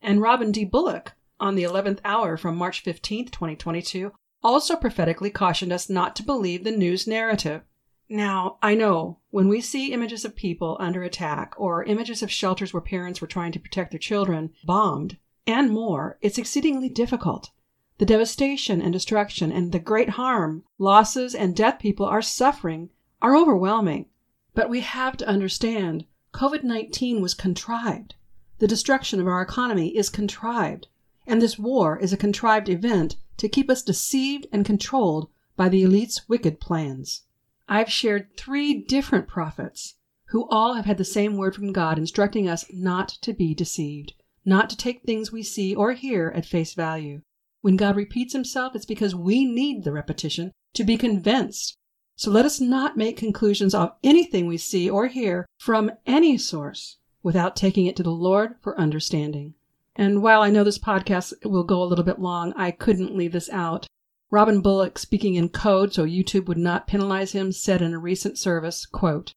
And 0.00 0.22
Robin 0.22 0.52
D. 0.52 0.64
Bullock 0.64 1.14
on 1.40 1.56
the 1.56 1.64
11th 1.64 1.98
hour 2.04 2.36
from 2.36 2.54
March 2.54 2.78
15, 2.78 3.26
2022, 3.26 4.12
also 4.40 4.76
prophetically 4.76 5.30
cautioned 5.30 5.72
us 5.72 5.90
not 5.90 6.14
to 6.14 6.22
believe 6.22 6.62
the 6.62 6.70
news 6.70 7.08
narrative. 7.08 7.62
Now, 8.08 8.58
I 8.62 8.76
know 8.76 9.18
when 9.30 9.48
we 9.48 9.60
see 9.60 9.92
images 9.92 10.24
of 10.24 10.36
people 10.36 10.76
under 10.78 11.02
attack 11.02 11.54
or 11.56 11.82
images 11.82 12.22
of 12.22 12.30
shelters 12.30 12.72
where 12.72 12.80
parents 12.80 13.20
were 13.20 13.26
trying 13.26 13.50
to 13.50 13.58
protect 13.58 13.90
their 13.90 13.98
children 13.98 14.52
bombed 14.62 15.18
and 15.44 15.72
more, 15.72 16.18
it's 16.20 16.38
exceedingly 16.38 16.88
difficult. 16.88 17.50
The 17.98 18.06
devastation 18.06 18.82
and 18.82 18.92
destruction 18.92 19.52
and 19.52 19.70
the 19.70 19.78
great 19.78 20.10
harm, 20.10 20.64
losses, 20.78 21.32
and 21.32 21.54
death 21.54 21.78
people 21.78 22.06
are 22.06 22.22
suffering 22.22 22.90
are 23.22 23.36
overwhelming. 23.36 24.06
But 24.52 24.68
we 24.68 24.80
have 24.80 25.16
to 25.18 25.28
understand 25.28 26.04
COVID 26.32 26.64
19 26.64 27.22
was 27.22 27.34
contrived. 27.34 28.16
The 28.58 28.66
destruction 28.66 29.20
of 29.20 29.28
our 29.28 29.40
economy 29.40 29.96
is 29.96 30.10
contrived. 30.10 30.88
And 31.24 31.40
this 31.40 31.56
war 31.56 31.96
is 31.96 32.12
a 32.12 32.16
contrived 32.16 32.68
event 32.68 33.14
to 33.36 33.48
keep 33.48 33.70
us 33.70 33.80
deceived 33.80 34.48
and 34.50 34.66
controlled 34.66 35.28
by 35.56 35.68
the 35.68 35.84
elite's 35.84 36.28
wicked 36.28 36.58
plans. 36.58 37.22
I've 37.68 37.92
shared 37.92 38.36
three 38.36 38.74
different 38.74 39.28
prophets 39.28 39.94
who 40.30 40.48
all 40.48 40.74
have 40.74 40.84
had 40.84 40.98
the 40.98 41.04
same 41.04 41.36
word 41.36 41.54
from 41.54 41.72
God 41.72 41.98
instructing 41.98 42.48
us 42.48 42.64
not 42.72 43.08
to 43.22 43.32
be 43.32 43.54
deceived, 43.54 44.14
not 44.44 44.68
to 44.70 44.76
take 44.76 45.02
things 45.02 45.30
we 45.30 45.44
see 45.44 45.76
or 45.76 45.92
hear 45.92 46.32
at 46.34 46.44
face 46.44 46.74
value. 46.74 47.22
When 47.64 47.76
God 47.76 47.96
repeats 47.96 48.34
himself, 48.34 48.76
it's 48.76 48.84
because 48.84 49.14
we 49.14 49.46
need 49.46 49.84
the 49.84 49.92
repetition 49.92 50.52
to 50.74 50.84
be 50.84 50.98
convinced. 50.98 51.78
So 52.14 52.30
let 52.30 52.44
us 52.44 52.60
not 52.60 52.98
make 52.98 53.16
conclusions 53.16 53.74
of 53.74 53.94
anything 54.04 54.46
we 54.46 54.58
see 54.58 54.90
or 54.90 55.06
hear 55.06 55.46
from 55.58 55.90
any 56.04 56.36
source 56.36 56.98
without 57.22 57.56
taking 57.56 57.86
it 57.86 57.96
to 57.96 58.02
the 58.02 58.10
Lord 58.10 58.56
for 58.60 58.78
understanding. 58.78 59.54
And 59.96 60.22
while 60.22 60.42
I 60.42 60.50
know 60.50 60.62
this 60.62 60.78
podcast 60.78 61.32
will 61.42 61.64
go 61.64 61.82
a 61.82 61.88
little 61.88 62.04
bit 62.04 62.18
long, 62.18 62.52
I 62.54 62.70
couldn't 62.70 63.16
leave 63.16 63.32
this 63.32 63.48
out. 63.48 63.86
Robin 64.30 64.60
Bullock, 64.60 64.98
speaking 64.98 65.34
in 65.34 65.48
code 65.48 65.94
so 65.94 66.04
YouTube 66.04 66.44
would 66.44 66.58
not 66.58 66.86
penalize 66.86 67.32
him, 67.32 67.50
said 67.50 67.80
in 67.80 67.94
a 67.94 67.98
recent 67.98 68.36
service, 68.36 68.84
quote, 68.84 69.32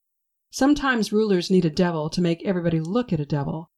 Sometimes 0.52 1.13
rulers 1.13 1.50
need 1.50 1.63
a 1.63 1.70
devil 1.70 2.10
to 2.10 2.22
make 2.22 2.44
everybody 2.44 2.82
look 2.82 3.13
at 3.13 3.22
a 3.22 3.26
devil, 3.26 3.70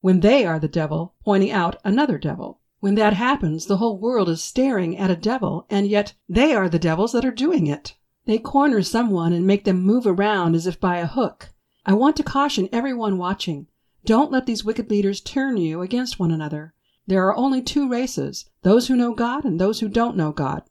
when 0.00 0.20
they 0.20 0.46
are 0.46 0.60
the 0.60 0.68
devil 0.68 1.16
pointing 1.24 1.50
out 1.50 1.74
another 1.84 2.18
devil. 2.18 2.60
When 2.86 2.94
that 2.94 3.14
happens, 3.14 3.66
the 3.66 3.78
whole 3.78 3.98
world 3.98 4.28
is 4.28 4.40
staring 4.40 4.96
at 4.96 5.10
a 5.10 5.16
devil, 5.16 5.66
and 5.68 5.88
yet 5.88 6.14
they 6.28 6.54
are 6.54 6.68
the 6.68 6.78
devils 6.78 7.10
that 7.10 7.24
are 7.24 7.32
doing 7.32 7.66
it. 7.66 7.96
They 8.26 8.38
corner 8.38 8.80
someone 8.80 9.32
and 9.32 9.44
make 9.44 9.64
them 9.64 9.82
move 9.82 10.06
around 10.06 10.54
as 10.54 10.68
if 10.68 10.78
by 10.78 10.98
a 10.98 11.08
hook. 11.08 11.48
I 11.84 11.94
want 11.94 12.14
to 12.14 12.22
caution 12.22 12.68
everyone 12.70 13.18
watching. 13.18 13.66
Don't 14.04 14.30
let 14.30 14.46
these 14.46 14.64
wicked 14.64 14.88
leaders 14.88 15.20
turn 15.20 15.56
you 15.56 15.82
against 15.82 16.20
one 16.20 16.30
another. 16.30 16.74
There 17.08 17.26
are 17.26 17.34
only 17.34 17.60
two 17.60 17.90
races 17.90 18.48
those 18.62 18.86
who 18.86 18.94
know 18.94 19.14
God 19.14 19.44
and 19.44 19.60
those 19.60 19.80
who 19.80 19.88
don't 19.88 20.16
know 20.16 20.30
God. 20.30 20.62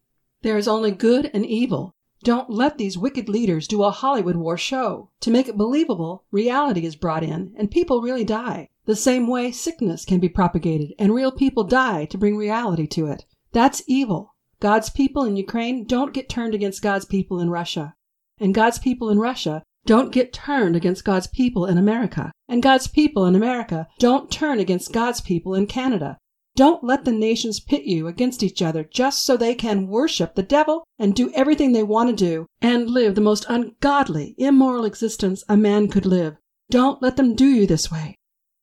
There 0.41 0.58
is 0.58 0.69
only 0.69 0.91
good 0.91 1.30
and 1.34 1.45
evil. 1.45 1.95
Don't 2.23 2.49
let 2.49 2.78
these 2.78 2.97
wicked 2.97 3.28
leaders 3.28 3.67
do 3.67 3.84
a 3.84 3.91
Hollywood 3.91 4.38
war 4.38 4.56
show. 4.56 5.10
To 5.19 5.32
make 5.32 5.49
it 5.49 5.58
believable, 5.58 6.23
reality 6.32 6.86
is 6.86 6.95
brought 6.95 7.25
in, 7.25 7.54
and 7.58 7.69
people 7.69 8.01
really 8.01 8.23
die. 8.23 8.69
The 8.86 8.95
same 8.95 9.28
way 9.28 9.52
sickness 9.52 10.06
can 10.06 10.19
be 10.19 10.30
propagated, 10.30 10.93
and 11.00 11.13
real 11.13 11.32
people 11.32 11.63
die 11.63 12.06
to 12.06 12.17
bring 12.17 12.38
reality 12.38 12.86
to 12.88 13.08
it. 13.08 13.26
That's 13.52 13.82
evil. 13.88 14.36
God's 14.60 14.89
people 14.89 15.24
in 15.24 15.36
Ukraine 15.36 15.86
don't 15.86 16.13
get 16.13 16.30
turned 16.30 16.54
against 16.54 16.82
God's 16.82 17.06
people 17.06 17.39
in 17.39 17.50
Russia. 17.50 17.95
And 18.39 18.54
God's 18.54 18.78
people 18.78 19.10
in 19.10 19.19
Russia 19.19 19.63
don't 19.86 20.12
get 20.12 20.34
turned 20.34 20.76
against 20.76 21.06
God's 21.06 21.28
people 21.28 21.65
in 21.65 21.78
America. 21.78 22.32
And 22.48 22.62
God's 22.62 22.88
people 22.88 23.26
in 23.26 23.36
America 23.36 23.88
don't 24.00 24.32
turn 24.32 24.60
against 24.60 24.93
God's 24.93 25.21
people 25.21 25.56
in 25.56 25.67
Canada. 25.67 26.17
Don't 26.56 26.84
let 26.84 27.06
the 27.06 27.12
nations 27.12 27.60
pit 27.60 27.84
you 27.84 28.08
against 28.08 28.41
each 28.41 28.62
other 28.62 28.84
just 28.84 29.26
so 29.26 29.36
they 29.36 29.56
can 29.56 29.88
worship 29.88 30.36
the 30.36 30.43
devil 30.43 30.84
and 30.98 31.13
do 31.13 31.32
everything 31.34 31.74
they 31.74 31.84
want 31.84 32.10
to 32.10 32.15
do 32.15 32.48
and 32.62 32.89
live 32.89 33.15
the 33.15 33.21
most 33.21 33.45
ungodly, 33.50 34.36
immoral 34.38 34.86
existence 34.86 35.43
a 35.50 35.58
man 35.58 35.88
could 35.88 36.06
live. 36.06 36.38
Don't 36.69 37.02
let 37.02 37.17
them 37.17 37.36
do 37.36 37.45
you 37.45 37.67
this 37.67 37.91
way. 37.91 38.17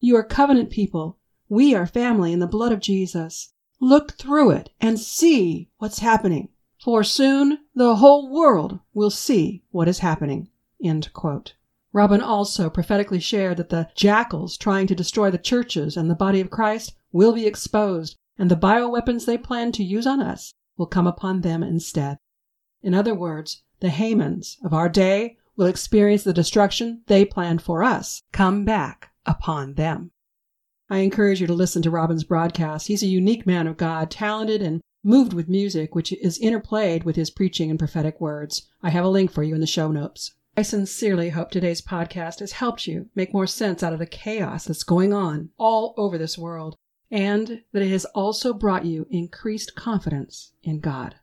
You 0.04 0.16
are 0.16 0.24
covenant 0.24 0.70
people. 0.70 1.20
We 1.48 1.76
are 1.76 1.86
family 1.86 2.32
in 2.32 2.40
the 2.40 2.48
blood 2.48 2.72
of 2.72 2.80
Jesus. 2.80 3.52
Look 3.78 4.14
through 4.14 4.50
it 4.50 4.70
and 4.80 4.98
see 4.98 5.70
what's 5.78 6.00
happening, 6.00 6.48
for 6.82 7.04
soon 7.04 7.60
the 7.72 7.94
whole 7.94 8.28
world 8.28 8.80
will 8.92 9.10
see 9.10 9.62
what 9.70 9.86
is 9.86 10.00
happening. 10.00 10.48
Robin 11.92 12.20
also 12.20 12.68
prophetically 12.68 13.20
shared 13.20 13.58
that 13.58 13.68
the 13.68 13.90
jackals 13.94 14.56
trying 14.56 14.88
to 14.88 14.96
destroy 14.96 15.30
the 15.30 15.38
churches 15.38 15.96
and 15.96 16.10
the 16.10 16.16
body 16.16 16.40
of 16.40 16.50
Christ 16.50 16.94
will 17.12 17.32
be 17.32 17.46
exposed, 17.46 18.16
and 18.36 18.50
the 18.50 18.56
bioweapons 18.56 19.24
they 19.24 19.38
plan 19.38 19.70
to 19.70 19.84
use 19.84 20.08
on 20.08 20.20
us 20.20 20.52
will 20.76 20.86
come 20.86 21.06
upon 21.06 21.42
them 21.42 21.62
instead. 21.62 22.18
In 22.82 22.92
other 22.92 23.14
words, 23.14 23.62
the 23.78 23.90
Hamans 23.90 24.56
of 24.64 24.74
our 24.74 24.88
day 24.88 25.36
will 25.54 25.66
experience 25.66 26.24
the 26.24 26.32
destruction 26.32 27.02
they 27.06 27.24
planned 27.24 27.62
for 27.62 27.84
us 27.84 28.24
come 28.32 28.64
back 28.64 29.11
upon 29.26 29.74
them. 29.74 30.10
I 30.90 30.98
encourage 30.98 31.40
you 31.40 31.46
to 31.46 31.54
listen 31.54 31.82
to 31.82 31.90
Robin's 31.90 32.24
broadcast. 32.24 32.88
He's 32.88 33.02
a 33.02 33.06
unique 33.06 33.46
man 33.46 33.66
of 33.66 33.76
God, 33.76 34.10
talented 34.10 34.60
and 34.60 34.82
moved 35.02 35.32
with 35.32 35.48
music, 35.48 35.94
which 35.94 36.12
is 36.12 36.38
interplayed 36.38 37.04
with 37.04 37.16
his 37.16 37.30
preaching 37.30 37.70
and 37.70 37.78
prophetic 37.78 38.20
words. 38.20 38.68
I 38.82 38.90
have 38.90 39.04
a 39.04 39.08
link 39.08 39.32
for 39.32 39.42
you 39.42 39.54
in 39.54 39.60
the 39.60 39.66
show 39.66 39.90
notes. 39.90 40.34
I 40.56 40.62
sincerely 40.62 41.30
hope 41.30 41.50
today's 41.50 41.80
podcast 41.80 42.40
has 42.40 42.52
helped 42.52 42.86
you 42.86 43.08
make 43.14 43.32
more 43.32 43.46
sense 43.46 43.82
out 43.82 43.94
of 43.94 43.98
the 43.98 44.06
chaos 44.06 44.66
that's 44.66 44.82
going 44.82 45.14
on 45.14 45.48
all 45.56 45.94
over 45.96 46.18
this 46.18 46.36
world 46.36 46.76
and 47.10 47.62
that 47.72 47.82
it 47.82 47.90
has 47.90 48.04
also 48.06 48.52
brought 48.52 48.84
you 48.84 49.06
increased 49.10 49.74
confidence 49.74 50.52
in 50.62 50.80
God. 50.80 51.14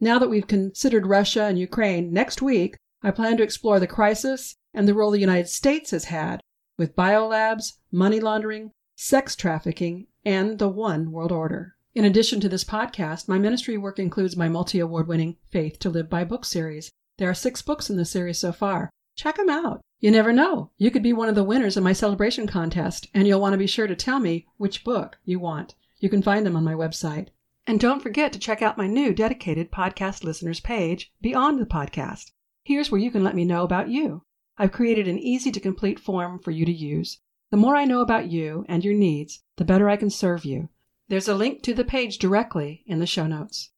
Now 0.00 0.18
that 0.18 0.28
we've 0.28 0.46
considered 0.46 1.06
Russia 1.06 1.44
and 1.44 1.58
Ukraine, 1.58 2.12
next 2.12 2.42
week 2.42 2.76
I 3.02 3.10
plan 3.10 3.36
to 3.38 3.42
explore 3.42 3.80
the 3.80 3.86
crisis 3.86 4.54
and 4.74 4.86
the 4.86 4.94
role 4.94 5.10
the 5.10 5.18
United 5.18 5.48
States 5.48 5.90
has 5.92 6.04
had 6.04 6.40
with 6.82 6.96
biolabs, 6.96 7.74
money 7.92 8.18
laundering, 8.18 8.72
sex 8.96 9.36
trafficking, 9.36 10.08
and 10.24 10.58
the 10.58 10.68
One 10.68 11.12
World 11.12 11.30
Order. 11.30 11.76
In 11.94 12.04
addition 12.04 12.40
to 12.40 12.48
this 12.48 12.64
podcast, 12.64 13.28
my 13.28 13.38
ministry 13.38 13.78
work 13.78 14.00
includes 14.00 14.36
my 14.36 14.48
multi 14.48 14.80
award 14.80 15.06
winning 15.06 15.36
Faith 15.48 15.78
to 15.78 15.90
Live 15.90 16.10
By 16.10 16.24
book 16.24 16.44
series 16.44 16.90
there 17.18 17.30
are 17.30 17.34
six 17.34 17.62
books 17.62 17.88
in 17.88 17.96
the 17.96 18.04
series 18.04 18.38
so 18.38 18.50
far. 18.50 18.90
Check 19.14 19.36
them 19.36 19.48
out. 19.48 19.80
You 20.00 20.10
never 20.10 20.32
know. 20.32 20.72
You 20.76 20.90
could 20.90 21.04
be 21.04 21.12
one 21.12 21.28
of 21.28 21.36
the 21.36 21.44
winners 21.44 21.76
of 21.76 21.84
my 21.84 21.92
celebration 21.92 22.48
contest, 22.48 23.06
and 23.14 23.28
you'll 23.28 23.40
want 23.40 23.52
to 23.52 23.58
be 23.58 23.68
sure 23.68 23.86
to 23.86 23.94
tell 23.94 24.18
me 24.18 24.48
which 24.56 24.82
book 24.82 25.18
you 25.24 25.38
want. 25.38 25.76
You 26.00 26.08
can 26.08 26.20
find 26.20 26.44
them 26.44 26.56
on 26.56 26.64
my 26.64 26.74
website. 26.74 27.28
And 27.64 27.78
don't 27.78 28.02
forget 28.02 28.32
to 28.32 28.40
check 28.40 28.60
out 28.60 28.76
my 28.76 28.88
new 28.88 29.14
dedicated 29.14 29.70
podcast 29.70 30.24
listeners 30.24 30.58
page, 30.58 31.12
Beyond 31.20 31.60
the 31.60 31.66
Podcast. 31.66 32.32
Here's 32.64 32.90
where 32.90 33.00
you 33.00 33.12
can 33.12 33.22
let 33.22 33.36
me 33.36 33.44
know 33.44 33.62
about 33.62 33.88
you. 33.88 34.24
I've 34.58 34.72
created 34.72 35.08
an 35.08 35.18
easy 35.18 35.50
to 35.50 35.60
complete 35.60 35.98
form 35.98 36.38
for 36.38 36.50
you 36.50 36.64
to 36.64 36.72
use. 36.72 37.18
The 37.50 37.56
more 37.56 37.76
I 37.76 37.84
know 37.84 38.00
about 38.00 38.30
you 38.30 38.64
and 38.68 38.84
your 38.84 38.94
needs, 38.94 39.42
the 39.56 39.64
better 39.64 39.88
I 39.88 39.96
can 39.96 40.10
serve 40.10 40.44
you. 40.44 40.68
There's 41.08 41.28
a 41.28 41.34
link 41.34 41.62
to 41.62 41.74
the 41.74 41.84
page 41.84 42.18
directly 42.18 42.82
in 42.86 42.98
the 42.98 43.06
show 43.06 43.26
notes. 43.26 43.70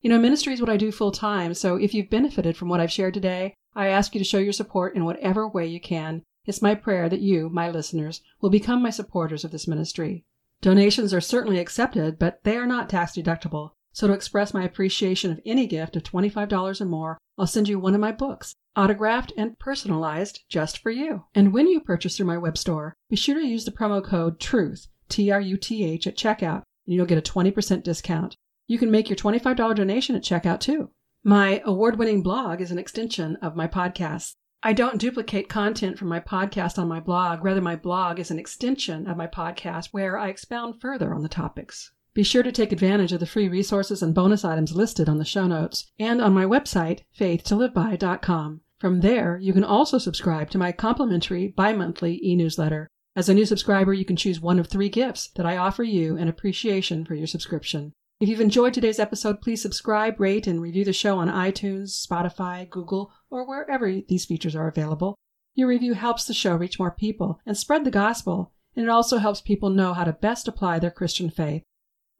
You 0.00 0.10
know, 0.10 0.18
ministry 0.18 0.54
is 0.54 0.60
what 0.60 0.70
I 0.70 0.76
do 0.76 0.90
full 0.90 1.12
time, 1.12 1.54
so 1.54 1.76
if 1.76 1.94
you've 1.94 2.10
benefited 2.10 2.56
from 2.56 2.68
what 2.68 2.80
I've 2.80 2.90
shared 2.90 3.14
today, 3.14 3.54
I 3.74 3.88
ask 3.88 4.14
you 4.14 4.18
to 4.18 4.24
show 4.24 4.38
your 4.38 4.52
support 4.52 4.96
in 4.96 5.04
whatever 5.04 5.46
way 5.46 5.66
you 5.66 5.80
can. 5.80 6.22
It's 6.46 6.62
my 6.62 6.74
prayer 6.74 7.08
that 7.08 7.20
you, 7.20 7.48
my 7.50 7.70
listeners, 7.70 8.22
will 8.40 8.50
become 8.50 8.82
my 8.82 8.90
supporters 8.90 9.44
of 9.44 9.50
this 9.50 9.68
ministry. 9.68 10.24
Donations 10.62 11.14
are 11.14 11.20
certainly 11.20 11.58
accepted, 11.58 12.18
but 12.18 12.42
they 12.44 12.56
are 12.56 12.66
not 12.66 12.88
tax 12.88 13.12
deductible. 13.12 13.72
So 13.92 14.06
to 14.06 14.12
express 14.12 14.54
my 14.54 14.64
appreciation 14.64 15.30
of 15.30 15.40
any 15.44 15.66
gift 15.66 15.96
of 15.96 16.02
$25 16.02 16.80
or 16.80 16.84
more, 16.84 17.18
I'll 17.38 17.46
send 17.46 17.68
you 17.68 17.78
one 17.78 17.94
of 17.94 18.00
my 18.00 18.12
books, 18.12 18.54
autographed 18.76 19.32
and 19.36 19.58
personalized 19.58 20.40
just 20.48 20.78
for 20.78 20.90
you. 20.90 21.24
And 21.34 21.52
when 21.52 21.66
you 21.66 21.80
purchase 21.80 22.16
through 22.16 22.26
my 22.26 22.38
web 22.38 22.56
store, 22.56 22.94
be 23.08 23.16
sure 23.16 23.40
to 23.40 23.46
use 23.46 23.64
the 23.64 23.70
promo 23.70 24.04
code 24.04 24.38
TRUTH, 24.40 24.88
T 25.08 25.30
R 25.30 25.40
U 25.40 25.56
T 25.56 25.84
H, 25.84 26.06
at 26.06 26.16
checkout, 26.16 26.62
and 26.86 26.94
you'll 26.94 27.06
get 27.06 27.18
a 27.18 27.32
20% 27.32 27.82
discount. 27.82 28.36
You 28.66 28.78
can 28.78 28.90
make 28.90 29.08
your 29.08 29.16
$25 29.16 29.74
donation 29.74 30.14
at 30.14 30.22
checkout 30.22 30.60
too. 30.60 30.90
My 31.24 31.60
award 31.64 31.98
winning 31.98 32.22
blog 32.22 32.60
is 32.60 32.70
an 32.70 32.78
extension 32.78 33.36
of 33.42 33.56
my 33.56 33.66
podcast. 33.66 34.34
I 34.62 34.72
don't 34.74 34.98
duplicate 34.98 35.48
content 35.48 35.98
from 35.98 36.08
my 36.08 36.20
podcast 36.20 36.78
on 36.78 36.86
my 36.86 37.00
blog. 37.00 37.42
Rather, 37.42 37.60
my 37.60 37.76
blog 37.76 38.18
is 38.18 38.30
an 38.30 38.38
extension 38.38 39.06
of 39.06 39.16
my 39.16 39.26
podcast 39.26 39.88
where 39.92 40.18
I 40.18 40.28
expound 40.28 40.80
further 40.80 41.14
on 41.14 41.22
the 41.22 41.28
topics. 41.28 41.92
Be 42.12 42.22
sure 42.24 42.42
to 42.42 42.50
take 42.50 42.72
advantage 42.72 43.12
of 43.12 43.20
the 43.20 43.26
free 43.26 43.48
resources 43.48 44.02
and 44.02 44.14
bonus 44.14 44.44
items 44.44 44.74
listed 44.74 45.08
on 45.08 45.18
the 45.18 45.24
show 45.24 45.46
notes 45.46 45.90
and 45.98 46.20
on 46.20 46.34
my 46.34 46.44
website, 46.44 47.00
faithtoliveby.com. 47.18 48.62
From 48.78 49.00
there, 49.00 49.38
you 49.38 49.52
can 49.52 49.62
also 49.62 49.98
subscribe 49.98 50.50
to 50.50 50.58
my 50.58 50.72
complimentary 50.72 51.48
bi 51.48 51.72
monthly 51.72 52.18
e 52.24 52.34
newsletter. 52.34 52.88
As 53.14 53.28
a 53.28 53.34
new 53.34 53.44
subscriber, 53.44 53.92
you 53.92 54.04
can 54.04 54.16
choose 54.16 54.40
one 54.40 54.58
of 54.58 54.66
three 54.66 54.88
gifts 54.88 55.28
that 55.36 55.46
I 55.46 55.56
offer 55.56 55.82
you 55.82 56.16
in 56.16 56.28
appreciation 56.28 57.04
for 57.04 57.14
your 57.14 57.26
subscription. 57.26 57.92
If 58.20 58.28
you've 58.28 58.40
enjoyed 58.40 58.74
today's 58.74 58.98
episode, 58.98 59.40
please 59.40 59.62
subscribe, 59.62 60.18
rate, 60.18 60.46
and 60.46 60.60
review 60.60 60.84
the 60.84 60.92
show 60.92 61.18
on 61.18 61.28
iTunes, 61.28 62.06
Spotify, 62.06 62.68
Google, 62.68 63.12
or 63.30 63.46
wherever 63.46 64.00
these 64.08 64.24
features 64.24 64.56
are 64.56 64.68
available. 64.68 65.14
Your 65.54 65.68
review 65.68 65.94
helps 65.94 66.24
the 66.24 66.34
show 66.34 66.56
reach 66.56 66.78
more 66.78 66.90
people 66.90 67.40
and 67.46 67.56
spread 67.56 67.84
the 67.84 67.90
gospel, 67.90 68.52
and 68.74 68.84
it 68.84 68.90
also 68.90 69.18
helps 69.18 69.40
people 69.40 69.70
know 69.70 69.94
how 69.94 70.04
to 70.04 70.12
best 70.12 70.48
apply 70.48 70.78
their 70.78 70.90
Christian 70.90 71.30
faith. 71.30 71.62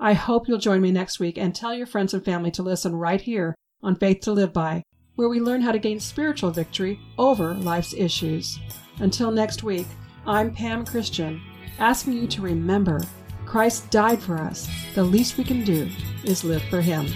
I 0.01 0.15
hope 0.15 0.49
you'll 0.49 0.59
join 0.59 0.81
me 0.81 0.91
next 0.91 1.21
week 1.21 1.37
and 1.37 1.55
tell 1.55 1.75
your 1.75 1.87
friends 1.87 2.15
and 2.15 2.25
family 2.25 2.51
to 2.53 2.63
listen 2.63 2.97
right 2.97 3.21
here 3.21 3.55
on 3.83 3.97
Faith 3.97 4.21
to 4.23 4.33
Live 4.33 4.53
By 4.53 4.83
where 5.21 5.29
we 5.29 5.39
learn 5.39 5.61
how 5.61 5.71
to 5.71 5.79
gain 5.79 6.01
spiritual 6.01 6.51
victory 6.51 6.99
over 7.19 7.53
life's 7.53 7.93
issues. 7.93 8.59
Until 9.01 9.31
next 9.31 9.63
week, 9.63 9.87
I'm 10.27 10.55
Pam 10.55 10.87
Christian, 10.87 11.43
asking 11.79 12.15
you 12.15 12.27
to 12.29 12.41
remember 12.41 13.03
Christ 13.45 13.91
died 13.91 14.23
for 14.23 14.39
us. 14.39 14.67
The 14.95 15.05
least 15.05 15.37
we 15.37 15.45
can 15.45 15.63
do 15.63 15.91
is 16.25 16.43
live 16.43 16.63
for 16.71 16.81
Him. 16.81 17.07